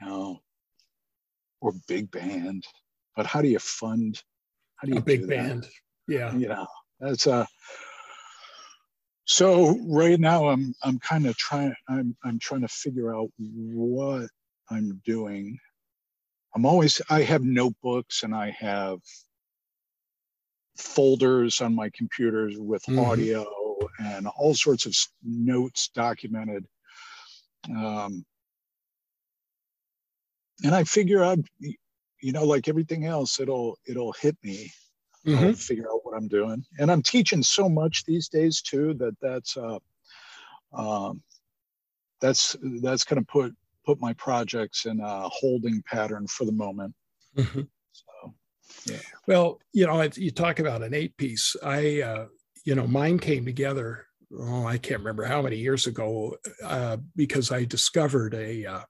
you 0.00 0.06
know, 0.06 0.40
or 1.66 1.72
big 1.88 2.10
band. 2.10 2.64
But 3.16 3.26
how 3.26 3.42
do 3.42 3.48
you 3.48 3.58
fund? 3.58 4.22
How 4.76 4.86
do 4.86 4.92
you 4.92 4.98
a 4.98 5.02
big 5.02 5.28
band? 5.28 5.66
Yeah, 6.06 6.34
you 6.34 6.48
know, 6.48 6.66
that's 7.00 7.26
a. 7.26 7.32
Uh, 7.32 7.46
so 9.24 9.76
right 9.88 10.20
now 10.20 10.46
I'm 10.48 10.72
I'm 10.84 11.00
kind 11.00 11.26
of 11.26 11.36
trying 11.36 11.74
I'm 11.88 12.16
I'm 12.24 12.38
trying 12.38 12.60
to 12.60 12.68
figure 12.68 13.14
out 13.14 13.28
what 13.38 14.28
I'm 14.70 15.02
doing. 15.04 15.58
I'm 16.54 16.64
always 16.64 17.02
I 17.10 17.22
have 17.22 17.42
notebooks 17.42 18.22
and 18.22 18.34
I 18.34 18.50
have 18.60 18.98
folders 20.76 21.60
on 21.60 21.74
my 21.74 21.90
computers 21.90 22.56
with 22.56 22.84
mm-hmm. 22.84 23.00
audio 23.00 23.46
and 23.98 24.28
all 24.28 24.54
sorts 24.54 24.86
of 24.86 24.94
notes 25.24 25.90
documented. 25.94 26.64
Um, 27.68 28.24
and 30.64 30.74
I 30.74 30.84
figure 30.84 31.22
out, 31.22 31.38
you 31.60 32.32
know, 32.32 32.44
like 32.44 32.68
everything 32.68 33.04
else, 33.04 33.40
it'll 33.40 33.78
it'll 33.86 34.12
hit 34.12 34.36
me 34.42 34.70
mm-hmm. 35.26 35.44
I'll 35.44 35.52
figure 35.54 35.90
out 35.90 36.00
what 36.04 36.16
I'm 36.16 36.28
doing. 36.28 36.64
And 36.78 36.90
I'm 36.90 37.02
teaching 37.02 37.42
so 37.42 37.68
much 37.68 38.04
these 38.04 38.28
days 38.28 38.62
too 38.62 38.94
that 38.94 39.16
that's 39.20 39.56
uh, 39.56 39.78
um, 40.72 41.22
that's 42.20 42.56
that's 42.80 43.04
going 43.04 43.20
to 43.20 43.26
put 43.26 43.54
put 43.84 44.00
my 44.00 44.12
projects 44.14 44.86
in 44.86 45.00
a 45.00 45.28
holding 45.28 45.82
pattern 45.82 46.26
for 46.26 46.44
the 46.44 46.52
moment. 46.52 46.94
Mm-hmm. 47.36 47.62
So, 47.92 48.34
yeah. 48.86 48.98
Well, 49.26 49.60
you 49.72 49.86
know, 49.86 50.02
you 50.14 50.30
talk 50.30 50.58
about 50.58 50.82
an 50.82 50.92
eight 50.92 51.16
piece. 51.16 51.54
I, 51.62 52.00
uh, 52.00 52.26
you 52.64 52.74
know, 52.74 52.86
mine 52.86 53.18
came 53.18 53.44
together. 53.44 54.06
Oh, 54.36 54.66
I 54.66 54.78
can't 54.78 55.00
remember 55.00 55.24
how 55.24 55.40
many 55.42 55.56
years 55.56 55.86
ago 55.86 56.36
uh, 56.64 56.96
because 57.14 57.52
I 57.52 57.64
discovered 57.64 58.34
a. 58.34 58.66
Uh, 58.66 58.80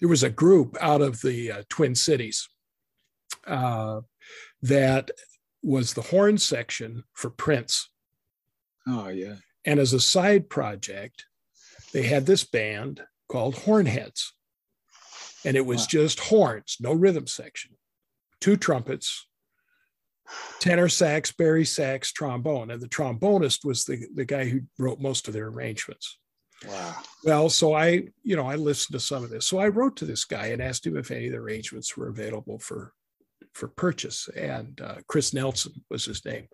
there 0.00 0.08
was 0.08 0.22
a 0.22 0.30
group 0.30 0.76
out 0.80 1.00
of 1.00 1.20
the 1.20 1.50
uh, 1.50 1.62
Twin 1.68 1.94
Cities 1.94 2.48
uh, 3.46 4.00
that 4.62 5.10
was 5.62 5.94
the 5.94 6.02
horn 6.02 6.38
section 6.38 7.04
for 7.12 7.30
Prince. 7.30 7.90
Oh 8.86 9.08
yeah. 9.08 9.36
And 9.64 9.80
as 9.80 9.92
a 9.92 10.00
side 10.00 10.50
project, 10.50 11.24
they 11.92 12.02
had 12.02 12.26
this 12.26 12.44
band 12.44 13.02
called 13.28 13.54
Hornheads. 13.54 14.32
And 15.44 15.56
it 15.56 15.64
was 15.64 15.82
wow. 15.82 15.86
just 15.88 16.20
horns, 16.20 16.76
no 16.80 16.92
rhythm 16.92 17.26
section, 17.26 17.72
two 18.40 18.56
trumpets, 18.56 19.26
tenor 20.60 20.88
sax, 20.88 21.32
bari 21.32 21.64
sax, 21.64 22.12
trombone. 22.12 22.70
And 22.70 22.80
the 22.80 22.88
trombonist 22.88 23.64
was 23.64 23.84
the, 23.84 24.06
the 24.14 24.24
guy 24.24 24.48
who 24.48 24.60
wrote 24.78 25.00
most 25.00 25.28
of 25.28 25.34
their 25.34 25.48
arrangements. 25.48 26.18
Wow. 26.68 26.94
Well, 27.24 27.50
so 27.50 27.74
I, 27.74 28.08
you 28.22 28.36
know, 28.36 28.46
I 28.46 28.56
listened 28.56 28.94
to 28.94 29.04
some 29.04 29.24
of 29.24 29.30
this. 29.30 29.46
So 29.46 29.58
I 29.58 29.68
wrote 29.68 29.96
to 29.96 30.04
this 30.04 30.24
guy 30.24 30.46
and 30.46 30.62
asked 30.62 30.86
him 30.86 30.96
if 30.96 31.10
any 31.10 31.26
of 31.26 31.32
the 31.32 31.38
arrangements 31.38 31.96
were 31.96 32.08
available 32.08 32.58
for 32.58 32.92
for 33.52 33.68
purchase. 33.68 34.28
And 34.36 34.80
uh, 34.80 34.96
Chris 35.06 35.32
Nelson 35.32 35.84
was 35.90 36.04
his 36.04 36.24
name, 36.24 36.48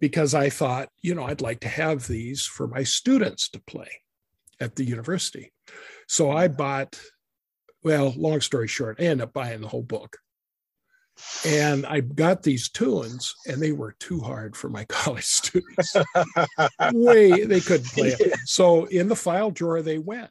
because 0.00 0.34
I 0.34 0.48
thought, 0.48 0.88
you 1.02 1.14
know, 1.14 1.24
I'd 1.24 1.42
like 1.42 1.60
to 1.60 1.68
have 1.68 2.06
these 2.06 2.46
for 2.46 2.66
my 2.66 2.84
students 2.84 3.50
to 3.50 3.60
play 3.66 3.90
at 4.60 4.76
the 4.76 4.84
university. 4.84 5.52
So 6.08 6.30
I 6.30 6.48
bought, 6.48 6.98
well, 7.84 8.14
long 8.16 8.40
story 8.40 8.68
short, 8.68 8.96
I 8.98 9.04
ended 9.04 9.24
up 9.24 9.32
buying 9.32 9.60
the 9.60 9.68
whole 9.68 9.82
book. 9.82 10.16
And 11.44 11.86
I 11.86 12.00
got 12.00 12.42
these 12.42 12.68
tunes, 12.68 13.34
and 13.46 13.60
they 13.60 13.72
were 13.72 13.92
too 13.98 14.20
hard 14.20 14.56
for 14.56 14.68
my 14.68 14.84
college 14.88 15.24
students. 15.24 15.96
Way 16.92 17.44
they 17.44 17.60
couldn't 17.60 17.92
play 17.92 18.10
them. 18.18 18.30
So 18.44 18.84
in 18.86 19.08
the 19.08 19.16
file 19.16 19.50
drawer 19.50 19.82
they 19.82 19.98
went. 19.98 20.30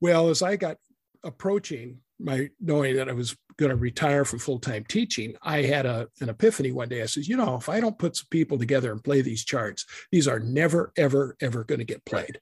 Well, 0.00 0.28
as 0.28 0.42
I 0.42 0.56
got 0.56 0.78
approaching 1.24 1.98
my 2.18 2.48
knowing 2.60 2.96
that 2.96 3.08
I 3.08 3.12
was 3.12 3.36
going 3.56 3.70
to 3.70 3.76
retire 3.76 4.24
from 4.24 4.38
full 4.38 4.58
time 4.58 4.84
teaching, 4.88 5.34
I 5.42 5.62
had 5.62 5.86
a, 5.86 6.08
an 6.20 6.28
epiphany 6.28 6.72
one 6.72 6.88
day. 6.88 7.02
I 7.02 7.06
said, 7.06 7.26
you 7.26 7.36
know, 7.36 7.56
if 7.56 7.68
I 7.68 7.80
don't 7.80 7.98
put 7.98 8.16
some 8.16 8.26
people 8.30 8.58
together 8.58 8.92
and 8.92 9.02
play 9.02 9.22
these 9.22 9.44
charts, 9.44 9.86
these 10.10 10.28
are 10.28 10.40
never, 10.40 10.92
ever, 10.96 11.36
ever 11.40 11.64
going 11.64 11.80
to 11.80 11.84
get 11.84 12.04
played. 12.04 12.40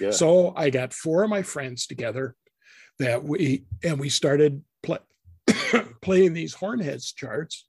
Yeah. 0.00 0.10
So 0.10 0.54
I 0.56 0.70
got 0.70 0.92
four 0.92 1.24
of 1.24 1.30
my 1.30 1.42
friends 1.42 1.86
together 1.86 2.36
that 2.98 3.24
we 3.24 3.64
and 3.82 3.98
we 3.98 4.08
started 4.08 4.62
play, 4.82 4.98
playing 6.02 6.32
these 6.32 6.54
hornheads 6.54 7.14
charts. 7.14 7.64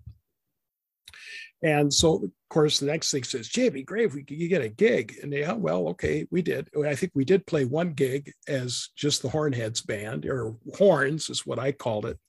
And 1.64 1.92
so, 1.92 2.24
of 2.24 2.32
course, 2.50 2.80
the 2.80 2.86
next 2.86 3.12
thing 3.12 3.24
says, 3.24 3.48
"Jay, 3.48 3.70
be 3.70 3.84
great 3.84 4.06
if 4.06 4.14
we 4.14 4.24
could 4.24 4.38
get 4.38 4.62
a 4.62 4.70
gig." 4.70 5.16
And 5.24 5.32
yeah, 5.34 5.54
oh, 5.54 5.58
well, 5.58 5.88
okay, 5.90 6.28
we 6.30 6.42
did. 6.42 6.70
I 6.86 6.96
think 6.96 7.14
we 7.16 7.26
did 7.26 7.48
play 7.48 7.66
one 7.66 7.94
gig 7.94 8.32
as 8.48 8.90
just 8.96 9.22
the 9.22 9.30
Hornheads 9.30 9.86
band, 9.86 10.26
or 10.26 10.56
horns 10.78 11.30
is 11.30 11.46
what 11.46 11.58
I 11.58 11.72
called 11.72 12.06
it. 12.06 12.20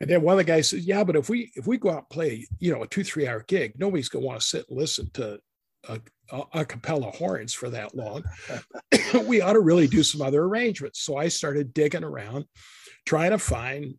And 0.00 0.10
then 0.10 0.22
one 0.22 0.32
of 0.32 0.38
the 0.38 0.44
guys 0.44 0.70
says, 0.70 0.86
"Yeah, 0.86 1.04
but 1.04 1.14
if 1.14 1.28
we 1.28 1.52
if 1.54 1.66
we 1.66 1.76
go 1.76 1.90
out 1.90 1.98
and 1.98 2.08
play, 2.10 2.46
you 2.58 2.72
know, 2.72 2.82
a 2.82 2.88
two 2.88 3.04
three 3.04 3.28
hour 3.28 3.44
gig, 3.46 3.74
nobody's 3.78 4.08
gonna 4.08 4.26
want 4.26 4.40
to 4.40 4.46
sit 4.46 4.66
and 4.68 4.78
listen 4.78 5.10
to 5.14 5.38
a, 5.88 6.00
a 6.52 6.64
cappella 6.64 7.10
horns 7.10 7.54
for 7.54 7.70
that 7.70 7.94
long. 7.94 8.24
we 9.26 9.40
ought 9.40 9.54
to 9.54 9.60
really 9.60 9.86
do 9.86 10.02
some 10.02 10.22
other 10.22 10.42
arrangements. 10.42 11.00
So 11.00 11.16
I 11.16 11.28
started 11.28 11.74
digging 11.74 12.04
around, 12.04 12.46
trying 13.06 13.30
to 13.30 13.38
find 13.38 13.94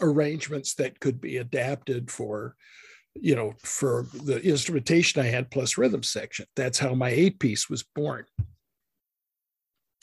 arrangements 0.00 0.74
that 0.74 1.00
could 1.00 1.20
be 1.20 1.36
adapted 1.38 2.10
for, 2.10 2.56
you 3.14 3.34
know, 3.34 3.54
for 3.62 4.06
the 4.24 4.40
instrumentation 4.40 5.22
I 5.22 5.26
had 5.26 5.50
plus 5.50 5.78
rhythm 5.78 6.02
section. 6.02 6.46
That's 6.56 6.78
how 6.78 6.94
my 6.94 7.10
eight 7.10 7.38
piece 7.38 7.68
was 7.68 7.82
born. 7.82 8.24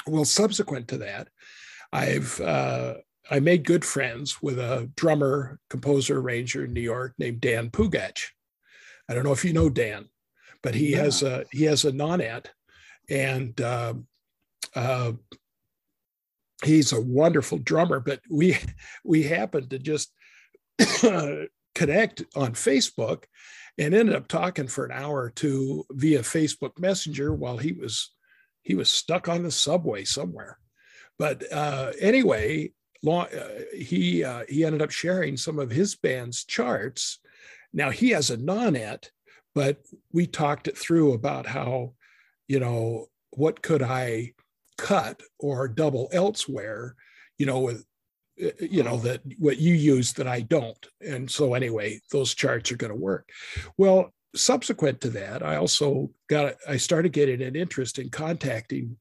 Well, 0.06 0.26
subsequent 0.26 0.88
to 0.90 1.00
that, 1.00 1.30
I've 1.92 2.40
uh, 2.40 2.96
I 3.30 3.40
made 3.40 3.66
good 3.66 3.84
friends 3.84 4.42
with 4.42 4.58
a 4.58 4.90
drummer, 4.96 5.60
composer, 5.70 6.20
arranger 6.20 6.66
in 6.66 6.74
New 6.74 6.82
York 6.82 7.14
named 7.18 7.42
Dan 7.42 7.70
Pugach. 7.70 8.28
I 9.10 9.14
don't 9.14 9.24
know 9.24 9.34
if 9.34 9.44
you 9.44 9.54
know 9.54 9.70
Dan 9.70 10.08
but 10.62 10.76
he 10.76 10.92
yeah. 10.92 11.04
has 11.04 11.24
a 11.24 11.46
he 11.52 11.64
has 11.64 11.86
a 11.86 11.92
nonet, 11.92 12.48
and 13.10 13.60
uh, 13.62 13.94
uh, 14.76 15.14
he's 16.64 16.92
a 16.92 17.02
wonderful 17.02 17.58
drummer. 17.58 18.00
But 18.00 18.22
we 18.30 18.58
we 19.04 19.24
happened 19.24 19.70
to 19.72 19.80
just 19.80 20.12
connect 21.76 22.24
on 22.36 22.54
Facebook, 22.54 23.24
and 23.78 23.94
ended 23.94 24.16
up 24.16 24.28
talking 24.28 24.68
for 24.68 24.86
an 24.86 24.92
hour 24.92 25.24
or 25.24 25.30
two 25.30 25.86
via 25.92 26.20
Facebook 26.20 26.80
Messenger 26.80 27.34
while 27.34 27.58
he 27.58 27.74
was 27.74 28.12
he 28.62 28.76
was 28.76 28.90
stuck 28.90 29.30
on 29.30 29.44
the 29.44 29.52
subway 29.52 30.04
somewhere. 30.04 30.60
But 31.18 31.52
uh, 31.52 31.94
anyway, 32.00 32.74
long, 33.04 33.28
uh, 33.28 33.62
he 33.76 34.24
uh, 34.24 34.44
he 34.50 34.66
ended 34.66 34.82
up 34.82 34.92
sharing 34.92 35.38
some 35.38 35.60
of 35.60 35.72
his 35.72 35.96
band's 35.96 36.44
charts. 36.44 37.20
Now 37.74 37.90
he 37.90 38.10
has 38.12 38.30
a 38.30 38.38
nonet, 38.38 39.12
but 39.56 39.82
we 40.12 40.28
talked 40.28 40.68
it 40.68 40.78
through 40.78 41.14
about 41.14 41.46
how 41.46 41.94
you 42.48 42.60
know 42.60 43.08
what 43.32 43.62
could 43.62 43.82
i 43.82 44.34
cut 44.78 45.22
or 45.40 45.68
double 45.68 46.10
elsewhere 46.12 46.96
you 47.38 47.46
know 47.46 47.60
with 47.60 47.86
uh, 48.44 48.50
you 48.60 48.84
know 48.84 48.98
that 48.98 49.22
what 49.40 49.58
you 49.58 49.74
use 49.74 50.14
that 50.14 50.28
i 50.28 50.42
don't. 50.42 50.88
And 51.02 51.30
so 51.30 51.54
anyway 51.54 52.00
those 52.12 52.36
charts 52.36 52.72
are 52.72 52.78
going 52.78 52.94
to 52.94 53.00
work. 53.00 53.30
Well 53.78 54.14
subsequent 54.36 55.02
to 55.02 55.10
that 55.10 55.42
i 55.42 55.56
also 55.56 56.12
got 56.30 56.56
i 56.68 56.78
started 56.78 57.12
getting 57.12 57.42
an 57.42 57.56
interest 57.56 57.98
in 57.98 58.10
contacting 58.10 58.96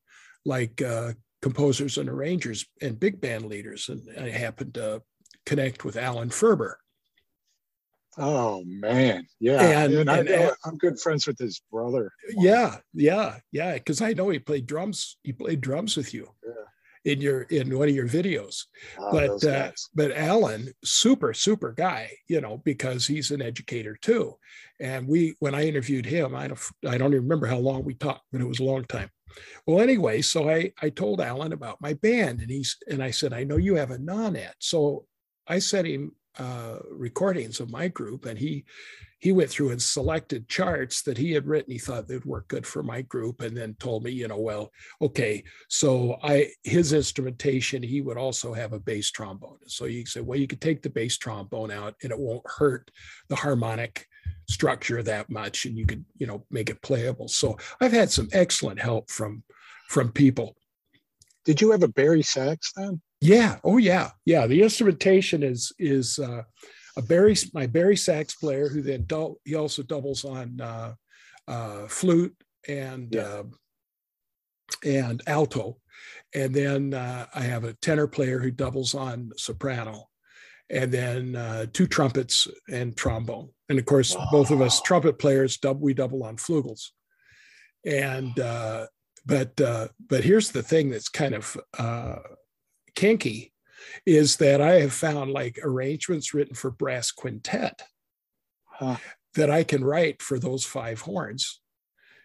like 0.47 0.81
uh, 0.81 1.13
composers 1.43 1.99
and 1.99 2.09
arrangers 2.09 2.65
and 2.81 2.99
big 2.99 3.21
band 3.21 3.47
leaders. 3.47 3.89
And 3.89 4.09
i 4.19 4.31
happened 4.31 4.75
to 4.75 5.03
connect 5.45 5.85
with 5.85 5.97
alan 5.97 6.31
ferber 6.31 6.79
Oh 8.19 8.63
man, 8.65 9.27
yeah, 9.41 9.85
and, 9.85 9.93
and, 9.93 10.11
I 10.11 10.23
know, 10.23 10.53
I'm 10.65 10.79
good 10.79 10.99
friends 10.99 11.27
with 11.27 11.39
his 11.39 11.61
brother. 11.71 12.11
Yeah, 12.31 12.77
yeah, 12.95 13.39
yeah. 13.53 13.75
Because 13.75 14.01
I 14.01 14.15
know 14.15 14.31
he 14.31 14.39
played 14.39 14.67
drums. 14.67 15.19
He 15.23 15.33
played 15.33 15.61
drums 15.61 15.99
with 15.99 16.15
you 16.15 16.31
yeah. 16.47 17.13
in 17.13 17.21
your 17.21 17.43
in 17.43 17.77
one 17.77 17.91
of 17.91 17.95
your 17.95 18.09
videos. 18.09 18.65
Oh, 18.99 19.13
but 19.13 19.45
uh, 19.45 19.71
but 19.95 20.17
Alan, 20.17 20.73
super 20.83 21.35
super 21.35 21.73
guy, 21.73 22.11
you 22.27 22.41
know, 22.41 22.63
because 22.65 23.07
he's 23.07 23.31
an 23.31 23.43
educator 23.43 23.99
too. 24.01 24.39
And 24.81 25.07
we 25.07 25.35
when 25.41 25.55
I 25.55 25.67
interviewed 25.67 26.07
him, 26.07 26.35
I 26.35 26.49
don't 26.49 26.61
I 26.89 26.97
don't 26.97 27.13
even 27.13 27.25
remember 27.25 27.47
how 27.47 27.59
long 27.59 27.85
we 27.85 27.95
talked, 27.95 28.25
but 28.33 28.41
it 28.41 28.49
was 28.49 28.61
a 28.61 28.65
long 28.65 28.85
time. 28.85 29.11
Well, 29.67 29.83
anyway, 29.83 30.23
so 30.23 30.49
I 30.49 30.73
I 30.81 30.89
told 30.89 31.21
Alan 31.21 31.53
about 31.53 31.83
my 31.83 31.93
band, 31.93 32.41
and 32.41 32.51
he's 32.51 32.79
and 32.89 33.03
I 33.03 33.11
said 33.11 33.35
I 33.35 33.45
know 33.45 33.59
you 33.59 33.75
have 33.75 33.91
a 33.91 33.99
nonet, 33.99 34.55
so 34.59 35.05
I 35.47 35.59
sent 35.59 35.87
him 35.87 36.13
uh, 36.39 36.79
recordings 36.91 37.61
of 37.61 37.71
my 37.71 37.89
group, 37.89 38.27
and 38.27 38.39
he 38.39 38.65
he 39.19 39.33
went 39.33 39.49
through 39.49 39.71
and 39.71 39.81
selected 39.81 40.49
charts 40.49 41.03
that 41.03 41.17
he 41.17 41.33
had 41.33 41.47
written. 41.47 41.73
He 41.73 41.79
thought 41.79 42.07
they'd 42.07 42.25
work 42.25 42.49
good 42.49 42.67
for 42.67 42.83
my 42.83 43.03
group, 43.03 43.41
and 43.41 43.57
then 43.57 43.75
told 43.79 44.05
me, 44.05 44.11
you 44.11 44.29
know, 44.29 44.39
well, 44.39 44.71
okay, 45.01 45.43
so 45.69 46.19
I 46.23 46.49
his 46.65 46.93
instrumentation, 46.93 47.83
he 47.83 48.03
would 48.03 48.19
also 48.19 48.53
have 48.53 48.73
a 48.73 48.81
bass 48.81 49.11
trombone. 49.11 49.59
So 49.67 49.87
he 49.87 50.05
said, 50.05 50.27
well, 50.27 50.39
you 50.39 50.47
could 50.47 50.61
take 50.61 50.83
the 50.83 50.91
bass 50.91 51.17
trombone 51.17 51.71
out, 51.71 51.95
and 52.03 52.13
it 52.13 52.19
won't 52.19 52.45
hurt 52.47 52.91
the 53.29 53.37
harmonic 53.37 54.07
structure 54.49 55.03
that 55.03 55.31
much, 55.31 55.65
and 55.65 55.77
you 55.77 55.87
could, 55.87 56.05
you 56.19 56.27
know, 56.27 56.45
make 56.51 56.71
it 56.71 56.83
playable. 56.83 57.29
So 57.29 57.57
I've 57.81 57.93
had 57.93 58.11
some 58.11 58.29
excellent 58.33 58.81
help 58.81 59.11
from 59.11 59.43
from 59.89 60.13
people. 60.13 60.57
Did 61.45 61.61
you 61.61 61.71
have 61.71 61.83
a 61.83 61.89
bari 61.89 62.23
sax 62.23 62.73
then? 62.77 63.01
Yeah. 63.21 63.59
Oh, 63.65 63.79
yeah. 63.79 64.11
Yeah. 64.25 64.47
The 64.47 64.63
instrumentation 64.63 65.43
is 65.43 65.73
is 65.79 66.19
uh, 66.19 66.43
a 66.97 67.03
bari, 67.03 67.37
my 67.53 67.67
bari 67.67 67.97
sax 67.97 68.35
player 68.35 68.69
who 68.69 68.83
then 68.83 69.03
do, 69.03 69.37
he 69.45 69.55
also 69.55 69.83
doubles 69.83 70.25
on 70.25 70.61
uh, 70.61 70.95
uh, 71.49 71.87
flute 71.89 72.35
and 72.69 73.15
yeah. 73.15 73.23
uh, 73.23 73.43
and 74.85 75.23
alto, 75.27 75.79
and 76.35 76.55
then 76.55 76.95
uh, 76.95 77.27
I 77.35 77.43
have 77.43 77.65
a 77.65 77.75
tenor 77.75 78.07
player 78.07 78.39
who 78.39 78.51
doubles 78.51 78.95
on 78.95 79.31
soprano, 79.37 80.09
and 80.71 80.91
then 80.91 81.37
uh, 81.37 81.67
two 81.73 81.87
trumpets 81.87 82.49
and 82.69 82.97
trombone, 82.97 83.51
and 83.69 83.79
of 83.79 83.87
course 83.87 84.17
oh. 84.19 84.25
both 84.33 84.51
of 84.51 84.61
us 84.61 84.81
trumpet 84.81 85.19
players 85.19 85.59
double 85.59 85.81
we 85.81 85.95
double 85.95 86.25
on 86.25 86.37
flugels, 86.37 86.91
and 87.85 88.39
uh, 88.41 88.87
but 89.25 89.61
uh, 89.61 89.89
but 90.09 90.25
here's 90.25 90.51
the 90.51 90.63
thing 90.63 90.91
that's 90.91 91.09
kind 91.09 91.35
of 91.35 91.57
uh, 91.79 92.17
kinky 92.97 93.53
is 94.05 94.37
that 94.37 94.61
I 94.61 94.81
have 94.81 94.93
found 94.93 95.31
like 95.31 95.59
arrangements 95.63 96.35
written 96.35 96.55
for 96.55 96.71
brass 96.71 97.13
quintet. 97.13 97.83
huh. 98.67 98.97
that 99.35 99.51
I 99.51 99.65
can 99.65 99.85
write 99.85 100.23
for 100.23 100.39
those 100.39 100.65
five 100.65 101.01
horns. 101.03 101.61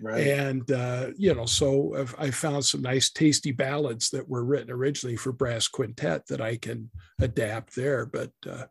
Right. 0.01 0.27
And, 0.27 0.69
uh, 0.71 1.07
you 1.15 1.35
know, 1.35 1.45
so 1.45 2.07
I 2.17 2.31
found 2.31 2.65
some 2.65 2.81
nice, 2.81 3.11
tasty 3.11 3.51
ballads 3.51 4.09
that 4.09 4.27
were 4.27 4.43
written 4.43 4.71
originally 4.71 5.15
for 5.15 5.31
brass 5.31 5.67
quintet 5.67 6.25
that 6.27 6.41
I 6.41 6.57
can 6.57 6.89
adapt 7.19 7.75
there. 7.75 8.07
But 8.07 8.31
uh, 8.49 8.65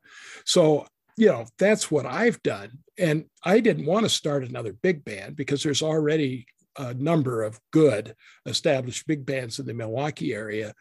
so, 0.44 0.86
you 1.16 1.28
know, 1.28 1.44
that's 1.58 1.90
what 1.90 2.06
I've 2.06 2.42
done. 2.42 2.78
And 2.98 3.26
I 3.44 3.60
didn't 3.60 3.86
want 3.86 4.04
to 4.06 4.08
start 4.08 4.42
another 4.42 4.72
big 4.72 5.04
band 5.04 5.36
because 5.36 5.62
there's 5.62 5.82
already 5.82 6.46
a 6.80 6.94
number 6.94 7.42
of 7.42 7.60
good 7.72 8.14
established 8.46 9.06
big 9.06 9.26
bands 9.26 9.58
in 9.58 9.66
the 9.66 9.74
Milwaukee 9.74 10.32
area. 10.32 10.74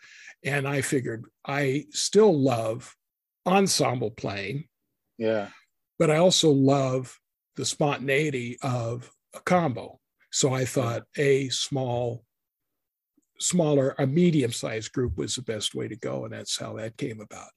And 0.43 0.67
I 0.67 0.81
figured 0.81 1.25
I 1.45 1.85
still 1.91 2.37
love 2.37 2.95
ensemble 3.45 4.11
playing. 4.11 4.67
Yeah. 5.17 5.49
But 5.97 6.09
I 6.09 6.17
also 6.17 6.49
love 6.49 7.19
the 7.57 7.65
spontaneity 7.65 8.57
of 8.61 9.11
a 9.35 9.41
combo. 9.41 9.99
So 10.31 10.53
I 10.53 10.63
thought 10.63 11.03
a 11.17 11.49
small, 11.49 12.23
smaller, 13.39 13.95
a 13.99 14.07
medium 14.07 14.53
sized 14.53 14.93
group 14.93 15.17
was 15.17 15.35
the 15.35 15.41
best 15.41 15.75
way 15.75 15.89
to 15.89 15.97
go. 15.97 16.23
And 16.23 16.33
that's 16.33 16.57
how 16.57 16.73
that 16.77 16.95
came 16.95 17.19
about. 17.19 17.49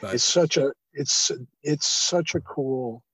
But, 0.00 0.14
it's 0.14 0.24
such 0.24 0.56
a, 0.56 0.72
it's, 0.92 1.30
it's 1.62 1.86
such 1.86 2.34
a 2.34 2.40
cool 2.40 3.04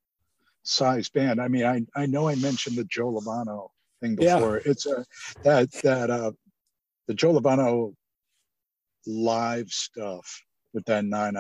size 0.63 1.11
band. 1.11 1.41
I 1.41 1.49
mean, 1.49 1.65
I, 1.65 1.83
I 1.95 2.07
know 2.07 2.29
I 2.29 2.37
mentioned 2.37 2.77
the 2.77 2.85
Joe 2.85 3.13
Lovano 3.13 3.69
thing 4.01 4.17
before. 4.17 4.61
Yeah. 4.65 4.71
It's 4.71 4.87
a, 4.87 5.05
that, 5.45 5.73
that, 5.83 6.11
uh, 6.11 6.33
the 7.09 7.15
Joe 7.15 7.33
Lovano 7.33 7.95
live 9.07 9.69
stuff 9.69 10.43
with 10.75 10.85
that 10.87 11.05
nine 11.05 11.37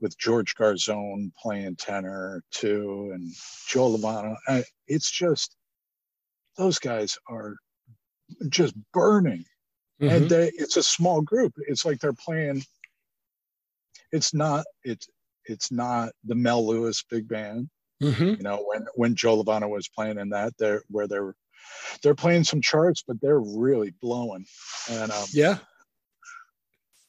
with 0.00 0.18
George 0.18 0.54
Garzone 0.54 1.30
playing 1.40 1.76
tenor 1.76 2.42
too, 2.50 3.10
and 3.14 3.32
Joe 3.68 3.96
Lovano. 3.96 4.36
It's 4.86 5.10
just 5.10 5.56
those 6.56 6.78
guys 6.78 7.16
are 7.28 7.56
just 8.48 8.74
burning, 8.92 9.44
mm-hmm. 10.00 10.14
and 10.14 10.28
they, 10.28 10.50
it's 10.56 10.76
a 10.76 10.82
small 10.82 11.20
group. 11.20 11.52
It's 11.68 11.84
like 11.84 11.98
they're 11.98 12.12
playing. 12.12 12.62
It's 14.12 14.34
not. 14.34 14.64
It's 14.84 15.08
it's 15.44 15.70
not 15.70 16.10
the 16.24 16.34
Mel 16.34 16.66
Lewis 16.66 17.04
big 17.08 17.28
band. 17.28 17.68
Mm-hmm. 18.02 18.24
You 18.24 18.42
know, 18.42 18.64
when 18.66 18.86
when 18.94 19.14
Joe 19.14 19.42
Lovano 19.42 19.68
was 19.68 19.88
playing 19.88 20.18
in 20.18 20.30
that, 20.30 20.52
there 20.58 20.82
where 20.88 21.08
they're 21.08 21.34
they're 22.02 22.14
playing 22.14 22.44
some 22.44 22.60
charts, 22.60 23.02
but 23.06 23.20
they're 23.20 23.40
really 23.40 23.94
blowing. 24.02 24.46
And 24.90 25.10
um, 25.10 25.24
yeah, 25.32 25.58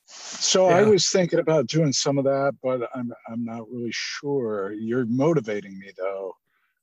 so 0.07 0.69
yeah. 0.69 0.77
I 0.77 0.83
was 0.83 1.09
thinking 1.09 1.39
about 1.39 1.67
doing 1.67 1.91
some 1.91 2.17
of 2.17 2.23
that, 2.23 2.53
but 2.63 2.89
I'm 2.95 3.11
I'm 3.27 3.43
not 3.43 3.69
really 3.69 3.91
sure. 3.91 4.71
You're 4.73 5.05
motivating 5.05 5.77
me 5.77 5.91
though. 5.97 6.33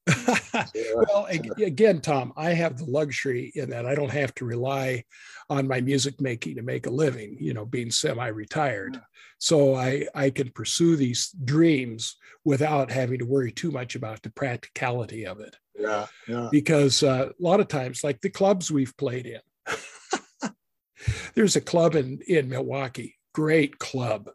Well, 0.07 1.27
again, 1.27 2.01
Tom, 2.01 2.33
I 2.37 2.51
have 2.51 2.79
the 2.79 2.85
luxury 2.85 3.53
in 3.55 3.71
that 3.71 3.87
I 3.87 3.95
don't 3.95 4.11
have 4.11 4.35
to 4.37 4.45
rely 4.45 5.05
on 5.49 5.67
my 5.67 5.81
music 5.81 6.21
making 6.21 6.57
to 6.57 6.63
make 6.63 6.87
a 6.87 6.91
living, 6.91 7.37
you 7.41 7.55
know, 7.55 7.65
being 7.65 7.91
semi-retired. 7.91 9.01
So 9.39 9.75
I 9.75 10.07
I 10.15 10.31
can 10.31 10.51
pursue 10.51 10.97
these 10.97 11.31
dreams 11.45 12.17
without 12.45 12.91
having 12.91 13.19
to 13.19 13.27
worry 13.27 13.53
too 13.53 13.71
much 13.71 13.95
about 13.95 14.23
the 14.23 14.31
practicality 14.31 15.27
of 15.27 15.41
it. 15.41 15.57
Yeah, 15.75 16.07
yeah. 16.29 16.49
Because 16.51 17.03
uh, 17.03 17.31
a 17.31 17.43
lot 17.43 17.61
of 17.61 17.69
times, 17.69 18.05
like 18.05 18.21
the 18.21 18.31
clubs 18.31 18.71
we've 18.71 18.97
played 18.97 19.27
in, 19.27 19.41
there's 21.35 21.57
a 21.57 21.61
club 21.61 21.95
in 21.95 22.21
in 22.29 22.49
Milwaukee 22.49 23.17
great 23.35 23.79
club. 23.79 24.31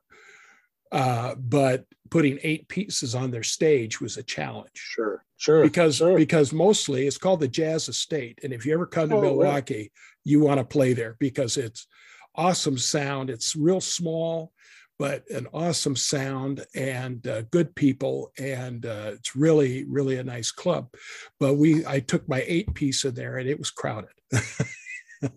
Uh, 0.91 1.36
but 1.36 1.86
putting 2.11 2.39
eight 2.43 2.67
pieces 2.67 3.15
on 3.15 3.32
their 3.32 3.43
stage 3.43 4.01
was 4.01 4.17
a 4.17 4.24
challenge. 4.24 4.72
Sure, 4.74 5.24
sure. 5.39 5.63
Because 5.63 5.97
sure. 5.97 6.17
because 6.17 6.53
mostly 6.53 7.07
it's 7.07 7.17
called 7.17 7.39
the 7.39 7.47
Jazz 7.47 7.89
Estate, 7.89 8.39
and 8.43 8.53
if 8.53 8.65
you 8.65 8.73
ever 8.73 8.85
come 8.85 9.09
to 9.09 9.15
oh, 9.15 9.21
Milwaukee, 9.21 9.75
right. 9.75 9.91
you 10.23 10.41
want 10.41 10.59
to 10.59 10.65
play 10.65 10.93
there 10.93 11.15
because 11.19 11.57
it's 11.57 11.87
awesome 12.35 12.77
sound. 12.77 13.29
It's 13.29 13.55
real 13.55 13.81
small, 13.81 14.51
but 14.97 15.29
an 15.31 15.47
awesome 15.53 15.95
sound 15.95 16.65
and 16.75 17.25
uh, 17.25 17.41
good 17.43 17.73
people, 17.73 18.31
and 18.37 18.85
uh, 18.85 19.11
it's 19.13 19.35
really 19.35 19.85
really 19.85 20.17
a 20.17 20.23
nice 20.23 20.51
club. 20.51 20.89
But 21.39 21.55
we 21.55 21.85
I 21.85 21.99
took 21.99 22.27
my 22.29 22.43
eight 22.45 22.73
piece 22.73 23.05
in 23.05 23.15
there, 23.15 23.37
and 23.37 23.49
it 23.49 23.57
was 23.57 23.71
crowded. 23.71 24.11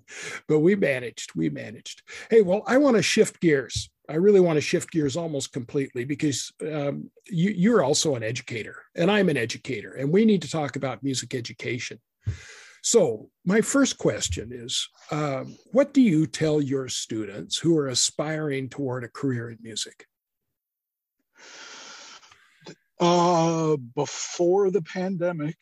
but 0.48 0.59
we 0.59 0.74
managed. 0.74 1.32
We 1.34 1.48
managed. 1.48 2.03
Hey, 2.28 2.42
well, 2.42 2.62
I 2.66 2.78
want 2.78 2.96
to 2.96 3.03
shift 3.03 3.40
gears. 3.40 3.88
I 4.09 4.14
really 4.14 4.40
want 4.40 4.57
to 4.57 4.61
shift 4.61 4.90
gears 4.90 5.16
almost 5.16 5.53
completely 5.53 6.05
because 6.05 6.53
um, 6.61 7.11
you, 7.28 7.50
you're 7.50 7.84
also 7.84 8.16
an 8.16 8.22
educator 8.22 8.76
and 8.96 9.11
I'm 9.11 9.28
an 9.28 9.36
educator, 9.36 9.92
and 9.92 10.12
we 10.12 10.24
need 10.24 10.42
to 10.42 10.50
talk 10.50 10.76
about 10.76 11.03
music 11.03 11.34
education. 11.34 12.00
So, 12.84 13.30
my 13.44 13.61
first 13.61 13.98
question 13.98 14.50
is 14.53 14.88
um, 15.12 15.57
What 15.70 15.94
do 15.94 16.03
you 16.03 16.26
tell 16.26 16.61
your 16.61 16.88
students 16.88 17.57
who 17.57 17.78
are 17.78 17.88
aspiring 17.88 18.68
toward 18.68 19.05
a 19.05 19.09
career 19.09 19.50
in 19.50 19.59
music? 19.62 20.07
Uh, 22.98 23.76
before 23.94 24.70
the 24.70 24.82
pandemic, 24.82 25.57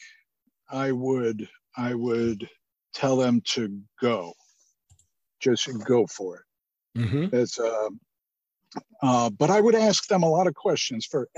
I 0.70 0.92
would 0.92 1.46
I 1.76 1.94
would 1.94 2.48
tell 2.94 3.16
them 3.16 3.42
to 3.52 3.80
go. 4.00 4.32
Just 5.40 5.68
go 5.86 6.06
for 6.06 6.36
it. 6.36 7.00
Mm-hmm. 7.00 7.34
It's, 7.34 7.58
uh, 7.58 7.88
uh, 9.02 9.30
but 9.30 9.50
I 9.50 9.60
would 9.60 9.74
ask 9.74 10.06
them 10.06 10.22
a 10.22 10.28
lot 10.28 10.46
of 10.46 10.54
questions. 10.54 11.06
For 11.06 11.28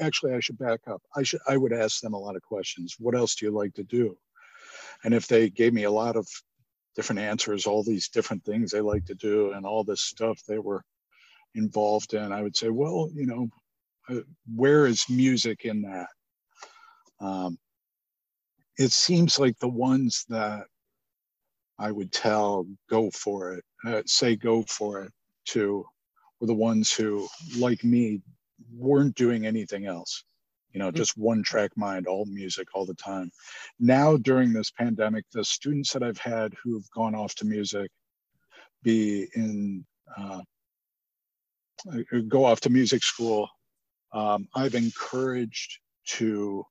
actually, 0.00 0.34
I 0.34 0.40
should 0.40 0.58
back 0.58 0.80
up. 0.88 1.02
I 1.16 1.22
should 1.22 1.40
I 1.48 1.56
would 1.56 1.72
ask 1.72 2.00
them 2.00 2.14
a 2.14 2.18
lot 2.18 2.36
of 2.36 2.42
questions. 2.42 2.96
What 2.98 3.14
else 3.14 3.34
do 3.34 3.46
you 3.46 3.52
like 3.52 3.74
to 3.74 3.84
do? 3.84 4.16
And 5.04 5.14
if 5.14 5.26
they 5.26 5.50
gave 5.50 5.72
me 5.72 5.84
a 5.84 5.90
lot 5.90 6.16
of 6.16 6.26
different 6.96 7.20
answers, 7.20 7.66
all 7.66 7.82
these 7.82 8.08
different 8.08 8.44
things 8.44 8.70
they 8.70 8.80
like 8.80 9.04
to 9.06 9.14
do, 9.14 9.52
and 9.52 9.66
all 9.66 9.84
this 9.84 10.02
stuff 10.02 10.40
they 10.46 10.58
were 10.58 10.82
involved 11.54 12.14
in, 12.14 12.32
I 12.32 12.42
would 12.42 12.56
say, 12.56 12.68
well, 12.68 13.10
you 13.14 13.26
know, 13.26 13.48
uh, 14.08 14.22
where 14.54 14.86
is 14.86 15.08
music 15.08 15.64
in 15.64 15.82
that? 15.82 16.08
Um, 17.20 17.58
it 18.76 18.92
seems 18.92 19.38
like 19.38 19.58
the 19.58 19.68
ones 19.68 20.24
that 20.28 20.66
I 21.78 21.90
would 21.90 22.12
tell 22.12 22.66
go 22.90 23.10
for 23.10 23.54
it, 23.54 23.64
uh, 23.86 24.02
say 24.06 24.36
go 24.36 24.62
for 24.64 25.02
it 25.02 25.12
to 25.46 25.84
were 26.40 26.46
the 26.46 26.54
ones 26.54 26.92
who, 26.92 27.28
like 27.56 27.84
me, 27.84 28.20
weren't 28.76 29.14
doing 29.14 29.46
anything 29.46 29.86
else. 29.86 30.24
You 30.72 30.80
know, 30.80 30.88
mm-hmm. 30.88 30.96
just 30.96 31.16
one 31.16 31.42
track 31.42 31.70
mind, 31.76 32.06
all 32.06 32.26
music 32.26 32.68
all 32.74 32.84
the 32.84 32.94
time. 32.94 33.30
Now, 33.78 34.16
during 34.16 34.52
this 34.52 34.70
pandemic, 34.70 35.24
the 35.32 35.44
students 35.44 35.92
that 35.92 36.02
I've 36.02 36.18
had 36.18 36.52
who've 36.62 36.88
gone 36.90 37.14
off 37.14 37.34
to 37.36 37.46
music, 37.46 37.90
be 38.82 39.28
in, 39.34 39.84
uh, 40.16 40.40
uh 41.90 42.18
go 42.28 42.44
off 42.44 42.60
to 42.62 42.70
music 42.70 43.02
school, 43.02 43.48
um, 44.12 44.48
I've 44.54 44.74
encouraged 44.74 45.78
to 46.06 46.64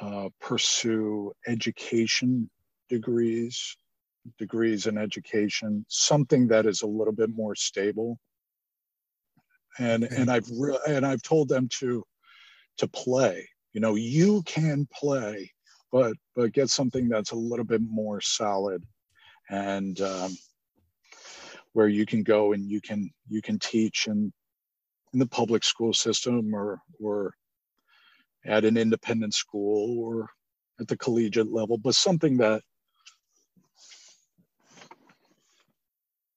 uh, 0.00 0.28
pursue 0.40 1.32
education 1.46 2.50
degrees, 2.88 3.76
degrees 4.38 4.86
in 4.86 4.98
education, 4.98 5.84
something 5.88 6.48
that 6.48 6.66
is 6.66 6.82
a 6.82 6.86
little 6.86 7.12
bit 7.12 7.30
more 7.34 7.54
stable. 7.54 8.18
And 9.78 10.04
okay. 10.04 10.16
and 10.16 10.30
I've 10.30 10.48
re- 10.50 10.78
and 10.88 11.04
I've 11.04 11.22
told 11.22 11.48
them 11.48 11.68
to 11.80 12.04
to 12.78 12.88
play. 12.88 13.48
You 13.72 13.80
know, 13.80 13.94
you 13.94 14.42
can 14.42 14.88
play, 14.92 15.50
but 15.92 16.14
but 16.34 16.52
get 16.52 16.70
something 16.70 17.08
that's 17.08 17.32
a 17.32 17.36
little 17.36 17.64
bit 17.64 17.82
more 17.82 18.20
solid, 18.20 18.82
and 19.50 20.00
um, 20.00 20.36
where 21.72 21.88
you 21.88 22.06
can 22.06 22.22
go 22.22 22.54
and 22.54 22.70
you 22.70 22.80
can 22.80 23.10
you 23.28 23.42
can 23.42 23.58
teach 23.58 24.06
in 24.06 24.32
in 25.12 25.18
the 25.18 25.26
public 25.26 25.62
school 25.62 25.92
system 25.92 26.54
or 26.54 26.80
or 27.02 27.34
at 28.46 28.64
an 28.64 28.76
independent 28.76 29.34
school 29.34 29.98
or 29.98 30.30
at 30.80 30.88
the 30.88 30.96
collegiate 30.96 31.52
level, 31.52 31.78
but 31.78 31.94
something 31.94 32.36
that 32.36 32.62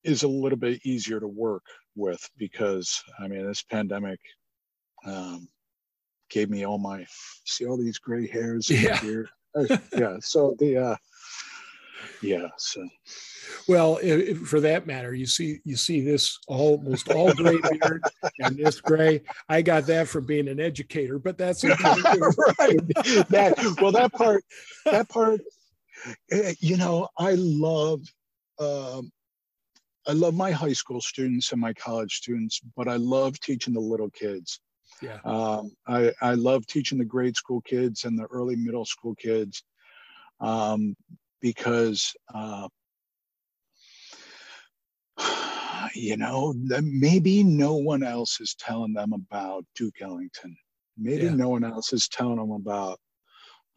is 0.03 0.23
a 0.23 0.27
little 0.27 0.57
bit 0.57 0.85
easier 0.85 1.19
to 1.19 1.27
work 1.27 1.63
with 1.95 2.29
because 2.37 3.03
I 3.19 3.27
mean 3.27 3.45
this 3.45 3.63
pandemic 3.63 4.19
um, 5.05 5.47
gave 6.29 6.49
me 6.49 6.65
all 6.65 6.77
my 6.77 7.05
see 7.45 7.65
all 7.65 7.77
these 7.77 7.97
gray 7.97 8.27
hairs 8.27 8.69
yeah. 8.69 8.97
here. 8.97 9.29
Uh, 9.55 9.77
yeah. 9.97 10.17
So 10.21 10.55
the 10.59 10.77
uh, 10.77 10.95
yeah. 12.21 12.47
So 12.57 12.87
well, 13.67 13.95
for 14.45 14.59
that 14.61 14.87
matter, 14.87 15.13
you 15.13 15.25
see 15.25 15.59
you 15.63 15.75
see 15.75 16.01
this 16.01 16.39
almost 16.47 17.09
all 17.09 17.33
gray 17.33 17.57
beard 17.81 18.03
and 18.39 18.57
this 18.57 18.81
gray. 18.81 19.21
I 19.47 19.61
got 19.61 19.85
that 19.87 20.07
from 20.07 20.25
being 20.25 20.47
an 20.47 20.59
educator, 20.59 21.19
but 21.19 21.37
that's 21.37 21.63
okay. 21.65 21.75
right. 21.79 22.87
That 23.29 23.77
well, 23.81 23.91
that 23.91 24.11
part 24.13 24.43
that 24.85 25.09
part. 25.09 25.41
Eh, 26.31 26.53
you 26.59 26.77
know, 26.77 27.09
I 27.17 27.33
love 27.35 27.99
um, 28.57 29.11
I 30.09 30.13
love 30.13 30.33
my 30.33 30.49
high 30.49 30.73
school 30.73 31.01
students 31.01 31.51
and 31.51 31.61
my 31.61 31.71
college 31.73 32.15
students, 32.15 32.59
but 32.75 32.87
I 32.87 32.95
love 32.95 33.39
teaching 33.39 33.75
the 33.75 33.79
little 33.79 34.09
kids. 34.09 34.59
Yeah. 35.03 35.19
Um, 35.23 35.71
I, 35.87 36.11
I 36.19 36.33
love 36.33 36.65
teaching 36.65 36.97
the 36.97 37.05
grade 37.05 37.35
school 37.35 37.61
kids 37.61 38.05
and 38.05 38.17
the 38.17 38.25
early 38.25 38.55
middle 38.55 38.85
school 38.85 39.13
kids 39.13 39.63
um, 40.41 40.95
because, 41.41 42.11
uh, 42.33 42.67
you 45.93 46.17
know, 46.17 46.55
maybe 46.81 47.43
no 47.43 47.75
one 47.75 48.01
else 48.01 48.41
is 48.41 48.55
telling 48.55 48.93
them 48.93 49.13
about 49.13 49.63
Duke 49.75 50.01
Ellington. 50.01 50.57
Maybe 50.97 51.25
yeah. 51.25 51.35
no 51.35 51.49
one 51.49 51.63
else 51.63 51.93
is 51.93 52.07
telling 52.07 52.37
them 52.37 52.49
about 52.49 52.99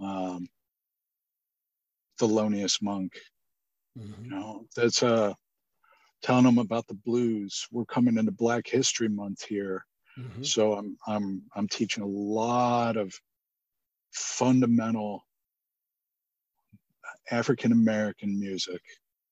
um, 0.00 0.48
Thelonious 2.18 2.80
Monk. 2.80 3.12
Mm-hmm. 3.98 4.24
You 4.24 4.30
know, 4.30 4.64
that's 4.74 5.02
uh, 5.02 5.34
telling 6.22 6.44
them 6.44 6.58
about 6.58 6.86
the 6.86 6.94
blues. 6.94 7.66
We're 7.70 7.84
coming 7.84 8.16
into 8.16 8.32
Black 8.32 8.66
History 8.66 9.08
Month 9.08 9.44
here, 9.44 9.84
mm-hmm. 10.18 10.42
so 10.42 10.74
I'm 10.74 10.96
I'm 11.06 11.42
I'm 11.54 11.68
teaching 11.68 12.02
a 12.02 12.06
lot 12.06 12.96
of 12.96 13.12
fundamental 14.12 15.24
African 17.30 17.72
American 17.72 18.38
music. 18.38 18.80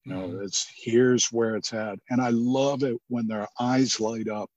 You 0.04 0.14
know, 0.14 0.28
mm-hmm. 0.28 0.42
it's 0.42 0.66
here's 0.74 1.26
where 1.26 1.56
it's 1.56 1.72
at, 1.72 1.98
and 2.10 2.20
I 2.20 2.30
love 2.30 2.82
it 2.82 2.96
when 3.08 3.26
their 3.26 3.46
eyes 3.58 4.00
light 4.00 4.28
up, 4.28 4.50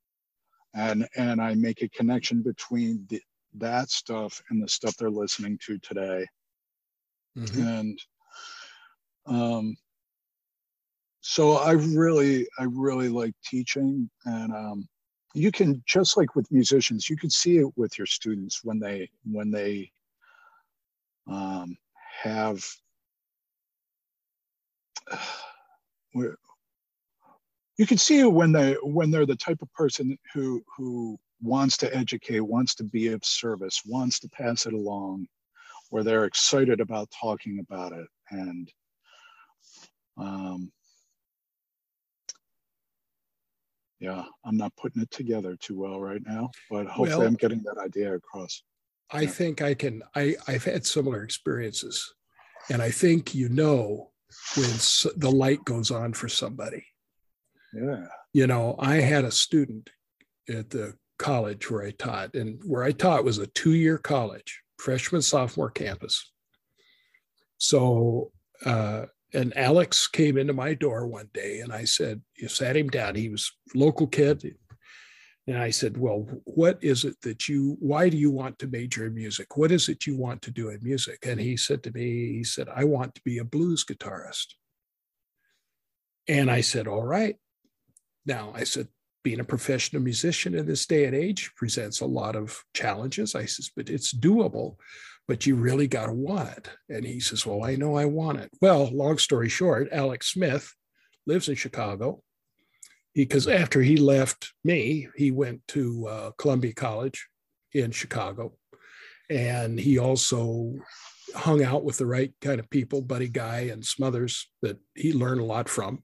and 0.73 1.07
and 1.15 1.41
I 1.41 1.53
make 1.55 1.81
a 1.81 1.89
connection 1.89 2.41
between 2.41 3.05
the, 3.09 3.21
that 3.55 3.89
stuff 3.89 4.41
and 4.49 4.63
the 4.63 4.67
stuff 4.67 4.95
they're 4.97 5.09
listening 5.09 5.59
to 5.65 5.77
today, 5.79 6.25
mm-hmm. 7.37 7.67
and 7.67 7.99
um, 9.25 9.75
so 11.25 11.53
I 11.53 11.71
really, 11.71 12.45
I 12.59 12.65
really 12.65 13.07
like 13.07 13.33
teaching, 13.45 14.09
and 14.25 14.53
um, 14.53 14.89
you 15.33 15.53
can 15.53 15.81
just 15.87 16.17
like 16.17 16.35
with 16.35 16.51
musicians, 16.51 17.09
you 17.09 17.15
can 17.15 17.29
see 17.29 17.59
it 17.59 17.77
with 17.77 17.97
your 17.97 18.07
students 18.07 18.59
when 18.61 18.77
they 18.77 19.09
when 19.23 19.49
they 19.49 19.89
um, 21.31 21.77
have. 22.21 22.61
you 26.13 26.35
can 27.87 27.97
see 27.97 28.19
it 28.19 28.31
when 28.31 28.51
they 28.51 28.73
when 28.83 29.09
they're 29.09 29.25
the 29.25 29.37
type 29.37 29.61
of 29.61 29.73
person 29.73 30.17
who 30.33 30.61
who 30.75 31.17
wants 31.41 31.77
to 31.77 31.95
educate, 31.95 32.41
wants 32.41 32.75
to 32.75 32.83
be 32.83 33.07
of 33.07 33.23
service, 33.23 33.81
wants 33.85 34.19
to 34.19 34.27
pass 34.27 34.65
it 34.65 34.73
along, 34.73 35.25
where 35.89 36.03
they're 36.03 36.25
excited 36.25 36.81
about 36.81 37.07
talking 37.17 37.59
about 37.59 37.93
it, 37.93 38.07
and 38.29 38.69
um, 40.17 40.69
yeah, 44.03 44.25
I'm 44.43 44.57
not 44.57 44.75
putting 44.75 45.01
it 45.01 45.11
together 45.11 45.55
too 45.55 45.79
well 45.79 46.01
right 46.01 46.21
now, 46.25 46.51
but 46.69 46.87
hopefully 46.87 47.19
well, 47.19 47.21
I'm 47.25 47.35
getting 47.35 47.63
that 47.63 47.77
idea 47.77 48.13
across. 48.13 48.61
I 49.09 49.21
yeah. 49.21 49.29
think 49.29 49.61
I 49.61 49.73
can. 49.75 50.03
I 50.13 50.35
I've 50.45 50.65
had 50.65 50.85
similar 50.85 51.23
experiences, 51.23 52.13
and 52.69 52.81
I 52.81 52.91
think 52.91 53.33
you 53.33 53.47
know 53.47 54.11
when 54.57 54.69
the 55.15 55.31
light 55.31 55.63
goes 55.63 55.89
on 55.89 56.11
for 56.11 56.27
somebody. 56.27 56.85
Yeah. 57.73 58.07
You 58.33 58.45
know, 58.45 58.75
I 58.77 58.95
had 58.95 59.23
a 59.23 59.31
student 59.31 59.89
at 60.49 60.69
the 60.69 60.95
college 61.17 61.71
where 61.71 61.85
I 61.85 61.91
taught, 61.91 62.35
and 62.35 62.59
where 62.65 62.83
I 62.83 62.91
taught 62.91 63.23
was 63.23 63.37
a 63.37 63.47
two-year 63.47 63.99
college, 63.99 64.61
freshman 64.79 65.21
sophomore 65.21 65.71
campus. 65.71 66.29
So 67.57 68.33
uh, 68.65 69.05
and 69.33 69.55
Alex 69.57 70.07
came 70.07 70.37
into 70.37 70.53
my 70.53 70.73
door 70.73 71.07
one 71.07 71.29
day 71.33 71.59
and 71.59 71.73
I 71.73 71.85
said, 71.85 72.21
you 72.37 72.47
sat 72.47 72.77
him 72.77 72.89
down. 72.89 73.15
He 73.15 73.29
was 73.29 73.51
local 73.73 74.07
kid. 74.07 74.55
And 75.45 75.57
I 75.57 75.71
said, 75.71 75.97
well, 75.97 76.27
what 76.45 76.81
is 76.81 77.03
it 77.03 77.19
that 77.23 77.49
you, 77.49 77.75
why 77.79 78.09
do 78.09 78.17
you 78.17 78.31
want 78.31 78.59
to 78.59 78.67
major 78.67 79.07
in 79.07 79.13
music? 79.13 79.57
What 79.57 79.71
is 79.71 79.89
it 79.89 80.05
you 80.05 80.15
want 80.15 80.41
to 80.43 80.51
do 80.51 80.69
in 80.69 80.79
music? 80.81 81.25
And 81.25 81.39
he 81.39 81.57
said 81.57 81.83
to 81.83 81.91
me, 81.91 82.37
he 82.37 82.43
said, 82.43 82.69
I 82.73 82.85
want 82.85 83.15
to 83.15 83.21
be 83.25 83.39
a 83.39 83.43
blues 83.43 83.83
guitarist. 83.83 84.53
And 86.27 86.49
I 86.49 86.61
said, 86.61 86.87
all 86.87 87.03
right. 87.03 87.35
Now 88.25 88.53
I 88.55 88.63
said, 88.63 88.87
being 89.23 89.39
a 89.39 89.45
professional 89.45 90.01
musician 90.01 90.53
in 90.53 90.65
this 90.65 90.85
day 90.85 91.05
and 91.05 91.15
age 91.15 91.51
presents 91.55 92.01
a 92.01 92.05
lot 92.05 92.35
of 92.35 92.61
challenges. 92.73 93.35
I 93.35 93.45
says, 93.45 93.71
but 93.73 93.89
it's 93.89 94.13
doable 94.13 94.75
but 95.27 95.45
you 95.45 95.55
really 95.55 95.87
got 95.87 96.07
to 96.07 96.13
want 96.13 96.49
it. 96.49 96.69
And 96.89 97.05
he 97.05 97.19
says, 97.19 97.45
Well, 97.45 97.63
I 97.63 97.75
know 97.75 97.95
I 97.95 98.05
want 98.05 98.39
it. 98.39 98.51
Well, 98.61 98.89
long 98.91 99.17
story 99.17 99.49
short, 99.49 99.89
Alex 99.91 100.31
Smith 100.31 100.73
lives 101.25 101.47
in 101.47 101.55
Chicago 101.55 102.21
because 103.15 103.47
after 103.47 103.81
he 103.81 103.97
left 103.97 104.53
me, 104.63 105.07
he 105.15 105.31
went 105.31 105.65
to 105.69 106.07
uh, 106.07 106.31
Columbia 106.37 106.73
College 106.73 107.27
in 107.73 107.91
Chicago. 107.91 108.53
And 109.29 109.79
he 109.79 109.97
also 109.97 110.73
hung 111.35 111.63
out 111.63 111.83
with 111.83 111.97
the 111.97 112.05
right 112.05 112.33
kind 112.41 112.59
of 112.59 112.69
people, 112.69 113.01
Buddy 113.01 113.29
Guy 113.29 113.69
and 113.71 113.83
some 113.83 114.05
others 114.05 114.49
that 114.61 114.77
he 114.95 115.13
learned 115.13 115.41
a 115.41 115.45
lot 115.45 115.69
from. 115.69 116.03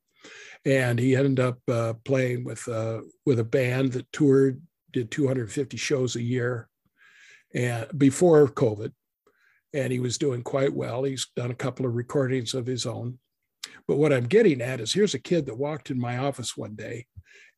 And 0.66 1.00
he 1.00 1.16
ended 1.16 1.40
up 1.40 1.60
uh, 1.70 1.94
playing 2.04 2.44
with 2.44 2.68
uh, 2.68 3.02
with 3.26 3.40
a 3.40 3.46
band 3.46 3.94
that 3.94 4.12
toured, 4.12 4.62
did 4.92 5.10
250 5.10 5.78
shows 5.78 6.18
a 6.18 6.22
year, 6.22 6.68
and 7.54 7.88
before 7.98 8.48
COVID, 8.48 8.92
and 9.74 9.92
he 9.92 10.00
was 10.00 10.18
doing 10.18 10.42
quite 10.42 10.74
well. 10.74 11.04
He's 11.04 11.28
done 11.36 11.52
a 11.52 11.56
couple 11.56 11.86
of 11.86 11.96
recordings 11.96 12.54
of 12.54 12.66
his 12.66 12.86
own. 12.86 13.20
But 13.88 13.98
what 13.98 14.14
I'm 14.14 14.28
getting 14.28 14.62
at 14.62 14.80
is 14.80 14.94
here's 14.94 15.14
a 15.14 15.20
kid 15.20 15.46
that 15.46 15.58
walked 15.58 15.92
in 15.92 16.00
my 16.00 16.18
office 16.18 16.56
one 16.56 16.76
day 16.76 17.06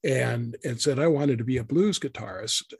and 0.03 0.57
and 0.64 0.82
said 0.82 0.97
I 0.97 1.07
wanted 1.07 1.38
to 1.38 1.43
be 1.43 1.57
a 1.57 1.64
blues 1.64 1.99
guitarist. 1.99 2.74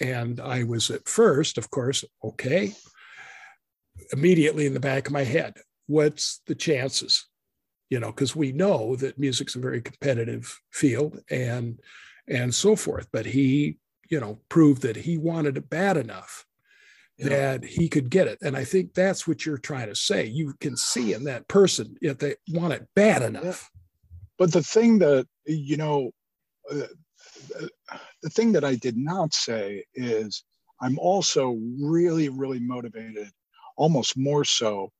And 0.00 0.40
I 0.40 0.64
was 0.64 0.90
at 0.90 1.08
first, 1.08 1.58
of 1.58 1.70
course, 1.70 2.04
okay. 2.24 2.72
Immediately 4.12 4.66
in 4.66 4.74
the 4.74 4.80
back 4.80 5.06
of 5.06 5.12
my 5.12 5.24
head, 5.24 5.54
what's 5.86 6.40
the 6.46 6.54
chances? 6.54 7.26
You 7.90 8.00
know, 8.00 8.10
because 8.10 8.34
we 8.34 8.52
know 8.52 8.96
that 8.96 9.18
music's 9.18 9.54
a 9.54 9.60
very 9.60 9.82
competitive 9.82 10.58
field 10.72 11.20
and 11.30 11.78
and 12.26 12.54
so 12.54 12.74
forth. 12.74 13.08
But 13.12 13.26
he, 13.26 13.78
you 14.08 14.18
know, 14.18 14.40
proved 14.48 14.82
that 14.82 14.96
he 14.96 15.18
wanted 15.18 15.58
it 15.58 15.68
bad 15.68 15.96
enough 15.96 16.46
that 17.22 17.64
he 17.64 17.88
could 17.88 18.10
get 18.10 18.28
it. 18.28 18.38
And 18.42 18.56
I 18.56 18.64
think 18.64 18.94
that's 18.94 19.26
what 19.26 19.44
you're 19.44 19.58
trying 19.58 19.88
to 19.88 19.94
say. 19.94 20.26
You 20.26 20.54
can 20.60 20.76
see 20.76 21.12
in 21.12 21.24
that 21.24 21.48
person 21.48 21.96
if 22.00 22.18
they 22.18 22.36
want 22.48 22.72
it 22.72 22.86
bad 22.94 23.22
enough. 23.22 23.70
But 24.38 24.52
the 24.52 24.62
thing 24.62 24.98
that, 25.00 25.26
you 25.46 25.76
know, 25.76 26.10
uh, 26.70 26.86
the 28.22 28.30
thing 28.30 28.52
that 28.52 28.64
I 28.64 28.74
did 28.76 28.96
not 28.96 29.34
say 29.34 29.84
is 29.94 30.44
I'm 30.80 30.98
also 30.98 31.58
really, 31.80 32.28
really 32.28 32.60
motivated, 32.60 33.28
almost 33.76 34.16
more 34.16 34.44
so 34.44 34.90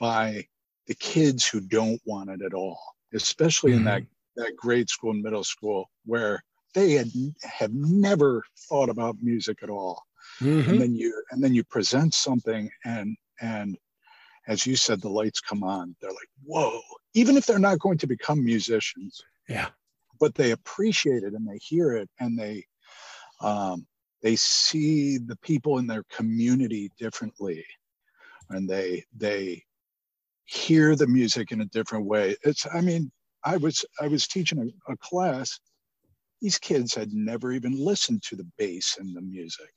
by 0.00 0.46
the 0.86 0.94
kids 0.94 1.46
who 1.46 1.60
don't 1.60 2.00
want 2.06 2.30
it 2.30 2.40
at 2.42 2.54
all, 2.54 2.80
especially 3.14 3.72
mm-hmm. 3.72 3.78
in 3.80 3.84
that, 3.84 4.02
mm-hmm. 4.02 4.42
that 4.42 4.56
grade 4.56 4.88
school 4.88 5.10
and 5.10 5.22
middle 5.22 5.44
school 5.44 5.90
where 6.06 6.42
they 6.74 6.92
had 6.92 7.10
have 7.42 7.72
never 7.72 8.42
thought 8.68 8.88
about 8.88 9.16
music 9.22 9.58
at 9.62 9.70
all 9.70 10.02
mm-hmm. 10.40 10.70
and 10.70 10.80
then 10.80 10.94
you 10.94 11.22
and 11.30 11.42
then 11.42 11.54
you 11.54 11.64
present 11.64 12.14
something 12.14 12.70
and 12.84 13.16
and 13.40 13.76
as 14.46 14.66
you 14.66 14.76
said 14.76 15.00
the 15.00 15.08
lights 15.08 15.40
come 15.40 15.62
on. 15.62 15.94
They're 16.00 16.10
like 16.10 16.28
whoa 16.44 16.80
even 17.14 17.36
if 17.36 17.46
they're 17.46 17.58
not 17.58 17.80
going 17.80 17.98
to 17.98 18.06
become 18.06 18.44
musicians. 18.44 19.20
Yeah. 19.48 19.68
But 20.20 20.34
they 20.34 20.52
appreciate 20.52 21.22
it 21.22 21.34
and 21.34 21.48
they 21.48 21.58
hear 21.60 21.92
it 21.92 22.08
and 22.20 22.38
they 22.38 22.64
um, 23.40 23.86
they 24.22 24.36
see 24.36 25.18
the 25.18 25.36
people 25.36 25.78
in 25.78 25.86
their 25.86 26.04
community 26.10 26.90
differently. 26.98 27.64
And 28.50 28.68
they 28.68 29.04
they 29.16 29.62
hear 30.44 30.96
the 30.96 31.06
music 31.06 31.52
in 31.52 31.60
a 31.60 31.66
different 31.66 32.06
way. 32.06 32.36
It's 32.42 32.66
i 32.72 32.80
mean 32.80 33.10
i 33.44 33.56
was 33.56 33.84
i 34.00 34.08
was 34.08 34.26
teaching 34.26 34.58
a, 34.58 34.92
a 34.92 34.96
class. 34.98 35.58
These 36.40 36.58
kids 36.58 36.94
had 36.94 37.12
never 37.12 37.52
even 37.52 37.76
listened 37.76 38.22
to 38.24 38.36
the 38.36 38.48
bass 38.58 38.96
and 38.98 39.14
the 39.14 39.20
music 39.20 39.72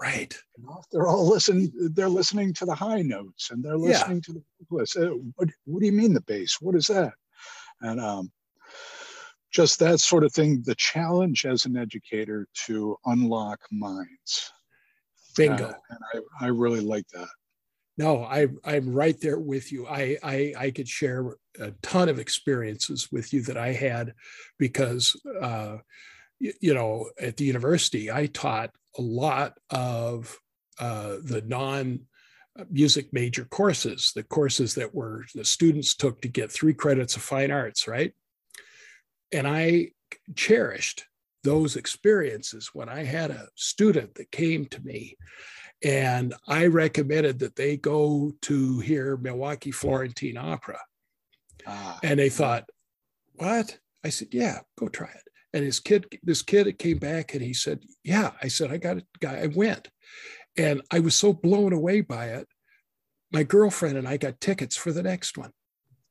Right. 0.00 0.36
You 0.58 0.66
know, 0.66 0.82
they're 0.92 1.06
all 1.06 1.28
listening. 1.28 1.72
They're 1.92 2.08
listening 2.08 2.52
to 2.54 2.66
the 2.66 2.74
high 2.74 3.02
notes 3.02 3.50
and 3.50 3.64
they're 3.64 3.78
listening 3.78 4.18
yeah. 4.18 4.22
to 4.26 4.32
the 4.34 4.42
vocalist. 4.60 4.96
Uh, 4.96 5.16
what, 5.36 5.48
what 5.64 5.80
do 5.80 5.86
you 5.86 5.92
mean 5.92 6.12
the 6.12 6.20
bass? 6.20 6.58
What 6.60 6.74
is 6.74 6.88
that? 6.88 7.14
And 7.80 8.00
um, 8.00 8.30
just 9.50 9.78
that 9.78 10.00
sort 10.00 10.24
of 10.24 10.32
thing. 10.32 10.62
The 10.66 10.74
challenge 10.74 11.46
as 11.46 11.64
an 11.64 11.76
educator 11.76 12.46
to 12.66 12.96
unlock 13.06 13.60
minds. 13.72 14.52
Bingo. 15.34 15.64
Uh, 15.64 15.72
and 15.90 15.98
I, 16.40 16.46
I 16.46 16.48
really 16.48 16.80
like 16.80 17.08
that. 17.14 17.28
No, 17.98 18.22
I, 18.24 18.48
I'm 18.64 18.92
right 18.92 19.18
there 19.18 19.38
with 19.38 19.72
you. 19.72 19.86
I, 19.86 20.18
I, 20.22 20.52
I 20.58 20.70
could 20.70 20.88
share 20.88 21.36
a 21.58 21.70
ton 21.80 22.10
of 22.10 22.18
experiences 22.18 23.08
with 23.10 23.32
you 23.32 23.40
that 23.44 23.56
I 23.56 23.72
had 23.72 24.12
because, 24.58 25.18
uh, 25.40 25.78
you 26.38 26.74
know, 26.74 27.08
at 27.18 27.38
the 27.38 27.44
university, 27.44 28.10
I 28.10 28.26
taught 28.26 28.70
a 28.98 29.02
lot 29.02 29.58
of 29.70 30.38
uh, 30.78 31.16
the 31.22 31.42
non 31.46 32.00
music 32.70 33.12
major 33.12 33.44
courses, 33.44 34.12
the 34.14 34.22
courses 34.22 34.74
that 34.74 34.94
were 34.94 35.24
the 35.34 35.44
students 35.44 35.94
took 35.94 36.20
to 36.22 36.28
get 36.28 36.50
three 36.50 36.74
credits 36.74 37.16
of 37.16 37.22
fine 37.22 37.50
arts, 37.50 37.86
right? 37.86 38.12
And 39.32 39.46
I 39.46 39.90
cherished 40.34 41.04
those 41.44 41.76
experiences 41.76 42.70
when 42.72 42.88
I 42.88 43.04
had 43.04 43.30
a 43.30 43.48
student 43.54 44.14
that 44.14 44.30
came 44.30 44.66
to 44.66 44.84
me 44.84 45.16
and 45.84 46.34
I 46.48 46.66
recommended 46.66 47.38
that 47.40 47.56
they 47.56 47.76
go 47.76 48.32
to 48.42 48.80
hear 48.80 49.16
Milwaukee 49.16 49.70
Florentine 49.70 50.36
Opera. 50.36 50.80
Ah, 51.66 51.98
and 52.02 52.18
they 52.18 52.30
thought, 52.30 52.68
what? 53.34 53.78
I 54.04 54.08
said, 54.08 54.28
yeah, 54.32 54.60
go 54.78 54.88
try 54.88 55.10
it. 55.10 55.25
And 55.56 55.64
his 55.64 55.80
kid, 55.80 56.06
this 56.22 56.42
kid 56.42 56.78
came 56.78 56.98
back 56.98 57.32
and 57.32 57.42
he 57.42 57.54
said, 57.54 57.80
yeah. 58.04 58.32
I 58.42 58.48
said, 58.48 58.70
I 58.70 58.76
got 58.76 58.98
a 58.98 59.02
guy. 59.20 59.38
I 59.38 59.46
went. 59.46 59.88
And 60.58 60.82
I 60.90 61.00
was 61.00 61.16
so 61.16 61.32
blown 61.32 61.72
away 61.72 62.02
by 62.02 62.26
it. 62.26 62.46
My 63.32 63.42
girlfriend 63.42 63.96
and 63.96 64.06
I 64.06 64.18
got 64.18 64.38
tickets 64.38 64.76
for 64.76 64.92
the 64.92 65.02
next 65.02 65.38
one. 65.38 65.52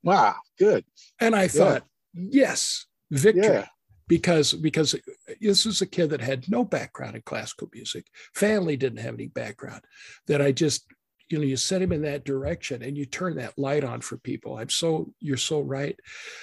Wow, 0.01 0.33
good. 0.57 0.83
And 1.21 1.35
I 1.35 1.47
thought, 1.47 1.83
yes, 2.15 2.87
victory. 3.11 3.45
Yeah. 3.45 3.67
Because 4.07 4.53
because 4.53 4.95
this 5.39 5.65
was 5.65 5.81
a 5.81 5.85
kid 5.85 6.09
that 6.09 6.21
had 6.21 6.49
no 6.49 6.63
background 6.63 7.15
in 7.15 7.21
classical 7.21 7.69
music, 7.71 8.07
family 8.33 8.77
didn't 8.77 8.99
have 8.99 9.13
any 9.13 9.27
background. 9.27 9.81
That 10.25 10.41
I 10.41 10.53
just, 10.53 10.87
you 11.29 11.37
know, 11.37 11.43
you 11.43 11.57
set 11.57 11.83
him 11.83 11.91
in 11.91 12.01
that 12.01 12.25
direction 12.25 12.81
and 12.81 12.97
you 12.97 13.05
turn 13.05 13.35
that 13.37 13.59
light 13.59 13.83
on 13.83 14.01
for 14.01 14.17
people. 14.17 14.57
I'm 14.57 14.69
so 14.69 15.11
you're 15.19 15.37
so 15.37 15.61
right. 15.61 15.95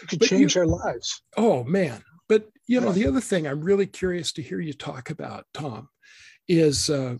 It 0.03 0.09
could 0.09 0.18
but 0.20 0.28
change 0.28 0.55
you, 0.55 0.61
their 0.61 0.66
lives. 0.66 1.22
Oh 1.36 1.64
man. 1.64 2.03
But 2.29 2.49
you 2.66 2.81
know, 2.81 2.93
the 2.93 3.07
other 3.07 3.20
thing 3.20 3.47
I'm 3.47 3.61
really 3.61 3.87
curious 3.87 4.33
to 4.33 4.43
hear 4.43 4.61
you 4.61 4.73
talk 4.73 5.11
about, 5.11 5.47
Tom, 5.53 5.89
is 6.49 6.89
uh, 6.89 7.16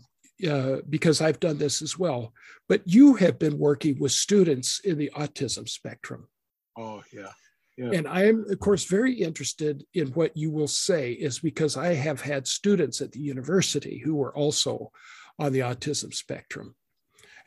uh, 0.49 0.79
because 0.89 1.21
I've 1.21 1.41
done 1.41 1.59
this 1.59 1.83
as 1.83 1.99
well. 1.99 2.33
But 2.69 2.83
you 2.85 3.15
have 3.15 3.39
been 3.39 3.59
working 3.59 3.99
with 3.99 4.13
students 4.13 4.81
in 4.85 4.99
the 4.99 5.11
autism 5.15 5.69
spectrum. 5.69 6.29
Oh, 6.77 7.03
yeah. 7.13 7.33
yeah. 7.77 7.91
And 7.93 8.09
I 8.09 8.25
am, 8.25 8.47
of 8.49 8.59
course, 8.61 8.85
very 8.85 9.15
interested 9.15 9.85
in 9.95 10.09
what 10.09 10.37
you 10.37 10.51
will 10.51 10.69
say, 10.69 11.13
is 11.13 11.39
because 11.39 11.77
I 11.77 11.95
have 11.95 12.21
had 12.21 12.47
students 12.47 13.01
at 13.01 13.13
the 13.13 13.21
university 13.21 13.99
who 13.99 14.15
were 14.15 14.35
also 14.35 14.91
on 15.39 15.53
the 15.53 15.61
autism 15.61 16.15
spectrum. 16.15 16.75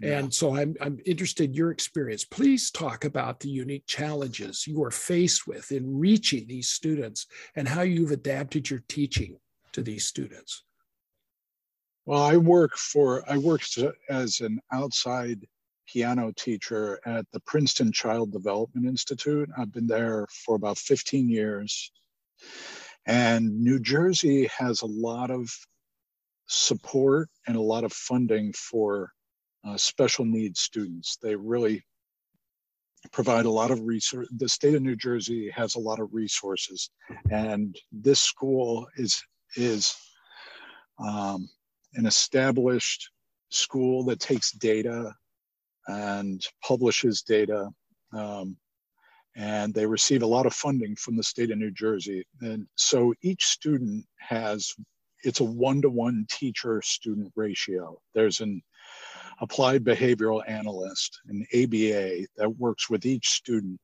Yeah. 0.02 0.20
And 0.20 0.34
so 0.34 0.56
I'm, 0.56 0.76
I'm 0.82 1.00
interested 1.06 1.46
in 1.46 1.54
your 1.54 1.72
experience. 1.72 2.26
Please 2.26 2.70
talk 2.72 3.06
about 3.06 3.40
the 3.40 3.50
unique 3.50 3.86
challenges 3.88 4.68
you 4.68 4.84
are 4.84 4.92
faced 4.92 5.48
with 5.48 5.72
in 5.72 5.98
reaching 5.98 6.48
these 6.48 6.70
students 6.70 7.28
and 7.56 7.68
how 7.68 7.82
you've 7.82 8.12
adapted 8.12 8.70
your 8.70 8.84
teaching 8.88 9.38
to 9.72 9.82
these 9.82 10.06
students. 10.06 10.64
Well, 12.06 12.22
I 12.22 12.38
work 12.38 12.76
for, 12.76 13.24
I 13.30 13.38
worked 13.38 13.80
as 14.10 14.40
an 14.42 14.60
outside 14.72 15.48
piano 15.88 16.32
teacher 16.36 17.00
at 17.06 17.26
the 17.32 17.40
Princeton 17.42 17.92
Child 17.92 18.32
Development 18.32 18.86
Institute. 18.86 19.50
I've 19.58 19.74
been 19.74 19.88
there 19.88 20.28
for 20.46 20.56
about 20.56 20.78
15 20.78 21.30
years. 21.30 21.92
And 23.06 23.64
New 23.64 23.80
Jersey 23.80 24.50
has 24.58 24.82
a 24.82 24.88
lot 24.88 25.32
of 25.32 25.50
support 26.48 27.30
and 27.48 27.56
a 27.56 27.62
lot 27.62 27.84
of 27.84 27.94
funding 27.94 28.54
for 28.54 29.12
uh, 29.66 29.78
special 29.78 30.26
needs 30.26 30.60
students. 30.60 31.18
They 31.22 31.36
really 31.36 31.84
provide 33.12 33.46
a 33.46 33.52
lot 33.52 33.72
of 33.72 33.82
resource. 33.82 34.28
The 34.38 34.50
state 34.50 34.76
of 34.76 34.82
New 34.82 34.96
Jersey 34.96 35.50
has 35.52 35.76
a 35.76 35.80
lot 35.80 36.00
of 36.00 36.14
resources, 36.14 36.90
and 37.32 37.76
this 37.92 38.20
school 38.20 38.88
is 38.98 39.22
is 39.56 39.96
um, 41.00 41.50
an 41.96 42.06
established 42.06 43.10
school 43.50 44.04
that 44.06 44.20
takes 44.20 44.52
data 44.52 45.14
and 45.88 46.46
publishes 46.64 47.22
data. 47.22 47.70
Um, 48.14 48.58
and 49.36 49.74
they 49.74 49.86
receive 49.86 50.24
a 50.24 50.28
lot 50.28 50.46
of 50.46 50.54
funding 50.54 50.96
from 50.96 51.18
the 51.18 51.24
state 51.24 51.52
of 51.52 51.58
New 51.58 51.72
Jersey. 51.72 52.26
And 52.42 52.68
so 52.76 53.14
each 53.22 53.46
student 53.46 54.06
has, 54.20 54.74
it's 55.24 55.42
a 55.42 55.44
one 55.44 55.82
to 55.82 55.90
one 55.90 56.26
teacher 56.30 56.82
student 56.82 57.34
ratio. 57.36 58.00
There's 58.14 58.40
an 58.40 58.62
applied 59.42 59.84
behavioral 59.84 60.42
analyst, 60.48 61.20
an 61.28 61.46
ABA, 61.54 62.28
that 62.38 62.58
works 62.58 62.90
with 62.90 63.06
each 63.06 63.30
student. 63.30 63.80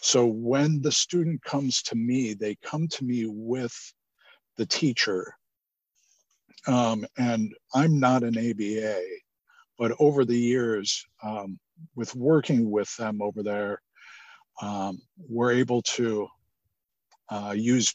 So 0.00 0.26
when 0.26 0.82
the 0.82 0.92
student 0.92 1.42
comes 1.42 1.82
to 1.82 1.94
me, 1.94 2.34
they 2.34 2.56
come 2.62 2.88
to 2.88 3.04
me 3.04 3.26
with 3.26 3.74
the 4.56 4.66
teacher 4.66 5.34
um, 6.66 7.04
and 7.18 7.54
I'm 7.74 7.98
not 7.98 8.22
an 8.22 8.38
ABA, 8.38 9.00
but 9.78 9.92
over 9.98 10.24
the 10.24 10.38
years, 10.38 11.04
um, 11.22 11.58
with 11.96 12.14
working 12.14 12.70
with 12.70 12.94
them 12.96 13.20
over 13.20 13.42
there, 13.42 13.82
um, 14.60 15.00
we're 15.28 15.52
able 15.52 15.82
to 15.82 16.28
uh, 17.30 17.54
use. 17.56 17.94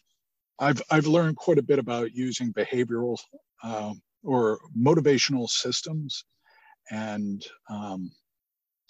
I've 0.60 0.82
I've 0.90 1.08
learned 1.08 1.38
quite 1.38 1.60
a 1.60 1.64
bit 1.64 1.80
about 1.80 2.14
using 2.14 2.52
behavioral 2.52 3.18
uh, 3.64 3.94
or 4.24 4.60
motivational 4.78 5.48
systems 5.48 6.26
and 6.92 7.46
um, 7.70 8.12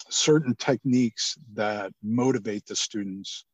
certain 0.08 0.54
techniques 0.56 1.36
that 1.54 1.92
motivate 2.02 2.64
the 2.66 2.76
students 2.76 3.44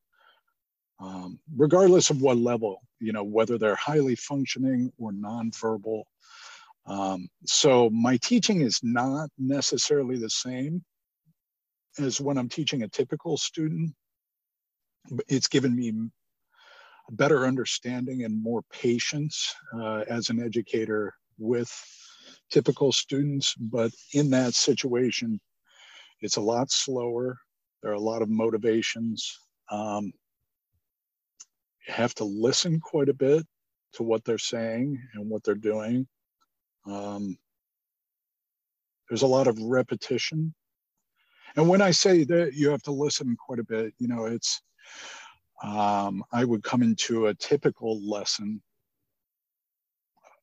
um, 1.01 1.38
regardless 1.57 2.11
of 2.11 2.22
what 2.22 2.36
level, 2.36 2.80
you 3.01 3.12
know, 3.12 3.24
whether 3.24 3.59
they're 3.59 3.74
highly 3.74 4.14
functioning 4.14 4.92
or 4.99 5.12
nonverbal. 5.12 6.05
Um, 6.86 7.28
so 7.47 7.90
my 7.90 8.16
teaching 8.18 8.61
is 8.61 8.80
not 8.82 9.30
necessarily 9.38 10.18
the 10.18 10.30
same 10.30 10.84
as 11.99 12.20
when 12.20 12.38
I'm 12.38 12.49
teaching 12.49 12.82
a 12.82 12.88
typical 12.88 13.36
student. 13.36 13.95
It's 15.28 15.49
given 15.49 15.74
me 15.74 15.92
a 17.09 17.12
better 17.12 17.47
understanding 17.47 18.24
and 18.24 18.42
more 18.42 18.62
patience 18.72 19.55
uh, 19.74 20.05
as 20.09 20.30
an 20.30 20.42
educator 20.42 21.12
with 21.38 21.72
typical 22.55 22.93
students. 22.93 23.55
But 23.59 23.91
in 24.13 24.31
that 24.31 24.55
situation, 24.55 25.41
it's 26.21 26.37
a 26.37 26.41
lot 26.41 26.71
slower. 26.71 27.37
There 27.83 27.91
are 27.91 27.97
a 27.97 28.11
lot 28.13 28.23
of 28.23 28.29
motivations. 28.29 29.37
Um, 29.71 30.13
you 31.87 31.95
have 31.95 32.15
to 32.15 32.25
listen 32.25 32.79
quite 32.79 33.09
a 33.09 33.15
bit 33.15 33.45
to 33.95 34.05
what 34.05 34.25
they're 34.25 34.39
saying 34.39 35.03
and 35.15 35.29
what 35.29 35.43
they're 35.43 35.57
doing. 35.57 36.07
Um, 36.87 37.37
there's 39.09 39.23
a 39.23 39.27
lot 39.27 39.49
of 39.49 39.59
repetition. 39.61 40.55
And 41.57 41.69
when 41.69 41.83
I 41.83 41.91
say 41.91 42.23
that 42.25 42.55
you 42.55 42.71
have 42.71 42.83
to 42.85 42.93
listen 42.93 43.37
quite 43.37 43.59
a 43.59 43.65
bit, 43.65 43.95
you 43.99 44.07
know, 44.07 44.27
it's, 44.27 44.63
um, 45.63 46.23
I 46.33 46.45
would 46.45 46.63
come 46.63 46.83
into 46.83 47.27
a 47.27 47.35
typical 47.35 48.01
lesson, 48.09 48.63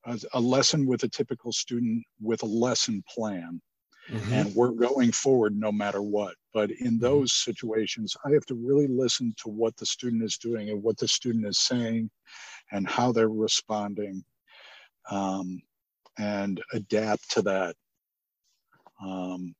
a, 0.05 0.19
a 0.33 0.39
lesson 0.39 0.85
with 0.85 1.03
a 1.03 1.09
typical 1.09 1.51
student 1.51 2.03
with 2.19 2.43
a 2.43 2.47
lesson 2.47 3.03
plan. 3.07 3.61
Mm-hmm. 4.09 4.33
and 4.33 4.55
we're 4.55 4.71
going 4.71 5.11
forward 5.11 5.55
no 5.55 5.71
matter 5.71 6.01
what. 6.01 6.33
But 6.53 6.71
in 6.71 6.93
mm-hmm. 6.93 6.99
those 6.99 7.31
situations, 7.31 8.17
I 8.25 8.31
have 8.31 8.45
to 8.47 8.55
really 8.55 8.87
listen 8.87 9.33
to 9.43 9.49
what 9.49 9.77
the 9.77 9.85
student 9.85 10.23
is 10.23 10.37
doing 10.37 10.69
and 10.69 10.81
what 10.81 10.97
the 10.97 11.07
student 11.07 11.45
is 11.45 11.59
saying 11.59 12.09
and 12.71 12.87
how 12.87 13.11
they're 13.11 13.29
responding 13.29 14.23
um, 15.09 15.61
and 16.17 16.61
adapt 16.73 17.29
to 17.31 17.41
that. 17.43 17.75
Um, 19.01 19.55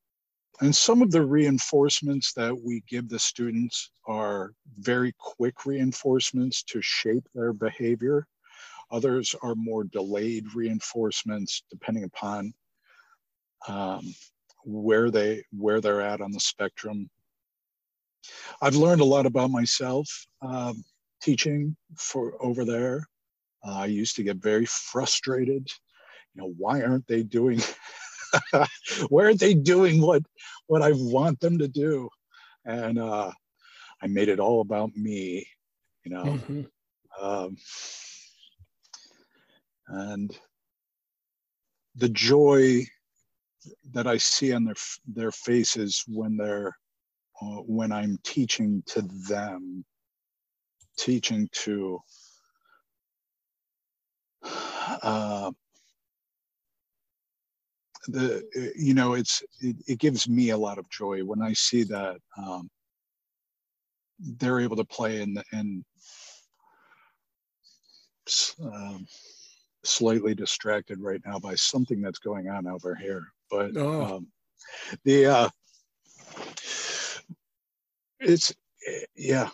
and 0.62 0.76
some 0.76 1.02
of 1.02 1.12
the 1.12 1.26
reinforcements 1.26 2.34
that 2.34 2.56
we 2.56 2.84
give 2.88 3.10
the 3.10 3.20
students 3.20 3.92
are 4.06 4.54
very 4.80 5.14
quick 5.18 5.66
reinforcements 5.66 6.62
to 6.64 6.82
shape 6.82 7.28
their 7.34 7.52
behavior. 7.52 8.28
Others 8.92 9.36
are 9.42 9.56
more 9.56 9.84
delayed 9.86 10.54
reinforcements 10.54 11.64
depending 11.70 12.04
upon 12.04 12.54
um, 13.68 14.14
where 14.66 15.10
they 15.10 15.44
where 15.52 15.82
they're 15.82 16.02
at 16.02 16.22
on 16.22 16.32
the 16.32 16.40
spectrum. 16.40 17.10
I've 18.62 18.76
learned 18.76 19.02
a 19.02 19.06
lot 19.06 19.26
about 19.26 19.50
myself 19.50 20.08
um, 20.42 20.84
teaching 21.22 21.76
for 21.98 22.34
over 22.44 22.66
there. 22.66 23.08
Uh, 23.66 23.80
I 23.80 23.86
used 23.86 24.16
to 24.18 24.24
get 24.24 24.38
very 24.38 24.66
frustrated. 24.66 25.68
You 26.34 26.42
know, 26.42 26.54
why 26.58 26.82
aren't 26.82 27.08
they 27.08 27.24
doing? 27.24 27.60
why 29.10 29.26
aren't 29.26 29.40
they 29.40 29.54
doing 29.54 30.02
what 30.02 30.24
what 30.68 30.82
I 30.82 30.92
want 30.94 31.40
them 31.40 31.58
to 31.60 31.68
do? 31.68 32.10
And 32.66 33.00
uh, 33.00 33.32
I 34.02 34.08
made 34.08 34.30
it 34.30 34.40
all 34.40 34.62
about 34.62 34.96
me. 34.96 35.48
You 36.04 36.12
know, 36.12 36.24
mm-hmm. 36.24 37.24
um, 37.24 37.58
and 39.92 40.38
the 41.96 42.10
joy 42.10 42.84
that 43.92 44.08
I 44.08 44.18
see 44.18 44.54
on 44.54 44.64
their 44.64 44.76
their 45.06 45.32
faces 45.32 46.04
when 46.08 46.38
they're 46.38 46.76
uh, 47.42 47.62
when 47.66 47.92
I'm 47.92 48.18
teaching 48.24 48.84
to 48.88 49.02
them, 49.28 49.84
teaching 50.98 51.50
to 51.54 52.00
uh, 54.44 55.52
the 58.08 58.44
you 58.76 58.94
know 58.94 59.14
it's 59.14 59.44
it, 59.60 59.76
it, 59.88 60.00
gives 60.00 60.28
me 60.28 60.52
a 60.52 60.58
lot 60.58 60.78
of 60.78 60.90
joy 60.90 61.22
when 61.24 61.42
I 61.42 61.54
see 61.54 61.84
that 61.84 62.18
um, 62.38 62.70
they're 64.20 64.60
able 64.60 64.78
to 64.78 64.86
play 64.86 65.22
and 65.22 65.44
and 65.52 65.84
um, 68.64 69.06
slightly 69.84 70.36
distracted 70.36 71.00
right 71.00 71.22
now 71.26 71.40
by 71.40 71.56
something 71.56 72.02
that's 72.02 72.20
going 72.20 72.50
on 72.50 72.68
over 72.68 72.96
here. 72.96 73.24
But 73.50 73.76
oh. 73.78 74.18
um, 74.18 74.28
the 75.04 75.26
uh, 75.26 75.50
it's 78.20 78.54
yeah, 79.16 79.50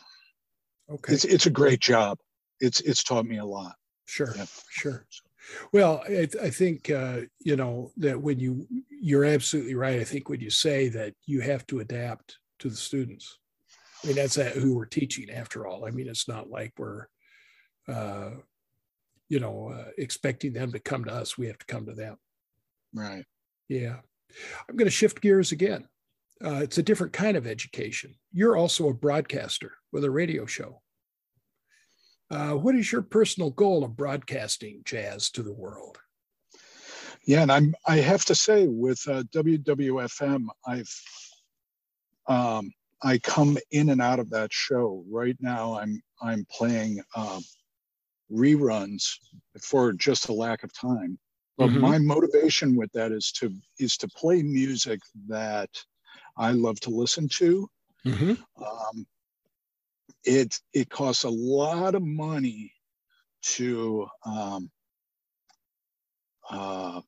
okay. 0.90 1.14
It's 1.14 1.26
it's 1.26 1.46
a 1.46 1.52
great 1.52 1.80
job. 1.80 2.20
It's 2.60 2.82
it's 2.82 3.04
taught 3.04 3.26
me 3.26 3.38
a 3.38 3.46
lot. 3.46 3.76
Sure, 4.06 4.34
yeah. 4.36 4.46
sure. 4.70 5.06
Well, 5.72 6.04
I, 6.08 6.28
I 6.42 6.50
think 6.50 6.90
uh, 6.90 7.22
you 7.40 7.56
know 7.56 7.92
that 7.98 8.22
when 8.22 8.40
you 8.40 8.68
you're 8.90 9.26
absolutely 9.26 9.76
right. 9.76 10.00
I 10.00 10.04
think 10.04 10.30
when 10.30 10.42
you 10.42 10.50
say 10.50 10.90
that 10.90 11.14
you 11.26 11.42
have 11.42 11.66
to 11.68 11.80
adapt 11.80 12.38
to 12.60 12.70
the 12.70 12.76
students. 12.76 13.38
I 14.04 14.08
mean, 14.08 14.16
that's 14.16 14.36
who 14.36 14.76
we're 14.76 14.86
teaching 14.86 15.30
after 15.32 15.66
all. 15.66 15.86
I 15.86 15.90
mean, 15.90 16.08
it's 16.08 16.28
not 16.28 16.50
like 16.50 16.74
we're, 16.78 17.08
uh, 17.88 18.32
you 19.30 19.40
know, 19.40 19.70
uh, 19.70 19.92
expecting 19.98 20.54
them 20.54 20.72
to 20.72 20.80
come 20.80 21.04
to 21.06 21.14
us. 21.14 21.38
We 21.38 21.48
have 21.48 21.58
to 21.58 21.66
come 21.66 21.86
to 21.86 21.94
them. 21.94 22.18
Right. 22.94 23.26
Yeah. 23.68 23.98
I'm 24.70 24.76
going 24.76 24.88
to 24.88 24.92
shift 24.92 25.22
gears 25.22 25.52
again. 25.52 25.88
Uh, 26.44 26.60
it's 26.62 26.78
a 26.78 26.84
different 26.84 27.14
kind 27.14 27.36
of 27.36 27.48
education. 27.48 28.16
You're 28.32 28.56
also 28.56 28.90
a 28.90 28.94
broadcaster 28.94 29.74
with 29.92 30.04
a 30.04 30.12
radio 30.12 30.46
show. 30.46 30.82
Uh, 32.30 32.52
what 32.52 32.76
is 32.76 32.92
your 32.92 33.02
personal 33.02 33.50
goal 33.52 33.84
of 33.84 33.96
broadcasting 33.96 34.82
jazz 34.86 35.30
to 35.32 35.44
the 35.44 35.54
world? 35.54 35.98
Yeah, 37.26 37.42
and 37.42 37.52
I'm 37.52 37.76
I 37.86 37.98
have 37.98 38.24
to 38.26 38.36
say 38.36 38.68
with 38.68 39.02
uh, 39.08 39.24
WWFM, 39.34 40.48
I've 40.66 41.02
um, 42.28 42.72
I 43.02 43.18
come 43.18 43.58
in 43.72 43.90
and 43.90 44.02
out 44.02 44.20
of 44.20 44.30
that 44.32 44.54
show. 44.54 45.04
Right 45.10 45.38
now, 45.40 45.78
I'm 45.78 46.02
I'm 46.22 46.46
playing 46.52 47.02
um, 47.16 47.42
reruns 48.32 49.04
for 49.62 49.94
just 49.94 50.30
a 50.30 50.34
lack 50.34 50.64
of 50.64 50.74
time. 50.74 51.18
But 51.58 51.70
mm-hmm. 51.70 51.82
my 51.82 51.98
motivation 51.98 52.76
with 52.76 52.92
that 52.94 53.12
is 53.12 53.32
to 53.34 53.52
is 53.80 53.98
to 53.98 54.08
play 54.10 54.44
music 54.44 55.00
that 55.28 55.70
I 56.38 56.52
love 56.52 56.80
to 56.82 56.90
listen 56.90 57.28
to. 57.38 57.68
Mm-hmm. 58.06 58.64
Um, 58.64 59.08
it 60.24 60.56
it 60.74 60.90
costs 60.90 61.24
a 61.24 61.30
lot 61.30 61.96
of 61.96 62.04
money 62.04 62.74
to 63.42 64.08
um, 64.24 64.70
uh, 66.50 67.02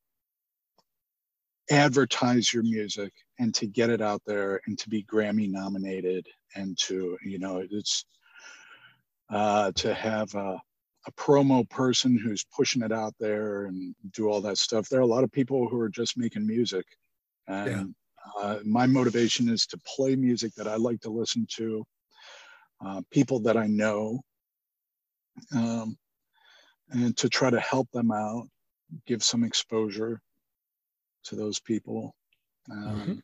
advertise 1.69 2.51
your 2.51 2.63
music 2.63 3.13
and 3.37 3.53
to 3.55 3.67
get 3.67 3.89
it 3.89 4.01
out 4.01 4.21
there 4.25 4.61
and 4.65 4.77
to 4.79 4.89
be 4.89 5.03
Grammy 5.03 5.49
nominated 5.49 6.25
and 6.55 6.77
to 6.79 7.17
you 7.23 7.37
know 7.37 7.63
it's 7.69 8.05
uh, 9.29 9.71
to 9.73 9.93
have 9.93 10.33
a, 10.33 10.59
a 11.07 11.11
promo 11.13 11.69
person 11.69 12.17
who's 12.17 12.43
pushing 12.43 12.81
it 12.81 12.91
out 12.91 13.13
there 13.19 13.65
and 13.65 13.95
do 14.11 14.29
all 14.29 14.41
that 14.41 14.57
stuff. 14.57 14.89
There 14.89 14.99
are 14.99 15.03
a 15.03 15.07
lot 15.07 15.23
of 15.23 15.31
people 15.31 15.67
who 15.67 15.79
are 15.79 15.89
just 15.89 16.17
making 16.17 16.45
music, 16.45 16.85
and 17.47 17.95
yeah. 18.37 18.41
uh, 18.43 18.59
my 18.65 18.85
motivation 18.85 19.49
is 19.49 19.65
to 19.67 19.79
play 19.95 20.15
music 20.15 20.53
that 20.55 20.67
I 20.67 20.75
like 20.75 20.99
to 21.01 21.09
listen 21.09 21.47
to, 21.55 21.85
uh, 22.85 23.01
people 23.11 23.39
that 23.41 23.57
I 23.57 23.67
know, 23.67 24.21
um, 25.55 25.97
and 26.89 27.15
to 27.17 27.29
try 27.29 27.49
to 27.49 27.59
help 27.59 27.89
them 27.91 28.11
out, 28.11 28.47
give 29.05 29.23
some 29.23 29.43
exposure 29.43 30.21
to 31.25 31.35
those 31.35 31.59
people. 31.59 32.13
Um, 32.71 32.83
mm-hmm 32.83 33.19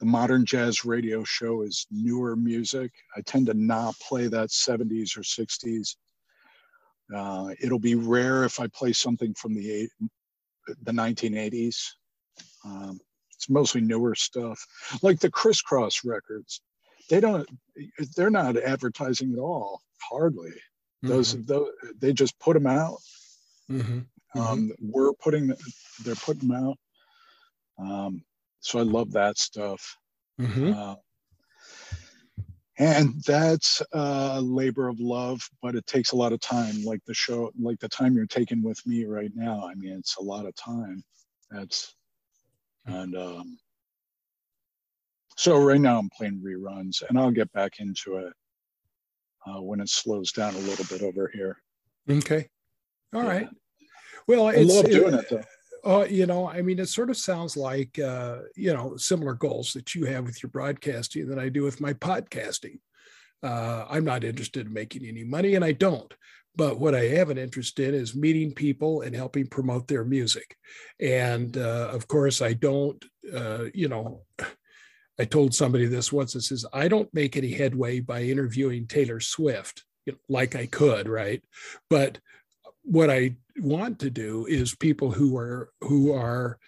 the 0.00 0.06
modern 0.06 0.46
jazz 0.46 0.84
radio 0.84 1.22
show 1.24 1.62
is 1.62 1.86
newer 1.90 2.34
music. 2.34 2.90
I 3.16 3.20
tend 3.20 3.46
to 3.46 3.54
not 3.54 3.94
play 4.00 4.28
that 4.28 4.48
70s 4.48 5.16
or 5.16 5.20
60s. 5.20 5.96
Uh, 7.14 7.50
it'll 7.60 7.78
be 7.80 7.94
rare 7.94 8.44
if 8.44 8.60
I 8.60 8.66
play 8.68 8.92
something 8.92 9.34
from 9.34 9.54
the 9.54 9.70
eight, 9.70 9.90
the 10.82 10.92
1980s. 10.92 11.76
Um, 12.64 13.00
it's 13.34 13.48
mostly 13.48 13.80
newer 13.80 14.14
stuff, 14.14 14.64
like 15.02 15.18
the 15.18 15.30
Criss 15.30 15.62
Cross 15.62 16.04
records. 16.04 16.60
They 17.08 17.20
don't. 17.20 17.48
They're 18.14 18.30
not 18.30 18.56
advertising 18.56 19.32
at 19.32 19.38
all. 19.38 19.80
Hardly. 20.02 20.52
Those, 21.02 21.34
mm-hmm. 21.34 21.46
those 21.46 21.68
they 21.98 22.12
just 22.12 22.38
put 22.38 22.52
them 22.52 22.66
out. 22.66 22.98
Mm-hmm. 23.70 24.00
Um, 24.38 24.70
mm-hmm. 24.70 24.90
we're 24.90 25.14
putting. 25.14 25.54
They're 26.04 26.14
putting 26.14 26.48
them 26.48 26.64
out. 26.68 26.78
Um, 27.78 28.22
so 28.60 28.78
I 28.78 28.82
love 28.82 29.12
that 29.12 29.38
stuff. 29.38 29.96
Mm-hmm. 30.38 30.74
Uh, 30.74 30.94
and 32.80 33.22
that's 33.24 33.82
a 33.92 34.40
labor 34.40 34.88
of 34.88 34.98
love, 35.00 35.46
but 35.60 35.74
it 35.74 35.86
takes 35.86 36.12
a 36.12 36.16
lot 36.16 36.32
of 36.32 36.40
time. 36.40 36.82
Like 36.82 37.04
the 37.04 37.12
show, 37.12 37.52
like 37.60 37.78
the 37.78 37.90
time 37.90 38.14
you're 38.14 38.24
taking 38.24 38.62
with 38.62 38.84
me 38.86 39.04
right 39.04 39.30
now. 39.34 39.68
I 39.70 39.74
mean, 39.74 39.92
it's 39.98 40.16
a 40.16 40.22
lot 40.22 40.46
of 40.46 40.54
time. 40.56 41.04
That's 41.50 41.94
and 42.86 43.14
um, 43.14 43.58
so 45.36 45.62
right 45.62 45.80
now 45.80 45.98
I'm 45.98 46.08
playing 46.16 46.40
reruns, 46.42 47.02
and 47.06 47.18
I'll 47.18 47.30
get 47.30 47.52
back 47.52 47.80
into 47.80 48.16
it 48.16 48.32
uh, 49.46 49.60
when 49.60 49.80
it 49.80 49.90
slows 49.90 50.32
down 50.32 50.54
a 50.54 50.58
little 50.58 50.86
bit 50.86 51.02
over 51.02 51.30
here. 51.34 51.58
Okay, 52.08 52.48
all 53.14 53.24
yeah. 53.24 53.28
right. 53.28 53.48
Well, 54.26 54.48
I 54.48 54.54
love 54.54 54.88
doing 54.88 55.12
it, 55.12 55.20
it 55.20 55.28
though. 55.28 55.42
Uh, 55.84 56.06
you 56.08 56.26
know, 56.26 56.48
I 56.48 56.62
mean, 56.62 56.78
it 56.78 56.88
sort 56.88 57.10
of 57.10 57.16
sounds 57.16 57.56
like, 57.56 57.98
uh, 57.98 58.40
you 58.56 58.72
know, 58.72 58.96
similar 58.96 59.34
goals 59.34 59.72
that 59.72 59.94
you 59.94 60.04
have 60.06 60.24
with 60.24 60.42
your 60.42 60.50
broadcasting 60.50 61.28
that 61.28 61.38
I 61.38 61.48
do 61.48 61.62
with 61.62 61.80
my 61.80 61.92
podcasting. 61.94 62.80
Uh, 63.42 63.86
I'm 63.88 64.04
not 64.04 64.24
interested 64.24 64.66
in 64.66 64.72
making 64.72 65.06
any 65.06 65.24
money, 65.24 65.54
and 65.54 65.64
I 65.64 65.72
don't. 65.72 66.12
But 66.56 66.78
what 66.78 66.94
I 66.94 67.04
have 67.04 67.30
an 67.30 67.38
interest 67.38 67.78
in 67.78 67.94
is 67.94 68.14
meeting 68.14 68.52
people 68.52 69.02
and 69.02 69.14
helping 69.14 69.46
promote 69.46 69.86
their 69.88 70.04
music. 70.04 70.56
And 71.00 71.56
uh, 71.56 71.88
of 71.92 72.08
course, 72.08 72.42
I 72.42 72.54
don't, 72.54 73.02
uh, 73.34 73.64
you 73.72 73.88
know, 73.88 74.22
I 75.18 75.24
told 75.24 75.54
somebody 75.54 75.86
this 75.86 76.12
once. 76.12 76.34
It 76.34 76.42
says, 76.42 76.64
I 76.72 76.88
don't 76.88 77.12
make 77.12 77.36
any 77.36 77.52
headway 77.52 78.00
by 78.00 78.22
interviewing 78.22 78.86
Taylor 78.86 79.20
Swift, 79.20 79.84
like 80.28 80.56
I 80.56 80.64
could, 80.66 81.08
right? 81.08 81.42
But 81.90 82.18
what 82.82 83.10
I 83.10 83.36
want 83.58 83.98
to 84.00 84.10
do 84.10 84.46
is 84.46 84.74
people 84.74 85.10
who 85.10 85.36
are 85.36 85.70
who 85.82 86.12
are 86.12 86.58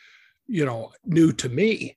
you 0.47 0.65
know 0.65 0.93
new 1.05 1.33
to 1.33 1.49
me 1.49 1.97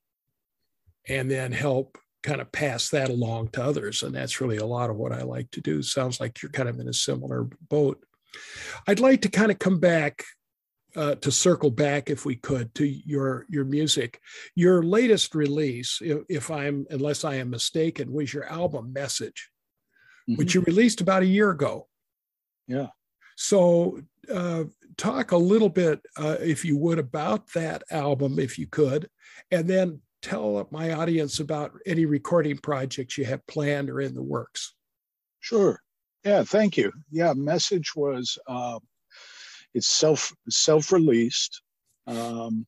and 1.07 1.29
then 1.29 1.51
help 1.51 1.97
kind 2.23 2.41
of 2.41 2.51
pass 2.51 2.89
that 2.89 3.09
along 3.09 3.49
to 3.49 3.63
others. 3.63 4.01
And 4.01 4.15
that's 4.15 4.41
really 4.41 4.57
a 4.57 4.65
lot 4.65 4.89
of 4.89 4.95
what 4.95 5.11
I 5.11 5.21
like 5.21 5.51
to 5.51 5.61
do. 5.61 5.83
Sounds 5.83 6.19
like 6.19 6.41
you're 6.41 6.51
kind 6.51 6.67
of 6.67 6.79
in 6.79 6.87
a 6.87 6.93
similar 6.93 7.47
boat. 7.69 8.03
I'd 8.87 8.99
like 8.99 9.21
to 9.21 9.29
kind 9.29 9.51
of 9.51 9.59
come 9.59 9.79
back 9.79 10.23
uh, 10.95 11.15
to 11.15 11.31
circle 11.31 11.69
back 11.69 12.09
if 12.09 12.25
we 12.25 12.35
could 12.35 12.73
to 12.75 12.85
your 12.85 13.45
your 13.49 13.65
music. 13.65 14.19
Your 14.55 14.81
latest 14.81 15.35
release 15.35 15.99
if, 16.01 16.19
if 16.29 16.51
i'm 16.51 16.85
unless 16.89 17.23
i 17.25 17.35
am 17.35 17.49
mistaken 17.49 18.11
was 18.11 18.33
your 18.33 18.45
album 18.45 18.93
message 18.93 19.49
mm-hmm. 20.27 20.37
which 20.37 20.55
you 20.55 20.61
released 20.61 21.01
about 21.01 21.23
a 21.23 21.27
year 21.27 21.51
ago. 21.51 21.87
Yeah 22.67 22.87
so, 23.35 24.01
uh, 24.33 24.65
talk 24.97 25.31
a 25.31 25.37
little 25.37 25.69
bit, 25.69 26.01
uh, 26.17 26.37
if 26.39 26.63
you 26.63 26.77
would, 26.77 26.99
about 26.99 27.51
that 27.53 27.83
album, 27.91 28.39
if 28.39 28.57
you 28.57 28.67
could, 28.67 29.09
and 29.51 29.69
then 29.69 30.01
tell 30.21 30.67
my 30.71 30.93
audience 30.93 31.39
about 31.39 31.71
any 31.85 32.05
recording 32.05 32.57
projects 32.57 33.17
you 33.17 33.25
have 33.25 33.45
planned 33.47 33.89
or 33.89 34.01
in 34.01 34.13
the 34.13 34.23
works. 34.23 34.73
Sure. 35.39 35.79
Yeah. 36.23 36.43
Thank 36.43 36.77
you. 36.77 36.91
Yeah. 37.11 37.33
Message 37.33 37.95
was 37.95 38.37
uh, 38.47 38.79
it's 39.75 39.87
self 39.87 40.33
self 40.49 40.91
released, 40.91 41.61
um, 42.07 42.65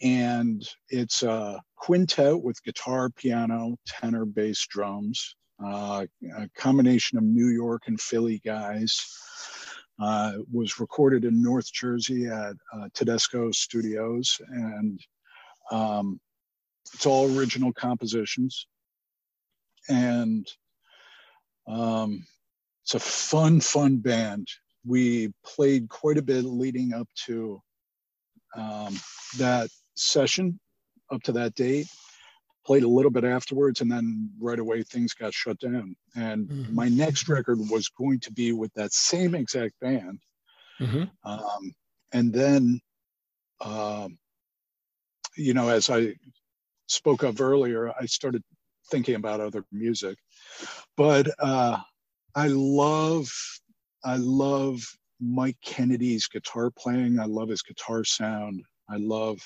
and 0.00 0.66
it's 0.88 1.22
a 1.22 1.60
quintet 1.76 2.40
with 2.40 2.62
guitar, 2.64 3.10
piano, 3.10 3.76
tenor, 3.86 4.24
bass, 4.24 4.66
drums. 4.66 5.36
Uh, 5.64 6.06
a 6.38 6.48
combination 6.56 7.18
of 7.18 7.24
New 7.24 7.48
York 7.48 7.82
and 7.86 8.00
Philly 8.00 8.40
guys. 8.44 9.00
Uh, 10.00 10.38
was 10.50 10.80
recorded 10.80 11.24
in 11.24 11.42
North 11.42 11.70
Jersey 11.72 12.26
at 12.26 12.56
uh, 12.74 12.88
Tedesco 12.92 13.52
Studios, 13.52 14.40
and 14.48 14.98
um, 15.70 16.18
it's 16.92 17.06
all 17.06 17.38
original 17.38 17.72
compositions. 17.72 18.66
And 19.88 20.48
um, 21.68 22.24
it's 22.82 22.94
a 22.94 22.98
fun, 22.98 23.60
fun 23.60 23.98
band. 23.98 24.48
We 24.84 25.32
played 25.44 25.88
quite 25.88 26.18
a 26.18 26.22
bit 26.22 26.44
leading 26.44 26.94
up 26.94 27.08
to 27.26 27.60
um, 28.56 28.98
that 29.38 29.68
session, 29.94 30.58
up 31.12 31.22
to 31.24 31.32
that 31.32 31.54
date 31.54 31.86
played 32.64 32.82
a 32.82 32.88
little 32.88 33.10
bit 33.10 33.24
afterwards 33.24 33.80
and 33.80 33.90
then 33.90 34.30
right 34.40 34.58
away 34.58 34.82
things 34.82 35.14
got 35.14 35.34
shut 35.34 35.58
down 35.58 35.96
and 36.16 36.48
mm-hmm. 36.48 36.74
my 36.74 36.88
next 36.88 37.28
record 37.28 37.58
was 37.70 37.88
going 37.88 38.20
to 38.20 38.32
be 38.32 38.52
with 38.52 38.72
that 38.74 38.92
same 38.92 39.34
exact 39.34 39.74
band 39.80 40.20
mm-hmm. 40.80 41.04
um, 41.24 41.72
and 42.12 42.32
then 42.32 42.80
um, 43.60 44.18
you 45.36 45.54
know 45.54 45.68
as 45.68 45.90
i 45.90 46.14
spoke 46.86 47.22
of 47.22 47.40
earlier 47.40 47.92
i 48.00 48.06
started 48.06 48.42
thinking 48.90 49.14
about 49.14 49.40
other 49.40 49.64
music 49.72 50.18
but 50.96 51.28
uh, 51.38 51.78
i 52.34 52.48
love 52.48 53.28
I 54.04 54.16
love 54.16 54.80
Mike 55.20 55.58
Kennedy's 55.64 56.26
guitar 56.26 56.70
playing. 56.70 57.20
I 57.20 57.26
love 57.26 57.48
his 57.48 57.62
guitar 57.62 58.04
sound. 58.04 58.62
I 58.88 58.96
love 58.96 59.38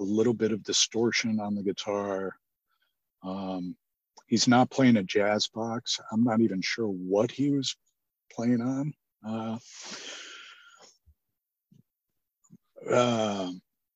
a 0.00 0.02
little 0.02 0.34
bit 0.34 0.52
of 0.52 0.64
distortion 0.64 1.38
on 1.40 1.54
the 1.54 1.62
guitar. 1.62 2.34
Um, 3.22 3.76
he's 4.26 4.48
not 4.48 4.70
playing 4.70 4.96
a 4.96 5.02
jazz 5.02 5.48
box. 5.48 6.00
I'm 6.10 6.24
not 6.24 6.40
even 6.40 6.60
sure 6.60 6.88
what 6.88 7.30
he 7.30 7.50
was 7.50 7.76
playing 8.32 8.60
on. 8.60 8.94
Uh, 9.26 9.58
uh, 12.90 13.50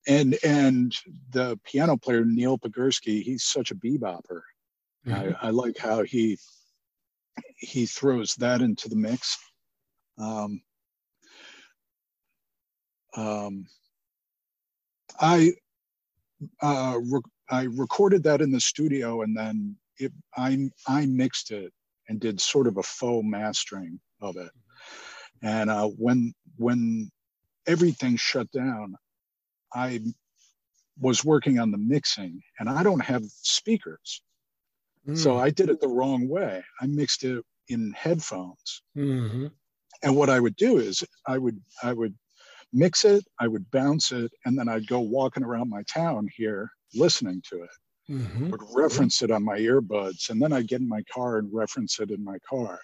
and 0.07 0.37
and 0.43 0.95
the 1.31 1.59
piano 1.65 1.97
player 1.97 2.23
Neil 2.23 2.57
Podgurski, 2.57 3.21
he's 3.21 3.43
such 3.43 3.71
a 3.71 3.75
bebopper. 3.75 4.41
Mm-hmm. 5.05 5.13
I, 5.13 5.47
I, 5.47 5.49
like 5.49 5.77
how 5.77 6.03
he 6.03 6.37
he 7.57 7.85
throws 7.85 8.35
that 8.35 8.61
into 8.61 8.89
the 8.89 8.95
mix. 8.95 9.37
Um, 10.17 10.61
um, 13.15 13.65
I 15.19 15.53
uh, 16.61 16.99
re- 17.01 17.21
I 17.49 17.63
recorded 17.63 18.23
that 18.23 18.41
in 18.41 18.51
the 18.51 18.59
studio, 18.59 19.21
and 19.21 19.35
then 19.35 19.75
it, 19.99 20.11
I 20.35 20.69
I 20.87 21.05
mixed 21.05 21.51
it 21.51 21.71
and 22.09 22.19
did 22.19 22.39
sort 22.41 22.67
of 22.67 22.77
a 22.77 22.83
faux 22.83 23.25
mastering 23.25 23.99
of 24.21 24.37
it. 24.37 24.51
And 25.43 25.69
uh, 25.69 25.87
when 25.87 26.33
when 26.57 27.11
everything 27.67 28.17
shut 28.17 28.51
down, 28.51 28.95
I 29.73 30.01
was 30.99 31.23
working 31.23 31.59
on 31.59 31.71
the 31.71 31.77
mixing, 31.77 32.41
and 32.59 32.69
I 32.69 32.83
don't 32.83 33.01
have 33.01 33.23
speakers, 33.25 34.21
mm. 35.07 35.17
so 35.17 35.37
I 35.37 35.49
did 35.49 35.69
it 35.69 35.79
the 35.79 35.87
wrong 35.87 36.27
way. 36.27 36.63
I 36.81 36.87
mixed 36.87 37.23
it 37.23 37.43
in 37.69 37.93
headphones, 37.93 38.81
mm-hmm. 38.97 39.47
and 40.03 40.15
what 40.15 40.29
I 40.29 40.39
would 40.39 40.55
do 40.55 40.79
is 40.79 41.03
I 41.27 41.37
would 41.37 41.61
I 41.83 41.93
would 41.93 42.15
mix 42.73 43.05
it, 43.05 43.23
I 43.39 43.47
would 43.47 43.69
bounce 43.71 44.11
it, 44.11 44.31
and 44.45 44.57
then 44.57 44.67
I'd 44.67 44.87
go 44.87 44.99
walking 44.99 45.43
around 45.43 45.69
my 45.69 45.83
town 45.83 46.27
here 46.35 46.69
listening 46.95 47.41
to 47.49 47.63
it. 47.63 47.69
Mm-hmm. 48.09 48.51
Would 48.51 48.61
reference 48.73 49.21
it 49.21 49.31
on 49.31 49.43
my 49.43 49.59
earbuds, 49.59 50.29
and 50.29 50.41
then 50.41 50.53
I'd 50.53 50.67
get 50.67 50.79
in 50.79 50.87
my 50.87 51.03
car 51.13 51.37
and 51.37 51.53
reference 51.53 51.99
it 51.99 52.09
in 52.09 52.23
my 52.23 52.37
car. 52.49 52.79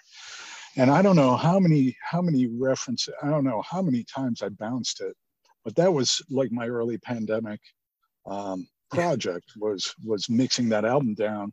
And 0.76 0.90
I 0.90 1.00
don't 1.00 1.16
know 1.16 1.36
how 1.36 1.58
many 1.58 1.96
how 2.02 2.20
many 2.20 2.46
references 2.46 3.14
I 3.22 3.30
don't 3.30 3.44
know 3.44 3.62
how 3.62 3.80
many 3.80 4.04
times 4.04 4.42
I 4.42 4.50
bounced 4.50 5.00
it, 5.00 5.16
but 5.64 5.74
that 5.76 5.92
was 5.92 6.20
like 6.28 6.52
my 6.52 6.68
early 6.68 6.98
pandemic 6.98 7.60
um, 8.26 8.68
project 8.90 9.52
was 9.56 9.94
was 10.04 10.28
mixing 10.28 10.68
that 10.70 10.84
album 10.84 11.14
down. 11.14 11.52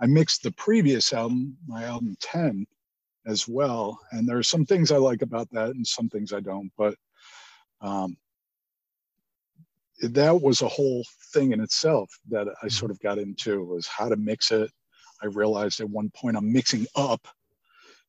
I 0.00 0.06
mixed 0.06 0.42
the 0.42 0.50
previous 0.52 1.12
album, 1.12 1.56
my 1.68 1.84
album 1.84 2.16
10, 2.20 2.66
as 3.26 3.46
well. 3.46 4.00
And 4.10 4.28
there 4.28 4.36
are 4.36 4.42
some 4.42 4.66
things 4.66 4.90
I 4.90 4.96
like 4.96 5.22
about 5.22 5.48
that 5.52 5.70
and 5.70 5.86
some 5.86 6.08
things 6.08 6.32
I 6.32 6.40
don't. 6.40 6.72
But 6.76 6.96
um, 7.80 8.16
that 10.00 10.40
was 10.40 10.62
a 10.62 10.68
whole 10.68 11.04
thing 11.32 11.52
in 11.52 11.60
itself 11.60 12.10
that 12.30 12.48
I 12.48 12.50
mm-hmm. 12.50 12.68
sort 12.68 12.90
of 12.90 13.00
got 13.00 13.18
into 13.18 13.64
was 13.64 13.86
how 13.86 14.08
to 14.08 14.16
mix 14.16 14.50
it. 14.50 14.70
I 15.22 15.26
realized 15.26 15.80
at 15.80 15.88
one 15.88 16.10
point 16.10 16.36
I'm 16.36 16.52
mixing 16.52 16.86
up. 16.96 17.26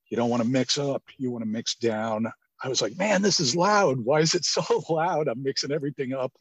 You 0.10 0.18
don't 0.18 0.30
want 0.30 0.44
to 0.44 0.50
mix 0.50 0.78
up, 0.78 1.04
you 1.18 1.32
want 1.32 1.44
to 1.44 1.50
mix 1.50 1.76
down. 1.76 2.32
I 2.64 2.70
was 2.70 2.82
like, 2.82 2.98
man, 2.98 3.22
this 3.22 3.40
is 3.40 3.56
loud. 3.56 4.00
Why 4.00 4.20
is 4.20 4.36
it 4.36 4.46
so 4.46 4.84
loud? 4.90 5.28
I'm 5.28 5.44
mixing 5.44 5.72
everything 5.72 6.14
up. 6.14 6.32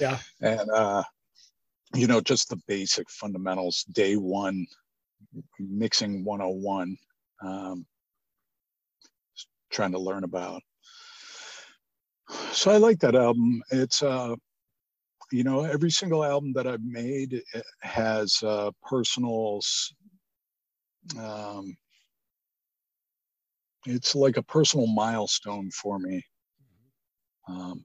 Yeah. 0.00 0.18
And, 0.40 0.68
uh, 0.70 1.02
you 1.94 2.06
know, 2.06 2.20
just 2.20 2.48
the 2.48 2.60
basic 2.66 3.10
fundamentals, 3.10 3.84
day 3.84 4.16
one, 4.16 4.66
mixing 5.58 6.24
101, 6.24 6.96
um, 7.42 7.86
trying 9.70 9.92
to 9.92 9.98
learn 9.98 10.24
about 10.24 10.62
so 12.52 12.70
I 12.70 12.78
like 12.78 13.00
that 13.00 13.14
album. 13.14 13.62
It's 13.70 14.02
uh, 14.02 14.34
you 15.32 15.44
know, 15.44 15.64
every 15.64 15.90
single 15.90 16.24
album 16.24 16.52
that 16.54 16.66
I've 16.66 16.84
made 16.84 17.42
has 17.80 18.42
uh, 18.42 18.70
personal. 18.88 19.60
Um, 21.18 21.76
it's 23.86 24.14
like 24.14 24.36
a 24.36 24.42
personal 24.42 24.86
milestone 24.86 25.70
for 25.70 25.98
me. 25.98 26.22
Um, 27.48 27.84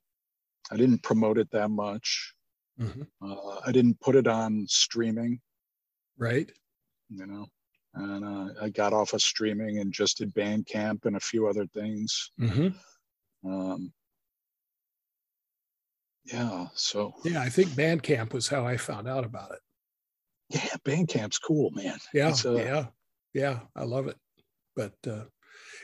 I 0.72 0.77
didn't 0.77 1.03
promote 1.03 1.38
it 1.38 1.49
that 1.51 1.69
much. 1.69 2.34
Mm-hmm. 2.80 3.03
Uh, 3.23 3.59
I 3.65 3.72
didn't 3.72 3.99
put 3.99 4.15
it 4.15 4.27
on 4.27 4.65
streaming. 4.68 5.39
Right. 6.18 6.51
You 7.09 7.27
know, 7.27 7.47
and 7.93 8.23
uh, 8.23 8.53
I 8.61 8.69
got 8.69 8.93
off 8.93 9.13
of 9.13 9.22
streaming 9.22 9.80
and 9.80 9.91
just 9.93 10.18
did 10.18 10.34
Bandcamp 10.34 11.05
and 11.05 11.18
a 11.18 11.19
few 11.19 11.47
other 11.47 11.68
things. 11.68 12.31
Mm-hmm. 12.39 12.69
Um, 13.51 13.93
yeah. 16.26 16.68
So 16.76 17.14
yeah, 17.23 17.41
I 17.41 17.49
think 17.49 17.69
Bandcamp 17.69 18.34
was 18.34 18.48
how 18.48 18.65
I 18.65 18.77
found 18.77 19.07
out 19.07 19.26
about 19.26 19.52
it. 19.52 19.60
Yeah, 20.49 20.76
Bandcamp's 20.85 21.39
cool, 21.39 21.72
man. 21.72 21.98
Yeah, 22.14 22.34
uh, 22.45 22.53
yeah, 22.53 22.85
yeah. 23.34 23.60
I 23.76 23.84
love 23.84 24.07
it. 24.07 24.18
But 24.76 24.93
uh, 25.07 25.23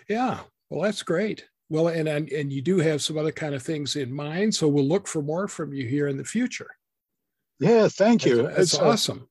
yeah, 0.10 0.40
well, 0.70 0.82
that's 0.82 1.04
great. 1.04 1.46
Well, 1.70 1.88
and, 1.90 2.08
and 2.08 2.30
and 2.32 2.52
you 2.52 2.62
do 2.62 2.78
have 2.78 3.02
some 3.02 3.18
other 3.18 3.32
kind 3.32 3.56
of 3.56 3.64
things 3.64 3.96
in 3.96 4.14
mind, 4.14 4.54
so 4.54 4.68
we'll 4.68 4.88
look 4.88 5.08
for 5.08 5.22
more 5.22 5.48
from 5.48 5.74
you 5.74 5.88
here 5.88 6.08
in 6.08 6.18
the 6.18 6.24
future. 6.24 6.70
Yeah, 7.60 7.88
thank 7.88 8.26
you. 8.26 8.44
That's, 8.44 8.56
that's 8.56 8.80
uh, 8.80 8.90
awesome. 8.90 9.28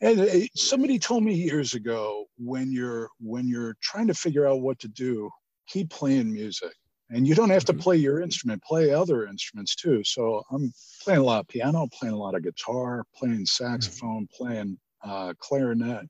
and 0.00 0.20
uh, 0.20 0.46
somebody 0.54 0.98
told 0.98 1.24
me 1.24 1.34
years 1.34 1.74
ago 1.74 2.26
when 2.38 2.72
you're 2.72 3.10
when 3.20 3.48
you're 3.48 3.76
trying 3.82 4.06
to 4.06 4.14
figure 4.14 4.46
out 4.46 4.60
what 4.60 4.78
to 4.80 4.88
do, 4.88 5.30
keep 5.66 5.90
playing 5.90 6.32
music 6.32 6.72
and 7.10 7.26
you 7.26 7.34
don't 7.34 7.50
have 7.50 7.64
to 7.64 7.72
mm-hmm. 7.72 7.82
play 7.82 7.96
your 7.96 8.20
instrument 8.20 8.62
play 8.62 8.92
other 8.92 9.26
instruments 9.26 9.74
too. 9.74 10.02
So 10.04 10.42
i'm 10.50 10.72
playing 11.02 11.20
a 11.20 11.24
lot 11.24 11.40
of 11.40 11.48
piano 11.48 11.88
playing 11.98 12.14
a 12.14 12.18
lot 12.18 12.34
of 12.34 12.42
guitar 12.42 13.04
playing 13.16 13.44
mm-hmm. 13.44 13.44
saxophone 13.44 14.28
playing 14.32 14.78
uh, 15.02 15.34
clarinet 15.38 16.06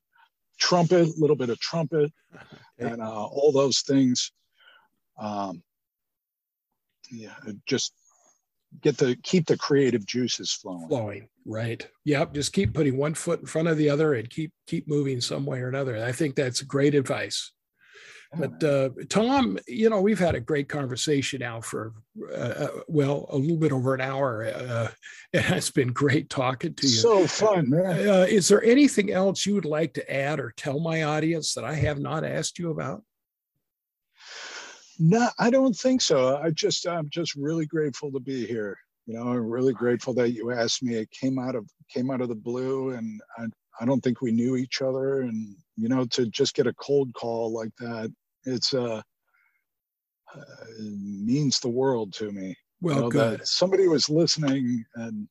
trumpet 0.57 1.07
a 1.07 1.13
little 1.19 1.35
bit 1.35 1.49
of 1.49 1.59
trumpet 1.59 2.11
and 2.79 3.01
uh, 3.01 3.25
all 3.25 3.51
those 3.51 3.81
things. 3.81 4.31
Um, 5.19 5.63
yeah 7.11 7.33
just 7.67 7.93
get 8.81 8.97
the 8.97 9.17
keep 9.21 9.45
the 9.47 9.57
creative 9.57 10.05
juices 10.05 10.53
flowing. 10.53 10.87
Flowing 10.87 11.27
right. 11.45 11.85
Yep 12.05 12.33
just 12.33 12.53
keep 12.53 12.73
putting 12.73 12.97
one 12.97 13.13
foot 13.13 13.41
in 13.41 13.45
front 13.45 13.67
of 13.67 13.77
the 13.77 13.89
other 13.89 14.13
and 14.13 14.29
keep 14.29 14.51
keep 14.67 14.87
moving 14.87 15.19
some 15.19 15.45
way 15.45 15.59
or 15.59 15.67
another. 15.67 16.03
I 16.03 16.11
think 16.13 16.35
that's 16.35 16.61
great 16.61 16.95
advice 16.95 17.51
but 18.33 18.63
uh, 18.63 18.89
Tom, 19.09 19.59
you 19.67 19.89
know, 19.89 19.99
we've 19.99 20.19
had 20.19 20.35
a 20.35 20.39
great 20.39 20.69
conversation 20.69 21.39
now 21.39 21.59
for 21.59 21.93
uh, 22.31 22.35
uh, 22.35 22.67
well 22.87 23.25
a 23.29 23.37
little 23.37 23.57
bit 23.57 23.73
over 23.73 23.93
an 23.93 23.99
hour. 23.99 24.45
Uh, 24.45 24.87
it 25.33 25.41
has 25.41 25.69
been 25.69 25.91
great 25.91 26.29
talking 26.29 26.73
to 26.75 26.87
you. 26.87 26.93
So 26.93 27.27
fun, 27.27 27.69
man. 27.69 28.07
Uh, 28.07 28.25
is 28.29 28.47
there 28.47 28.63
anything 28.63 29.11
else 29.11 29.45
you 29.45 29.53
would 29.55 29.65
like 29.65 29.93
to 29.95 30.13
add 30.13 30.39
or 30.39 30.53
tell 30.55 30.79
my 30.79 31.03
audience 31.03 31.53
that 31.55 31.65
I 31.65 31.73
have 31.73 31.99
not 31.99 32.23
asked 32.23 32.57
you 32.57 32.71
about? 32.71 33.03
No, 34.97 35.29
I 35.37 35.49
don't 35.49 35.75
think 35.75 36.01
so. 36.01 36.37
I 36.37 36.51
just 36.51 36.87
I'm 36.87 37.09
just 37.09 37.35
really 37.35 37.65
grateful 37.65 38.11
to 38.13 38.19
be 38.19 38.45
here. 38.45 38.77
You 39.07 39.15
know, 39.15 39.23
I'm 39.23 39.45
really 39.45 39.73
grateful 39.73 40.13
that 40.13 40.31
you 40.31 40.51
asked 40.51 40.83
me. 40.83 40.95
It 40.95 41.11
came 41.11 41.37
out 41.37 41.55
of 41.55 41.69
came 41.93 42.09
out 42.09 42.21
of 42.21 42.29
the 42.29 42.35
blue, 42.35 42.91
and 42.91 43.19
I 43.37 43.47
I 43.81 43.85
don't 43.85 44.01
think 44.01 44.21
we 44.21 44.31
knew 44.31 44.55
each 44.55 44.81
other, 44.81 45.21
and 45.21 45.53
you 45.75 45.89
know, 45.89 46.05
to 46.05 46.27
just 46.27 46.55
get 46.55 46.67
a 46.67 46.73
cold 46.73 47.13
call 47.13 47.51
like 47.51 47.75
that 47.79 48.13
it's 48.45 48.73
uh, 48.73 49.01
uh 50.35 50.41
it 50.79 50.99
means 50.99 51.59
the 51.59 51.69
world 51.69 52.13
to 52.13 52.31
me. 52.31 52.55
Well, 52.81 52.95
you 52.95 53.01
know, 53.01 53.09
good. 53.09 53.47
somebody 53.47 53.87
was 53.87 54.09
listening 54.09 54.85
and. 54.95 55.27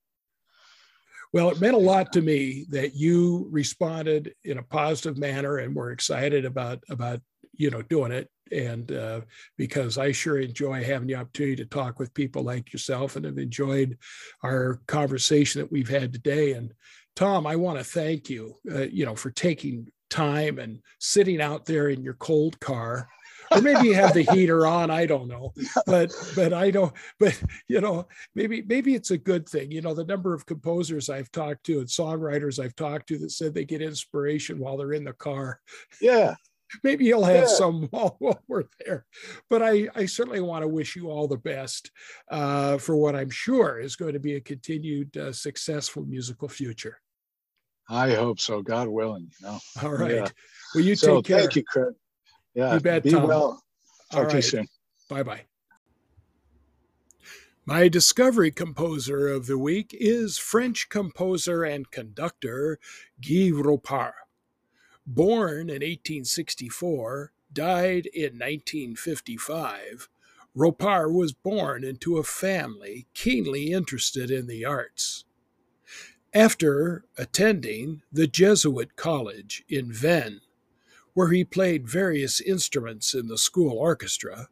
Well, 1.32 1.50
it 1.50 1.60
meant 1.60 1.76
a 1.76 1.78
lot 1.78 2.12
to 2.14 2.22
me 2.22 2.66
that 2.70 2.96
you 2.96 3.46
responded 3.52 4.34
in 4.42 4.58
a 4.58 4.64
positive 4.64 5.16
manner 5.16 5.58
and 5.58 5.76
were 5.76 5.92
excited 5.92 6.44
about 6.44 6.82
about 6.90 7.20
you 7.52 7.70
know 7.70 7.82
doing 7.82 8.10
it 8.10 8.28
and 8.52 8.92
uh, 8.92 9.20
because 9.56 9.98
I 9.98 10.12
sure 10.12 10.38
enjoy 10.38 10.82
having 10.82 11.06
the 11.06 11.14
opportunity 11.16 11.56
to 11.56 11.66
talk 11.66 11.98
with 11.98 12.14
people 12.14 12.42
like 12.42 12.72
yourself 12.72 13.16
and 13.16 13.24
have 13.24 13.38
enjoyed 13.38 13.98
our 14.42 14.80
conversation 14.86 15.60
that 15.60 15.70
we've 15.70 15.88
had 15.88 16.12
today. 16.12 16.52
And 16.52 16.72
Tom, 17.16 17.46
I 17.46 17.56
want 17.56 17.78
to 17.78 17.84
thank 17.84 18.28
you, 18.28 18.56
uh, 18.72 18.82
you 18.82 19.04
know, 19.04 19.14
for 19.14 19.30
taking 19.30 19.88
time 20.10 20.58
and 20.58 20.80
sitting 20.98 21.40
out 21.40 21.64
there 21.64 21.88
in 21.88 22.02
your 22.02 22.14
cold 22.14 22.58
car. 22.60 23.08
Or 23.52 23.60
maybe 23.60 23.88
you 23.88 23.94
have 23.94 24.14
the 24.14 24.22
heater 24.32 24.66
on 24.66 24.90
i 24.90 25.06
don't 25.06 25.28
know. 25.28 25.52
But 25.86 26.12
but 26.36 26.52
i 26.52 26.70
don't 26.70 26.92
but 27.18 27.40
you 27.68 27.80
know 27.80 28.06
maybe 28.34 28.62
maybe 28.62 28.94
it's 28.94 29.10
a 29.10 29.18
good 29.18 29.48
thing. 29.48 29.70
You 29.70 29.80
know 29.80 29.94
the 29.94 30.04
number 30.04 30.34
of 30.34 30.46
composers 30.46 31.08
i've 31.08 31.32
talked 31.32 31.64
to 31.64 31.78
and 31.78 31.88
songwriters 31.88 32.62
i've 32.62 32.76
talked 32.76 33.08
to 33.08 33.18
that 33.18 33.30
said 33.30 33.54
they 33.54 33.64
get 33.64 33.82
inspiration 33.82 34.58
while 34.58 34.76
they're 34.76 34.92
in 34.92 35.04
the 35.04 35.12
car. 35.12 35.60
Yeah. 36.00 36.34
Maybe 36.84 37.04
you'll 37.06 37.24
have 37.24 37.48
yeah. 37.48 37.56
some 37.56 37.82
while, 37.90 38.14
while, 38.20 38.40
we're 38.46 38.64
there. 38.84 39.04
But 39.48 39.62
i 39.62 39.88
i 39.94 40.06
certainly 40.06 40.40
want 40.40 40.62
to 40.62 40.68
wish 40.68 40.94
you 40.94 41.10
all 41.10 41.26
the 41.26 41.36
best 41.36 41.90
uh, 42.30 42.78
for 42.78 42.96
what 42.96 43.16
i'm 43.16 43.30
sure 43.30 43.80
is 43.80 43.96
going 43.96 44.12
to 44.12 44.20
be 44.20 44.34
a 44.34 44.40
continued 44.40 45.16
uh, 45.16 45.32
successful 45.32 46.04
musical 46.04 46.48
future 46.48 46.98
I 47.90 48.14
hope 48.14 48.38
so. 48.38 48.62
God 48.62 48.88
willing, 48.88 49.30
you 49.40 49.46
know. 49.46 49.58
All 49.82 49.92
right. 49.92 50.14
Yeah. 50.14 50.28
Well, 50.74 50.84
you 50.84 50.94
so 50.94 51.16
take 51.16 51.24
care. 51.24 51.40
Thank 51.40 51.56
you, 51.56 51.64
Craig. 51.64 51.94
Yeah. 52.54 52.74
You 52.74 52.80
bet, 52.80 53.02
be 53.02 53.10
Tom. 53.10 53.26
well. 53.26 53.62
Talk 54.12 54.28
to 54.30 54.36
you 54.36 54.42
soon. 54.42 54.68
Bye 55.08 55.22
bye. 55.22 55.42
My 57.66 57.88
discovery 57.88 58.50
composer 58.50 59.28
of 59.28 59.46
the 59.46 59.58
week 59.58 59.94
is 59.98 60.38
French 60.38 60.88
composer 60.88 61.62
and 61.62 61.90
conductor 61.90 62.78
Guy 63.20 63.50
Ropartz. 63.52 64.14
Born 65.06 65.68
in 65.68 65.82
1864, 65.82 67.32
died 67.52 68.06
in 68.06 68.38
1955, 68.38 70.08
Ropartz 70.56 71.12
was 71.12 71.32
born 71.32 71.84
into 71.84 72.18
a 72.18 72.24
family 72.24 73.06
keenly 73.14 73.72
interested 73.72 74.30
in 74.30 74.46
the 74.46 74.64
arts. 74.64 75.24
After 76.32 77.04
attending 77.18 78.02
the 78.12 78.28
Jesuit 78.28 78.94
College 78.94 79.64
in 79.68 79.92
Vannes, 79.92 80.42
where 81.12 81.32
he 81.32 81.42
played 81.42 81.88
various 81.88 82.40
instruments 82.40 83.14
in 83.14 83.26
the 83.26 83.36
school 83.36 83.76
orchestra, 83.76 84.48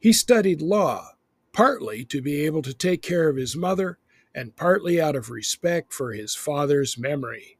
he 0.00 0.12
studied 0.12 0.60
law, 0.60 1.12
partly 1.52 2.04
to 2.06 2.20
be 2.20 2.44
able 2.44 2.62
to 2.62 2.74
take 2.74 3.02
care 3.02 3.28
of 3.28 3.36
his 3.36 3.54
mother 3.54 3.98
and 4.34 4.56
partly 4.56 5.00
out 5.00 5.14
of 5.14 5.30
respect 5.30 5.92
for 5.92 6.12
his 6.12 6.34
father's 6.34 6.98
memory. 6.98 7.56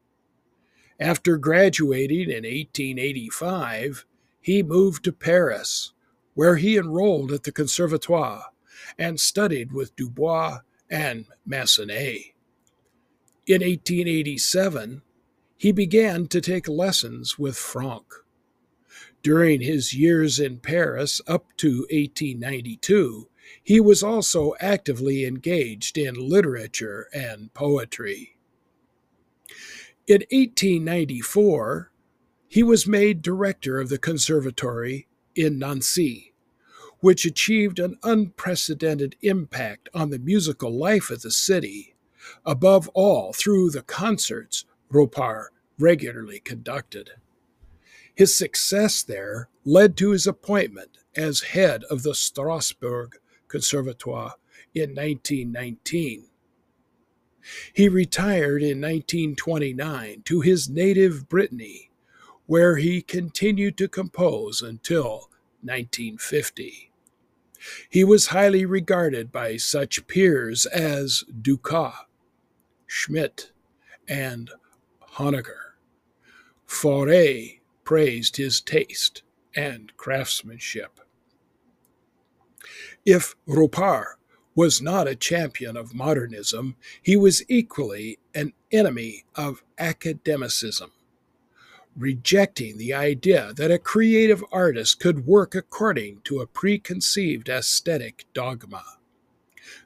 After 0.98 1.36
graduating 1.36 2.30
in 2.30 2.42
1885, 2.42 4.06
he 4.40 4.64
moved 4.64 5.04
to 5.04 5.12
Paris, 5.12 5.92
where 6.34 6.56
he 6.56 6.76
enrolled 6.76 7.30
at 7.30 7.44
the 7.44 7.52
Conservatoire 7.52 8.46
and 8.98 9.20
studied 9.20 9.72
with 9.72 9.94
Dubois 9.94 10.58
and 10.90 11.26
Massenet. 11.46 12.31
In 13.44 13.60
1887, 13.60 15.02
he 15.56 15.72
began 15.72 16.28
to 16.28 16.40
take 16.40 16.68
lessons 16.68 17.40
with 17.40 17.56
Franck. 17.56 18.04
During 19.20 19.60
his 19.60 19.94
years 19.94 20.38
in 20.38 20.58
Paris 20.58 21.20
up 21.26 21.56
to 21.56 21.86
1892, 21.90 23.28
he 23.60 23.80
was 23.80 24.00
also 24.00 24.54
actively 24.60 25.24
engaged 25.24 25.98
in 25.98 26.14
literature 26.14 27.08
and 27.12 27.52
poetry. 27.52 28.36
In 30.06 30.22
1894, 30.30 31.90
he 32.46 32.62
was 32.62 32.86
made 32.86 33.22
director 33.22 33.80
of 33.80 33.88
the 33.88 33.98
conservatory 33.98 35.08
in 35.34 35.58
Nancy, 35.58 36.32
which 37.00 37.24
achieved 37.24 37.80
an 37.80 37.98
unprecedented 38.04 39.16
impact 39.20 39.88
on 39.92 40.10
the 40.10 40.18
musical 40.20 40.70
life 40.70 41.10
of 41.10 41.22
the 41.22 41.32
city, 41.32 41.91
above 42.44 42.88
all 42.94 43.32
through 43.32 43.70
the 43.70 43.82
concerts 43.82 44.64
Ropartz 44.90 45.48
regularly 45.78 46.40
conducted. 46.40 47.10
His 48.14 48.36
success 48.36 49.02
there 49.02 49.48
led 49.64 49.96
to 49.96 50.10
his 50.10 50.26
appointment 50.26 50.98
as 51.16 51.40
head 51.40 51.84
of 51.84 52.02
the 52.02 52.14
Strasbourg 52.14 53.16
Conservatoire 53.48 54.34
in 54.74 54.90
1919. 54.90 56.26
He 57.72 57.88
retired 57.88 58.62
in 58.62 58.80
1929 58.80 60.22
to 60.24 60.40
his 60.40 60.68
native 60.68 61.28
Brittany, 61.28 61.90
where 62.46 62.76
he 62.76 63.02
continued 63.02 63.76
to 63.78 63.88
compose 63.88 64.62
until 64.62 65.28
1950. 65.62 66.92
He 67.88 68.04
was 68.04 68.28
highly 68.28 68.64
regarded 68.64 69.32
by 69.32 69.56
such 69.56 70.06
peers 70.06 70.66
as 70.66 71.24
Dukas, 71.40 71.94
Schmitt, 72.94 73.52
and 74.06 74.50
Honegger. 75.14 75.72
Fauré 76.68 77.60
praised 77.84 78.36
his 78.36 78.60
taste 78.60 79.22
and 79.56 79.96
craftsmanship. 79.96 81.00
If 83.06 83.34
Ropartz 83.48 84.16
was 84.54 84.82
not 84.82 85.08
a 85.08 85.16
champion 85.16 85.74
of 85.74 85.94
modernism, 85.94 86.76
he 87.02 87.16
was 87.16 87.42
equally 87.48 88.18
an 88.34 88.52
enemy 88.70 89.24
of 89.34 89.64
academicism 89.78 90.92
rejecting 91.96 92.76
the 92.76 92.92
idea 92.92 93.54
that 93.54 93.70
a 93.70 93.78
creative 93.78 94.44
artist 94.52 95.00
could 95.00 95.26
work 95.26 95.54
according 95.54 96.20
to 96.24 96.40
a 96.40 96.46
preconceived 96.46 97.48
aesthetic 97.48 98.26
dogma. 98.34 98.84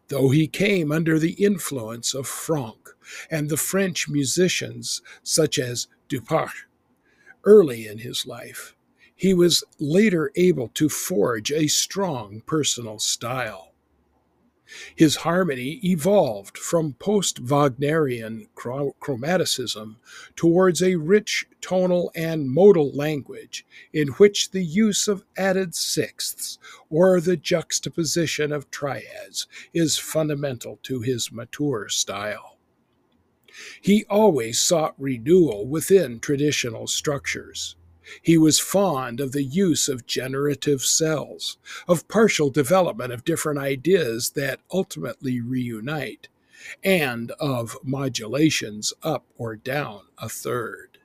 Though 0.08 0.30
he 0.30 0.48
came 0.48 0.90
under 0.90 1.20
the 1.20 1.32
influence 1.32 2.14
of 2.14 2.26
Franck 2.26 2.85
and 3.30 3.48
the 3.48 3.56
French 3.56 4.08
musicians 4.08 5.02
such 5.22 5.58
as 5.58 5.88
Duparc 6.08 6.66
early 7.44 7.86
in 7.86 7.98
his 7.98 8.26
life, 8.26 8.74
he 9.14 9.32
was 9.32 9.64
later 9.78 10.30
able 10.36 10.68
to 10.68 10.88
forge 10.88 11.50
a 11.50 11.68
strong 11.68 12.42
personal 12.46 12.98
style. 12.98 13.72
His 14.96 15.16
harmony 15.16 15.80
evolved 15.84 16.58
from 16.58 16.94
post 16.94 17.38
Wagnerian 17.38 18.48
chromaticism 18.56 19.96
towards 20.34 20.82
a 20.82 20.96
rich 20.96 21.46
tonal 21.60 22.10
and 22.16 22.50
modal 22.50 22.90
language 22.90 23.64
in 23.92 24.08
which 24.08 24.50
the 24.50 24.64
use 24.64 25.06
of 25.06 25.24
added 25.36 25.76
sixths 25.76 26.58
or 26.90 27.20
the 27.20 27.36
juxtaposition 27.36 28.50
of 28.50 28.68
triads 28.72 29.46
is 29.72 29.98
fundamental 29.98 30.80
to 30.82 31.00
his 31.00 31.30
mature 31.30 31.88
style. 31.88 32.55
He 33.80 34.04
always 34.10 34.58
sought 34.58 34.94
renewal 34.98 35.66
within 35.66 36.20
traditional 36.20 36.86
structures. 36.86 37.76
He 38.22 38.38
was 38.38 38.58
fond 38.58 39.20
of 39.20 39.32
the 39.32 39.42
use 39.42 39.88
of 39.88 40.06
generative 40.06 40.82
cells, 40.82 41.58
of 41.88 42.06
partial 42.08 42.50
development 42.50 43.12
of 43.12 43.24
different 43.24 43.58
ideas 43.58 44.30
that 44.30 44.60
ultimately 44.72 45.40
reunite, 45.40 46.28
and 46.84 47.32
of 47.32 47.76
modulations 47.82 48.92
up 49.02 49.26
or 49.36 49.56
down 49.56 50.02
a 50.18 50.28
third. 50.28 50.95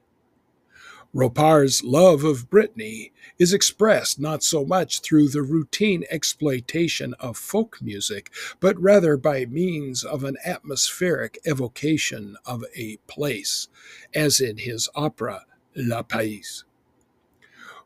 Ropartz's 1.13 1.83
love 1.83 2.23
of 2.23 2.49
Brittany 2.49 3.11
is 3.38 3.53
expressed 3.53 4.19
not 4.19 4.43
so 4.43 4.65
much 4.65 5.01
through 5.01 5.29
the 5.29 5.41
routine 5.41 6.05
exploitation 6.09 7.13
of 7.19 7.38
folk 7.38 7.79
music, 7.81 8.31
but 8.59 8.79
rather 8.79 9.17
by 9.17 9.45
means 9.45 10.03
of 10.03 10.23
an 10.23 10.38
atmospheric 10.45 11.38
evocation 11.45 12.38
of 12.45 12.63
a 12.75 12.97
place, 13.07 13.67
as 14.13 14.39
in 14.39 14.57
his 14.57 14.88
opera 14.95 15.45
La 15.75 16.01
Pays 16.01 16.63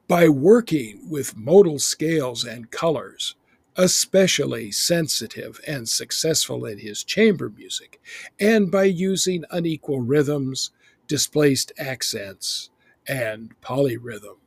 by 0.08 0.30
working 0.30 1.10
with 1.10 1.36
modal 1.36 1.80
scales 1.80 2.44
and 2.44 2.70
colors, 2.70 3.36
especially 3.76 4.72
sensitive 4.72 5.60
and 5.68 5.90
successful 5.90 6.66
in 6.66 6.78
his 6.78 7.04
chamber 7.04 7.50
music, 7.50 8.00
and 8.40 8.72
by 8.72 8.84
using 8.84 9.44
unequal 9.50 10.02
rhythms, 10.02 10.72
displaced 11.08 11.72
accents, 11.78 12.70
and 13.08 13.60
polyrhythm. 13.62 14.38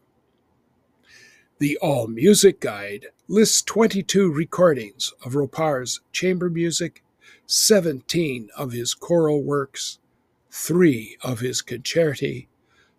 The 1.59 1.76
All 1.78 2.06
Music 2.06 2.60
Guide 2.60 3.06
lists 3.26 3.62
22 3.62 4.32
recordings 4.32 5.12
of 5.24 5.32
Ropartz's 5.32 6.01
chamber 6.12 6.48
music, 6.48 7.02
17 7.47 8.48
of 8.56 8.72
his 8.72 8.94
choral 8.94 9.43
works, 9.43 9.98
3 10.51 11.16
of 11.22 11.40
his 11.40 11.62
concerti, 11.62 12.47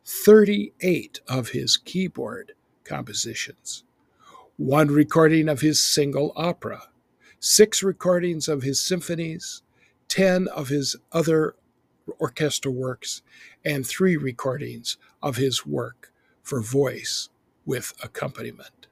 38 0.05 1.21
of 1.27 1.49
his 1.49 1.77
keyboard 1.77 2.53
compositions, 2.83 3.83
one 4.57 4.89
recording 4.89 5.47
of 5.47 5.61
his 5.61 5.81
single 5.81 6.33
opera, 6.35 6.83
six 7.39 7.81
recordings 7.81 8.47
of 8.47 8.63
his 8.63 8.81
symphonies, 8.81 9.61
10 10.09 10.47
of 10.47 10.67
his 10.69 10.95
other 11.11 11.55
orchestral 12.19 12.73
works, 12.73 13.21
and 13.63 13.85
three 13.85 14.17
recordings 14.17 14.97
of 15.21 15.35
his 15.35 15.65
work 15.65 16.11
for 16.41 16.61
voice 16.61 17.29
with 17.65 17.93
accompaniment. 18.03 18.87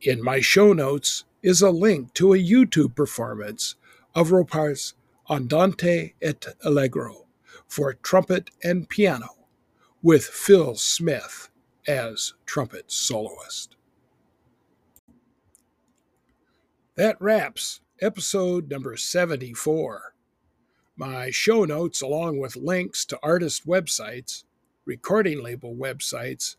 In 0.00 0.22
my 0.22 0.40
show 0.40 0.72
notes 0.72 1.24
is 1.42 1.62
a 1.62 1.70
link 1.70 2.12
to 2.14 2.32
a 2.32 2.38
YouTube 2.38 2.94
performance 2.94 3.76
of 4.14 4.30
Ropartz's 4.30 4.94
Andante 5.28 6.14
et 6.22 6.46
Allegro 6.64 7.26
for 7.66 7.92
trumpet 7.94 8.50
and 8.62 8.88
piano 8.88 9.28
with 10.02 10.24
Phil 10.24 10.76
Smith 10.76 11.50
as 11.86 12.34
trumpet 12.44 12.90
soloist. 12.90 13.76
That 16.96 17.20
wraps 17.20 17.80
episode 18.00 18.70
number 18.70 18.96
74. 18.96 20.14
My 20.96 21.30
show 21.30 21.64
notes, 21.64 22.00
along 22.00 22.38
with 22.38 22.56
links 22.56 23.04
to 23.06 23.18
artist 23.22 23.66
websites, 23.66 24.44
recording 24.86 25.42
label 25.42 25.74
websites, 25.74 26.54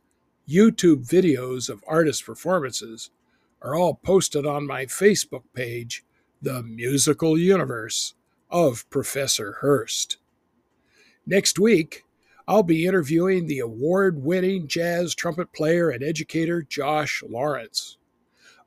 YouTube 0.47 1.07
videos 1.07 1.69
of 1.69 1.83
artist 1.87 2.25
performances, 2.25 3.09
are 3.61 3.73
all 3.73 3.95
posted 3.95 4.45
on 4.45 4.67
my 4.67 4.85
Facebook 4.85 5.43
page, 5.53 6.03
The 6.41 6.61
Musical 6.61 7.37
Universe 7.37 8.15
of 8.49 8.87
Professor 8.89 9.53
Hurst. 9.61 10.17
Next 11.25 11.57
week, 11.57 12.03
I'll 12.49 12.63
be 12.63 12.85
interviewing 12.85 13.47
the 13.47 13.59
award 13.59 14.21
winning 14.21 14.67
jazz 14.67 15.15
trumpet 15.15 15.53
player 15.53 15.89
and 15.89 16.03
educator 16.03 16.61
Josh 16.61 17.23
Lawrence. 17.27 17.97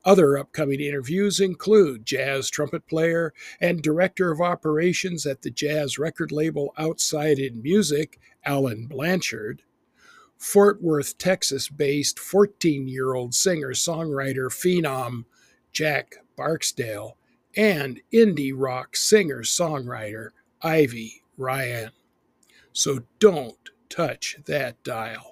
Other 0.03 0.37
upcoming 0.37 0.79
interviews 0.79 1.39
include 1.39 2.05
jazz 2.05 2.49
trumpet 2.49 2.87
player 2.87 3.33
and 3.59 3.81
director 3.81 4.31
of 4.31 4.41
operations 4.41 5.27
at 5.27 5.43
the 5.43 5.51
jazz 5.51 5.99
record 5.99 6.31
label 6.31 6.73
Outside 6.77 7.37
in 7.37 7.61
Music, 7.61 8.19
Alan 8.43 8.87
Blanchard, 8.87 9.61
Fort 10.37 10.81
Worth, 10.81 11.19
Texas 11.19 11.69
based 11.69 12.17
14 12.17 12.87
year 12.87 13.13
old 13.13 13.35
singer 13.35 13.73
songwriter 13.73 14.47
phenom 14.49 15.25
Jack 15.71 16.15
Barksdale, 16.35 17.15
and 17.55 18.01
indie 18.11 18.53
rock 18.55 18.95
singer 18.95 19.41
songwriter 19.41 20.29
Ivy 20.63 21.21
Ryan. 21.37 21.91
So 22.73 23.03
don't 23.19 23.69
touch 23.87 24.37
that 24.45 24.81
dial. 24.83 25.30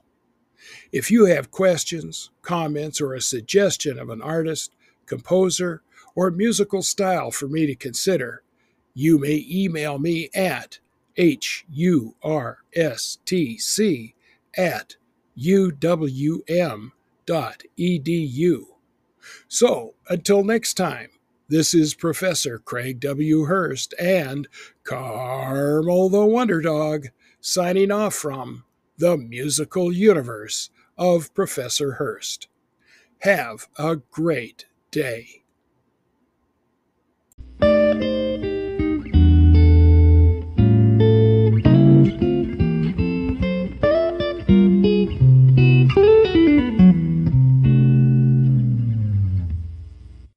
If 0.91 1.11
you 1.11 1.26
have 1.26 1.52
questions, 1.52 2.31
comments, 2.41 2.99
or 3.02 3.14
a 3.14 3.22
suggestion 3.22 3.99
of 3.99 4.10
an 4.10 4.22
artist, 4.22 4.73
composer, 5.06 5.81
or 6.15 6.31
musical 6.31 6.81
style 6.81 7.31
for 7.31 7.48
me 7.48 7.65
to 7.65 7.76
consider, 7.76 8.44
you 8.94 9.18
may 9.18 9.45
email 9.49 9.99
me 9.99 10.30
at 10.34 10.80
hurstc 11.18 12.14
at 14.57 14.95
uwm.edu. 15.38 16.44
So, 19.48 19.94
until 20.10 20.44
next 20.44 20.73
time, 20.73 21.10
this 21.49 21.73
is 21.73 21.94
Professor 21.94 22.60
Craig 22.60 22.99
W. 22.99 23.45
Hurst 23.45 23.94
and 23.99 24.48
Carmel 24.84 26.10
the 26.10 26.26
Wonder 26.26 26.61
Dog 26.61 27.07
signing 27.41 27.91
off 27.91 28.14
from 28.14 28.64
the 29.00 29.16
musical 29.18 29.94
universe 29.94 30.70
of 30.98 31.34
Professor 31.34 31.94
Hurst. 31.94 32.50
Have 33.20 33.68
a 33.78 33.96
great 33.96 34.66
day. 34.92 35.39